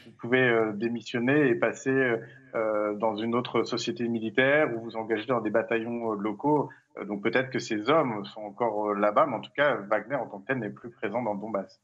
Vous 0.05 0.11
pouvez 0.19 0.47
euh, 0.47 0.71
démissionner 0.71 1.49
et 1.49 1.55
passer 1.55 2.15
euh, 2.55 2.93
dans 2.95 3.17
une 3.17 3.35
autre 3.35 3.63
société 3.63 4.07
militaire 4.07 4.69
ou 4.73 4.81
vous 4.81 4.95
engager 4.95 5.25
dans 5.25 5.41
des 5.41 5.49
bataillons 5.49 6.11
locaux. 6.13 6.69
Donc 7.05 7.21
peut-être 7.21 7.49
que 7.49 7.59
ces 7.59 7.89
hommes 7.89 8.23
sont 8.25 8.41
encore 8.41 8.93
là-bas, 8.93 9.25
mais 9.27 9.35
en 9.35 9.41
tout 9.41 9.51
cas, 9.55 9.75
Wagner 9.75 10.15
en 10.15 10.27
tant 10.27 10.39
que 10.39 10.47
tel 10.47 10.59
n'est 10.59 10.69
plus 10.69 10.89
présent 10.89 11.21
dans 11.21 11.33
le 11.33 11.39
Donbass. 11.39 11.81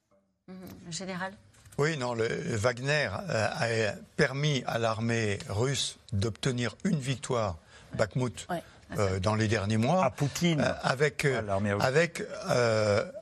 Mmh, 0.48 0.92
général 0.92 1.34
oui, 1.78 1.98
non, 1.98 2.14
le 2.14 2.28
Wagner 2.56 3.10
a 3.30 3.68
permis 4.16 4.64
à 4.68 4.78
l'armée 4.78 5.40
russe 5.50 5.98
d'obtenir 6.12 6.76
une 6.84 7.00
victoire 7.00 7.58
Bakhmut 7.96 8.48
euh, 8.98 9.20
dans 9.20 9.36
les 9.36 9.48
derniers 9.48 9.78
mois. 9.78 10.06
À 10.06 10.10
Poutine. 10.12 10.62
Euh, 10.62 10.74
avec, 10.84 11.26
euh, 11.26 11.42
avec, 11.80 12.24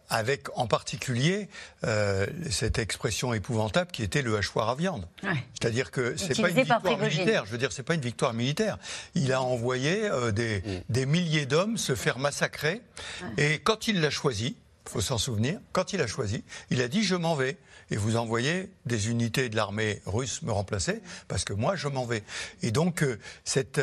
avec 0.09 0.57
en 0.57 0.67
particulier 0.67 1.47
cette 2.49 2.79
expression 2.79 3.33
épouvantable 3.33 3.91
qui 3.91 4.03
était 4.03 4.21
le 4.21 4.35
hachoir 4.35 4.69
à 4.69 4.75
viande. 4.75 5.05
C'est-à-dire 5.53 5.91
que 5.91 6.15
c'est 6.17 6.39
pas 6.39 6.49
une 6.49 6.55
victoire 6.55 6.97
militaire. 6.99 7.45
Je 7.45 7.51
veux 7.51 7.57
dire, 7.57 7.71
c'est 7.71 7.83
pas 7.83 7.95
une 7.95 8.01
victoire 8.01 8.33
militaire. 8.33 8.77
Il 9.15 9.31
a 9.33 9.41
envoyé 9.41 10.09
des, 10.33 10.59
mm. 10.59 10.63
des, 10.89 11.05
milliers 11.05 11.45
d'hommes 11.45 11.77
se 11.77 11.95
faire 11.95 12.19
massacrer. 12.19 12.81
Et 13.37 13.59
quand 13.59 13.87
il 13.87 14.01
l'a 14.01 14.09
choisi, 14.09 14.57
il 14.85 14.91
faut 14.91 15.01
s'en 15.01 15.17
souvenir, 15.17 15.59
quand 15.71 15.93
il 15.93 16.01
a 16.01 16.07
choisi, 16.07 16.43
il 16.69 16.81
a 16.81 16.87
dit 16.87 17.03
je 17.03 17.15
m'en 17.15 17.35
vais 17.35 17.57
et 17.91 17.97
vous 17.97 18.15
envoyez 18.15 18.71
des 18.85 19.09
unités 19.09 19.49
de 19.49 19.55
l'armée 19.55 20.01
russe 20.05 20.41
me 20.41 20.51
remplacer 20.51 21.01
parce 21.27 21.45
que 21.45 21.53
moi 21.53 21.75
je 21.75 21.87
m'en 21.87 22.05
vais. 22.05 22.23
Et 22.63 22.71
donc 22.71 23.05
cette 23.43 23.79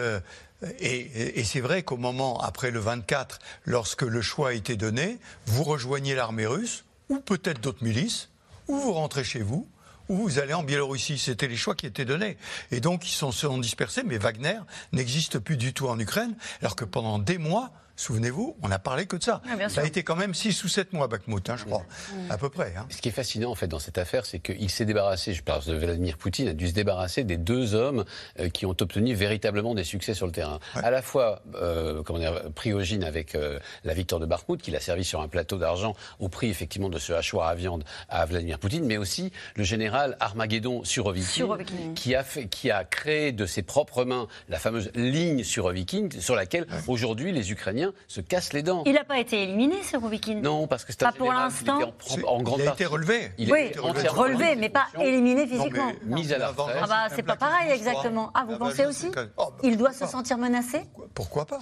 et, 0.80 1.44
c'est 1.44 1.60
vrai 1.60 1.82
qu'au 1.82 1.96
moment, 1.96 2.40
après 2.40 2.70
le 2.70 2.80
24, 2.80 3.38
lorsque 3.64 4.02
le 4.02 4.20
choix 4.20 4.50
a 4.50 4.52
été 4.52 4.76
donné, 4.76 5.18
vous 5.46 5.62
rejoignez 5.62 6.14
l'armée 6.14 6.46
russe, 6.46 6.84
ou 7.08 7.20
peut-être 7.20 7.60
d'autres 7.60 7.84
milices, 7.84 8.28
ou 8.66 8.76
vous 8.76 8.92
rentrez 8.92 9.22
chez 9.22 9.40
vous, 9.40 9.68
ou 10.08 10.16
vous 10.16 10.38
allez 10.38 10.54
en 10.54 10.64
Biélorussie. 10.64 11.18
C'était 11.18 11.46
les 11.46 11.56
choix 11.56 11.74
qui 11.74 11.86
étaient 11.86 12.04
donnés. 12.04 12.36
Et 12.72 12.80
donc, 12.80 13.08
ils 13.08 13.12
sont, 13.12 13.30
sont 13.30 13.58
dispersés, 13.58 14.02
mais 14.04 14.18
Wagner 14.18 14.58
n'existe 14.92 15.38
plus 15.38 15.56
du 15.56 15.72
tout 15.72 15.86
en 15.88 15.98
Ukraine, 15.98 16.34
alors 16.60 16.74
que 16.74 16.84
pendant 16.84 17.18
des 17.20 17.38
mois, 17.38 17.70
Souvenez-vous, 17.98 18.56
on 18.62 18.68
n'a 18.68 18.78
parlé 18.78 19.06
que 19.06 19.16
de 19.16 19.24
ça. 19.24 19.42
ça 19.68 19.80
a 19.80 19.84
été 19.84 20.04
quand 20.04 20.14
même 20.14 20.32
6 20.32 20.62
ou 20.62 20.68
7 20.68 20.92
mois, 20.92 21.08
Bakhmut, 21.08 21.50
hein, 21.50 21.56
je 21.58 21.64
crois, 21.64 21.84
à 22.30 22.38
peu 22.38 22.48
près. 22.48 22.72
Hein. 22.78 22.86
Ce 22.90 22.98
qui 22.98 23.08
est 23.08 23.12
fascinant, 23.12 23.50
en 23.50 23.56
fait, 23.56 23.66
dans 23.66 23.80
cette 23.80 23.98
affaire, 23.98 24.24
c'est 24.24 24.38
qu'il 24.38 24.70
s'est 24.70 24.84
débarrassé, 24.84 25.34
je 25.34 25.42
parle 25.42 25.64
de 25.64 25.74
Vladimir 25.74 26.16
Poutine, 26.16 26.46
a 26.46 26.52
dû 26.52 26.68
se 26.68 26.74
débarrasser 26.74 27.24
des 27.24 27.36
deux 27.36 27.74
hommes 27.74 28.04
euh, 28.38 28.50
qui 28.50 28.66
ont 28.66 28.76
obtenu 28.80 29.14
véritablement 29.14 29.74
des 29.74 29.82
succès 29.82 30.14
sur 30.14 30.26
le 30.26 30.32
terrain. 30.32 30.60
À 30.74 30.92
la 30.92 31.02
fois, 31.02 31.42
euh, 31.56 32.04
comment 32.04 32.20
dire, 32.20 32.52
Prigogine 32.54 33.02
avec 33.02 33.34
euh, 33.34 33.58
la 33.82 33.94
victoire 33.94 34.20
de 34.20 34.26
Bakhmut, 34.26 34.62
qu'il 34.62 34.76
a 34.76 34.80
servi 34.80 35.02
sur 35.02 35.20
un 35.20 35.26
plateau 35.26 35.58
d'argent 35.58 35.96
au 36.20 36.28
prix, 36.28 36.50
effectivement, 36.50 36.90
de 36.90 37.00
ce 37.00 37.12
hachoir 37.12 37.48
à 37.48 37.56
viande 37.56 37.82
à 38.08 38.24
Vladimir 38.26 38.60
Poutine, 38.60 38.84
mais 38.84 38.96
aussi 38.96 39.32
le 39.56 39.64
général 39.64 40.16
Armageddon 40.20 40.84
Surovikin, 40.84 41.58
qui 41.96 42.14
a, 42.14 42.22
fait, 42.22 42.46
qui 42.46 42.70
a 42.70 42.84
créé 42.84 43.32
de 43.32 43.44
ses 43.44 43.62
propres 43.62 44.04
mains 44.04 44.28
la 44.48 44.60
fameuse 44.60 44.92
ligne 44.94 45.42
Surovikin, 45.42 46.10
sur 46.20 46.36
laquelle, 46.36 46.68
aujourd'hui, 46.86 47.32
les 47.32 47.50
Ukrainiens 47.50 47.87
se 48.06 48.20
casse 48.20 48.52
les 48.52 48.62
dents. 48.62 48.82
Il 48.86 48.94
n'a 48.94 49.04
pas 49.04 49.18
été 49.18 49.42
éliminé, 49.42 49.82
ce 49.82 49.96
Rubikin 49.96 50.36
Non, 50.36 50.66
parce 50.66 50.84
que 50.84 50.92
c'est 50.92 51.00
Pas 51.00 51.12
pour 51.12 51.32
l'instant. 51.32 51.80
En, 52.26 52.42
grande 52.42 52.60
il 52.60 52.68
a 52.68 52.72
été 52.72 52.86
relevé. 52.86 53.32
Il 53.38 53.52
oui, 53.52 53.72
relevé, 54.08 54.56
mais 54.56 54.68
pas 54.68 54.86
éliminé 55.00 55.46
physiquement. 55.46 55.92
Mise 56.04 56.32
à 56.32 56.38
la 56.38 56.52
Ah 56.58 56.86
bah 56.86 57.14
c'est 57.14 57.22
pas 57.22 57.36
pareil 57.36 57.70
exactement. 57.70 58.30
Ah 58.34 58.44
vous 58.48 58.56
pensez 58.56 58.86
aussi 58.86 59.10
oh, 59.14 59.14
bah, 59.36 59.52
Il 59.62 59.76
doit 59.76 59.92
se 59.92 60.06
sentir 60.06 60.38
menacé 60.38 60.82
Pourquoi 61.18 61.46
pas 61.46 61.58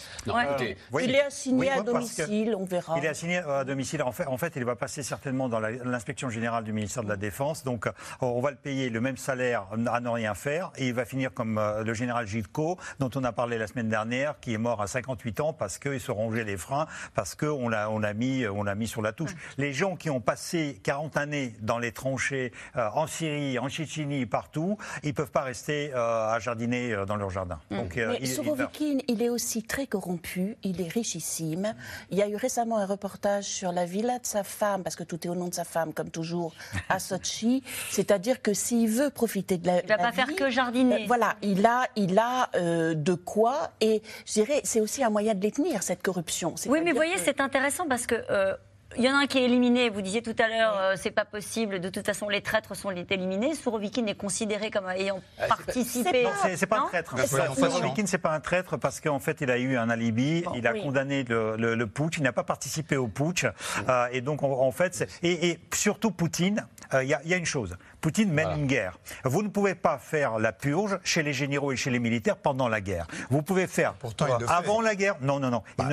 Il 1.00 1.14
est 1.14 1.22
assigné 1.22 1.70
à 1.70 1.80
domicile, 1.80 2.54
on 2.58 2.66
verra. 2.66 2.98
Il 2.98 3.04
est 3.06 3.08
assigné 3.08 3.38
à 3.38 3.64
domicile. 3.64 4.02
En 4.02 4.12
fait, 4.12 4.26
en 4.26 4.36
fait, 4.36 4.52
il 4.54 4.66
va 4.66 4.76
passer 4.76 5.02
certainement 5.02 5.48
dans 5.48 5.60
l'inspection 5.60 6.28
générale 6.28 6.62
du 6.62 6.74
ministère 6.74 7.02
de 7.02 7.08
la 7.08 7.16
Défense. 7.16 7.64
Donc, 7.64 7.88
on 8.20 8.40
va 8.40 8.50
le 8.50 8.58
payer 8.58 8.90
le 8.90 9.00
même 9.00 9.16
salaire 9.16 9.66
à 9.90 10.00
ne 10.00 10.08
rien 10.10 10.34
faire. 10.34 10.72
Et 10.76 10.88
il 10.88 10.92
va 10.92 11.06
finir 11.06 11.32
comme 11.32 11.56
euh, 11.56 11.82
le 11.84 11.94
général 11.94 12.26
Gilco, 12.26 12.76
dont 12.98 13.08
on 13.14 13.24
a 13.24 13.32
parlé 13.32 13.56
la 13.56 13.66
semaine 13.66 13.88
dernière, 13.88 14.38
qui 14.40 14.52
est 14.52 14.58
mort 14.58 14.82
à 14.82 14.86
58 14.86 15.40
ans 15.40 15.54
parce 15.54 15.78
qu'il 15.78 16.00
se 16.00 16.10
ronger 16.10 16.44
les 16.44 16.58
freins 16.58 16.86
parce 17.14 17.34
qu'on 17.34 17.70
l'a 17.70 17.88
on 17.90 18.02
a 18.02 18.12
mis, 18.12 18.46
on 18.46 18.66
a 18.66 18.74
mis 18.74 18.88
sur 18.88 19.00
la 19.00 19.12
touche. 19.12 19.34
Les 19.56 19.72
gens 19.72 19.96
qui 19.96 20.10
ont 20.10 20.20
passé 20.20 20.78
40 20.82 21.16
années 21.16 21.54
dans 21.62 21.78
les 21.78 21.92
tranchées 21.92 22.52
euh, 22.76 22.88
en 22.92 23.06
Syrie, 23.06 23.58
en 23.58 23.68
Tchétchénie, 23.68 24.26
partout, 24.26 24.76
ils 25.02 25.14
peuvent 25.14 25.30
pas 25.30 25.42
rester 25.42 25.92
euh, 25.94 26.34
à 26.34 26.38
jardiner 26.40 26.92
euh, 26.92 27.06
dans 27.06 27.16
leur 27.16 27.30
jardin. 27.30 27.58
Mm. 27.70 27.76
Donc, 27.76 27.96
Mais 27.96 28.18
il, 28.20 29.02
il, 29.08 29.22
est 29.22 29.28
aussi 29.28 29.45
très 29.62 29.86
corrompu, 29.86 30.56
il 30.62 30.80
est 30.80 30.88
richissime. 30.88 31.74
Il 32.10 32.18
y 32.18 32.22
a 32.22 32.28
eu 32.28 32.36
récemment 32.36 32.78
un 32.78 32.86
reportage 32.86 33.44
sur 33.44 33.72
la 33.72 33.84
villa 33.84 34.18
de 34.18 34.26
sa 34.26 34.44
femme, 34.44 34.82
parce 34.82 34.96
que 34.96 35.04
tout 35.04 35.24
est 35.26 35.30
au 35.30 35.34
nom 35.34 35.48
de 35.48 35.54
sa 35.54 35.64
femme, 35.64 35.92
comme 35.92 36.10
toujours, 36.10 36.54
à 36.88 36.98
Sochi. 36.98 37.62
C'est-à-dire 37.90 38.42
que 38.42 38.54
s'il 38.54 38.88
veut 38.88 39.10
profiter 39.10 39.58
de 39.58 39.66
la. 39.66 39.80
Il 39.80 39.84
ne 39.84 39.88
va 39.88 39.98
pas 39.98 40.12
faire 40.12 40.34
que 40.34 40.50
jardiner. 40.50 41.06
voilà, 41.06 41.36
il 41.42 41.64
a, 41.66 41.86
il 41.96 42.18
a 42.18 42.50
de 42.94 43.14
quoi. 43.14 43.70
Et 43.80 44.02
je 44.26 44.32
dirais, 44.34 44.60
c'est 44.64 44.80
aussi 44.80 45.02
un 45.02 45.10
moyen 45.10 45.34
de 45.34 45.40
les 45.40 45.52
tenir, 45.52 45.82
cette 45.82 46.02
corruption. 46.02 46.54
Oui, 46.66 46.80
mais 46.82 46.90
vous 46.90 46.96
voyez, 46.96 47.18
c'est 47.18 47.40
intéressant 47.40 47.86
parce 47.88 48.06
que. 48.06 48.16
Euh, 48.30 48.54
il 48.96 49.04
y 49.04 49.10
en 49.10 49.14
a 49.14 49.22
un 49.22 49.26
qui 49.26 49.38
est 49.38 49.44
éliminé. 49.44 49.90
Vous 49.90 50.00
disiez 50.00 50.22
tout 50.22 50.34
à 50.38 50.48
l'heure, 50.48 50.76
euh, 50.78 50.94
c'est 50.96 51.10
pas 51.10 51.24
possible. 51.24 51.80
De 51.80 51.88
toute 51.88 52.06
façon, 52.06 52.28
les 52.28 52.40
traîtres 52.40 52.74
sont 52.74 52.90
éliminés. 52.90 53.54
Sourovikine 53.54 54.08
est 54.08 54.14
considéré 54.14 54.70
comme 54.70 54.88
ayant 54.88 55.20
ah, 55.38 55.48
participé. 55.48 56.24
Non, 56.24 56.30
c'est 56.54 56.66
pas 56.66 56.80
un 56.80 56.86
traître. 56.86 57.14
Sourovikine, 57.28 58.06
c'est 58.06 58.18
pas 58.18 58.32
un 58.32 58.40
traître 58.40 58.78
parce 58.78 59.00
qu'en 59.00 59.18
fait, 59.18 59.40
il 59.40 59.50
a 59.50 59.58
eu 59.58 59.76
un 59.76 59.90
alibi. 59.90 60.44
il 60.54 60.66
a 60.66 60.72
condamné 60.72 61.24
le, 61.24 61.56
le, 61.56 61.86
putsch. 61.86 62.18
Il 62.18 62.22
n'a 62.22 62.32
pas 62.32 62.44
participé 62.44 62.96
au 62.96 63.08
putsch. 63.08 63.44
Euh, 63.88 64.08
et 64.12 64.20
donc, 64.20 64.42
en, 64.42 64.70
fait, 64.70 65.06
et, 65.22 65.58
surtout 65.74 66.10
Poutine. 66.10 66.66
Il 66.94 67.02
y, 67.02 67.28
y, 67.28 67.34
a 67.34 67.36
une 67.36 67.44
chose. 67.44 67.76
Poutine 68.00 68.32
mène 68.32 68.50
une 68.56 68.66
guerre. 68.66 68.98
Vous 69.24 69.42
ne 69.42 69.48
pouvez 69.48 69.74
pas 69.74 69.98
faire 69.98 70.38
la 70.38 70.52
purge 70.52 70.98
chez 71.02 71.22
les 71.22 71.32
généraux 71.32 71.72
et 71.72 71.76
chez 71.76 71.90
les 71.90 71.98
militaires 71.98 72.36
pendant 72.36 72.68
la 72.68 72.80
guerre. 72.80 73.06
Vous 73.30 73.42
pouvez 73.42 73.66
faire 73.66 73.94
Pourtant, 73.94 74.26
avant 74.48 74.80
la 74.80 74.94
guerre. 74.94 75.16
Non, 75.20 75.40
non, 75.40 75.50
non. 75.50 75.62
Bah. 75.78 75.88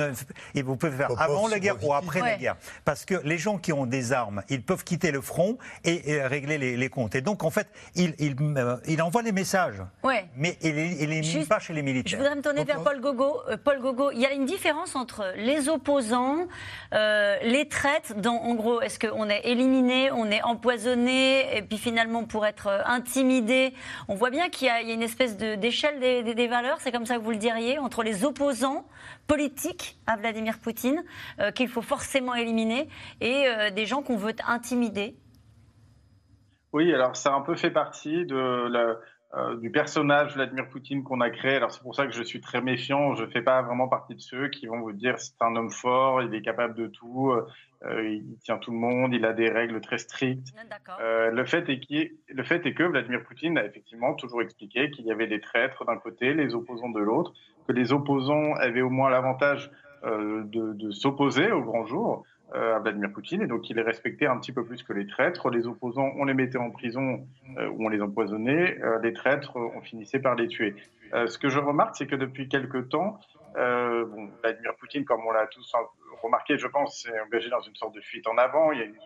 et 0.54 0.62
vous 0.62 0.76
pouvez 0.76 0.92
faire 0.92 1.10
avant 1.20 1.48
la 1.48 1.58
guerre 1.58 1.82
ou 1.82 1.92
après 1.92 2.20
la 2.20 2.36
guerre. 2.36 2.56
Parce 2.84 3.04
que 3.04 3.14
les 3.24 3.38
gens 3.38 3.58
qui 3.58 3.72
ont 3.72 3.86
des 3.86 4.12
armes, 4.12 4.42
ils 4.48 4.62
peuvent 4.62 4.84
quitter 4.84 5.10
le 5.10 5.20
front 5.20 5.58
et, 5.84 6.22
régler 6.22 6.58
les, 6.58 6.88
comptes. 6.88 7.14
Et 7.14 7.20
donc, 7.20 7.42
en 7.42 7.50
fait, 7.50 7.68
il, 7.94 8.14
il, 8.18 8.36
euh, 8.40 8.76
il 8.86 9.02
envoie 9.02 9.22
les 9.22 9.32
messages. 9.32 9.82
Ouais. 10.02 10.26
Mais 10.36 10.56
il 10.62 10.74
ne 10.74 11.06
les 11.06 11.38
met 11.38 11.46
pas 11.46 11.58
chez 11.58 11.72
les 11.72 11.82
militaires. 11.82 12.12
Je 12.12 12.16
voudrais 12.16 12.36
me 12.36 12.42
tourner 12.42 12.64
vers 12.64 12.82
Paul 12.82 13.00
Gogo. 13.00 13.40
Euh, 13.48 13.56
Paul 13.56 13.80
Gogo, 13.80 14.10
il 14.12 14.20
y 14.20 14.26
a 14.26 14.32
une 14.32 14.44
différence 14.44 14.94
entre 14.94 15.32
les 15.36 15.68
opposants, 15.68 16.46
euh, 16.92 17.36
les 17.42 17.68
traites, 17.68 18.14
dans, 18.16 18.36
en 18.36 18.54
gros, 18.54 18.80
est-ce 18.80 18.98
qu'on 18.98 19.28
est 19.28 19.42
éliminé, 19.44 20.10
on 20.12 20.30
est 20.30 20.42
empoisonné, 20.42 21.56
et 21.56 21.62
puis 21.62 21.78
finalement, 21.78 21.93
pour 22.28 22.46
être 22.46 22.66
euh, 22.66 22.80
intimidé. 22.86 23.74
On 24.08 24.14
voit 24.14 24.30
bien 24.30 24.48
qu'il 24.48 24.66
y, 24.66 24.70
a 24.70 24.80
une 24.80 25.02
espèce 25.02 25.36
d'échelle 25.36 26.00
des, 26.00 26.48
valeurs, 26.48 26.78
c'est 26.80 26.92
comme 26.92 27.06
ça 27.06 27.16
que 27.16 27.22
vous 27.22 27.30
le 27.30 27.36
diriez, 27.36 27.78
entre 27.78 28.02
les 28.02 28.24
opposants 28.24 28.86
politiques 29.26 29.96
à 30.06 30.16
Vladimir 30.16 30.58
Poutine, 30.58 31.02
euh, 31.40 31.50
qu'il 31.50 31.68
faut 31.68 31.82
forcément 31.82 32.34
éliminer, 32.34 32.88
et 33.20 33.46
euh, 33.46 33.70
des 33.70 33.86
gens 33.86 34.02
qu'on 34.02 34.16
veut 34.16 34.34
intimider. 34.46 35.16
Oui, 36.72 36.92
alors 36.92 37.16
ça 37.16 37.30
a 37.30 37.34
un 37.34 37.42
peu 37.42 37.54
fait 37.54 37.70
partie 37.70 38.26
de 38.26 38.68
la, 38.68 38.96
du 39.60 39.70
personnage 39.70 40.34
Vladimir 40.34 40.68
Poutine 40.68 41.02
qu'on 41.02 41.20
a 41.20 41.30
créé. 41.30 41.56
Alors 41.56 41.72
c'est 41.72 41.82
pour 41.82 41.94
ça 41.94 42.06
que 42.06 42.12
je 42.12 42.22
suis 42.22 42.40
très 42.40 42.60
méfiant. 42.60 43.14
Je 43.14 43.24
ne 43.24 43.30
fais 43.30 43.42
pas 43.42 43.62
vraiment 43.62 43.88
partie 43.88 44.14
de 44.14 44.20
ceux 44.20 44.48
qui 44.48 44.66
vont 44.66 44.80
vous 44.80 44.92
dire 44.92 45.18
c'est 45.18 45.40
un 45.40 45.56
homme 45.56 45.70
fort, 45.70 46.22
il 46.22 46.34
est 46.34 46.42
capable 46.42 46.74
de 46.74 46.86
tout, 46.86 47.32
euh, 47.86 48.08
il 48.08 48.38
tient 48.38 48.56
tout 48.58 48.70
le 48.70 48.78
monde, 48.78 49.12
il 49.12 49.24
a 49.24 49.32
des 49.32 49.50
règles 49.50 49.80
très 49.80 49.98
strictes. 49.98 50.54
Euh, 51.00 51.30
le, 51.30 51.44
fait 51.44 51.68
est 51.68 52.12
le 52.28 52.42
fait 52.42 52.64
est 52.64 52.72
que 52.72 52.84
Vladimir 52.84 53.22
Poutine 53.24 53.58
a 53.58 53.64
effectivement 53.64 54.14
toujours 54.14 54.40
expliqué 54.40 54.90
qu'il 54.90 55.04
y 55.04 55.12
avait 55.12 55.26
des 55.26 55.40
traîtres 55.40 55.84
d'un 55.84 55.98
côté, 55.98 56.32
les 56.32 56.54
opposants 56.54 56.88
de 56.88 57.00
l'autre, 57.00 57.32
que 57.68 57.72
les 57.72 57.92
opposants 57.92 58.54
avaient 58.54 58.80
au 58.80 58.90
moins 58.90 59.10
l'avantage 59.10 59.70
euh, 60.04 60.42
de, 60.44 60.90
s'opposer 60.90 61.50
au 61.52 61.62
grand 61.62 61.84
jour 61.86 62.24
à 62.52 62.78
Vladimir 62.78 63.10
Poutine, 63.12 63.42
et 63.42 63.46
donc 63.46 63.68
il 63.70 63.76
les 63.76 63.82
respectait 63.82 64.26
un 64.26 64.38
petit 64.38 64.52
peu 64.52 64.64
plus 64.64 64.82
que 64.82 64.92
les 64.92 65.06
traîtres. 65.06 65.50
Les 65.50 65.66
opposants, 65.66 66.12
on 66.16 66.24
les 66.24 66.34
mettait 66.34 66.58
en 66.58 66.70
prison 66.70 67.26
ou 67.56 67.86
on 67.86 67.88
les 67.88 68.00
empoisonnait, 68.00 68.78
les 69.02 69.12
traîtres, 69.12 69.56
on 69.56 69.80
finissait 69.80 70.20
par 70.20 70.34
les 70.34 70.46
tuer. 70.46 70.76
ce 71.12 71.38
que 71.38 71.48
je 71.48 71.58
remarque, 71.58 71.96
c'est 71.96 72.06
que 72.06 72.16
depuis 72.16 72.48
quelque 72.48 72.78
temps, 72.78 73.18
Vladimir 73.54 74.74
Poutine, 74.78 75.04
comme 75.04 75.22
on 75.26 75.32
l'a 75.32 75.46
tous 75.46 75.72
remarqué, 76.22 76.58
je 76.58 76.66
pense, 76.66 77.02
c'est 77.02 77.20
engagé 77.20 77.50
dans 77.50 77.60
une 77.60 77.74
sorte 77.76 77.94
de 77.94 78.00
fuite 78.00 78.26
en 78.26 78.36
avant. 78.38 78.72
Il 78.72 78.78
y 78.78 78.82
a 78.82 78.86
une 78.86 78.96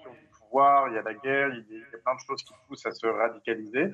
pouvoir, 0.49 0.89
il 0.89 0.95
y 0.95 0.99
a 0.99 1.03
la 1.03 1.15
guerre, 1.15 1.49
il 1.49 1.77
y 1.77 1.95
a 1.95 1.99
plein 1.99 2.15
de 2.15 2.21
choses 2.27 2.43
qui 2.43 2.55
poussent 2.67 2.87
à 2.87 2.93
se 2.93 3.07
radicaliser. 3.07 3.91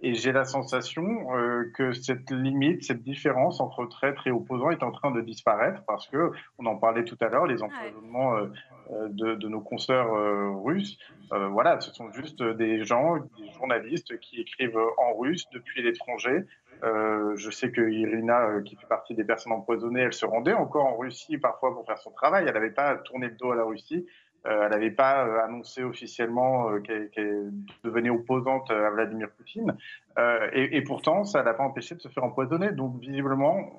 Et 0.00 0.14
j'ai 0.14 0.30
la 0.30 0.44
sensation 0.44 1.04
euh, 1.34 1.72
que 1.74 1.92
cette 1.92 2.30
limite, 2.30 2.84
cette 2.84 3.02
différence 3.02 3.60
entre 3.60 3.84
traître 3.86 4.28
et 4.28 4.30
opposant 4.30 4.70
est 4.70 4.84
en 4.84 4.92
train 4.92 5.10
de 5.10 5.20
disparaître 5.20 5.82
parce 5.88 6.06
que, 6.06 6.30
on 6.58 6.66
en 6.66 6.76
parlait 6.76 7.04
tout 7.04 7.18
à 7.20 7.28
l'heure, 7.28 7.46
les 7.46 7.62
empoisonnements 7.62 8.36
euh, 8.36 8.46
euh, 8.92 9.08
de, 9.08 9.34
de, 9.34 9.48
nos 9.48 9.60
consoeurs 9.60 10.12
russes, 10.62 10.98
voilà, 11.30 11.80
ce 11.80 11.92
sont 11.92 12.10
juste 12.12 12.42
des 12.42 12.84
gens, 12.84 13.16
des 13.16 13.50
journalistes 13.52 14.18
qui 14.20 14.40
écrivent 14.40 14.78
en 14.96 15.14
russe 15.18 15.46
depuis 15.52 15.82
l'étranger 15.82 16.46
je 16.82 17.50
sais 17.50 17.70
que 17.70 17.80
Irina, 17.80 18.60
qui 18.64 18.76
fait 18.76 18.86
partie 18.86 19.14
des 19.14 19.24
personnes 19.24 19.52
empoisonnées, 19.52 20.02
elle 20.02 20.12
se 20.12 20.24
rendait 20.24 20.52
encore 20.52 20.86
en 20.86 20.96
Russie 20.96 21.36
parfois 21.36 21.74
pour 21.74 21.84
faire 21.84 21.98
son 21.98 22.12
travail. 22.12 22.44
Elle 22.46 22.54
n'avait 22.54 22.70
pas 22.70 22.96
tourné 22.96 23.26
le 23.26 23.34
dos 23.34 23.50
à 23.50 23.56
la 23.56 23.64
Russie. 23.64 24.06
Elle 24.48 24.70
n'avait 24.70 24.90
pas 24.90 25.44
annoncé 25.44 25.82
officiellement 25.82 26.80
qu'elle 26.80 27.52
devenait 27.84 28.10
opposante 28.10 28.70
à 28.70 28.90
Vladimir 28.90 29.28
Poutine. 29.30 29.76
Et, 30.52 30.82
pourtant, 30.82 31.24
ça 31.24 31.42
n'a 31.42 31.54
pas 31.54 31.64
empêché 31.64 31.94
de 31.94 32.00
se 32.00 32.08
faire 32.08 32.24
empoisonner. 32.24 32.72
Donc, 32.72 32.98
visiblement, 33.00 33.72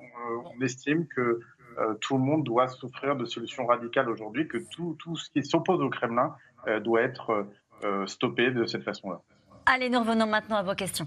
on 0.44 0.60
estime 0.62 1.06
que 1.06 1.40
euh, 1.78 1.94
tout 2.00 2.16
le 2.16 2.22
monde 2.22 2.44
doit 2.44 2.68
souffrir 2.68 3.16
de 3.16 3.24
solutions 3.24 3.66
radicales 3.66 4.08
aujourd'hui, 4.08 4.48
que 4.48 4.58
tout, 4.70 4.96
tout 4.98 5.16
ce 5.16 5.30
qui 5.30 5.44
s'oppose 5.44 5.80
au 5.80 5.88
Kremlin 5.88 6.34
euh, 6.66 6.80
doit 6.80 7.02
être 7.02 7.46
euh, 7.84 8.06
stoppé 8.06 8.50
de 8.50 8.64
cette 8.66 8.82
façon-là. 8.82 9.20
Allez, 9.66 9.88
nous 9.88 10.00
revenons 10.00 10.26
maintenant 10.26 10.56
à 10.56 10.62
vos 10.62 10.74
questions. 10.74 11.06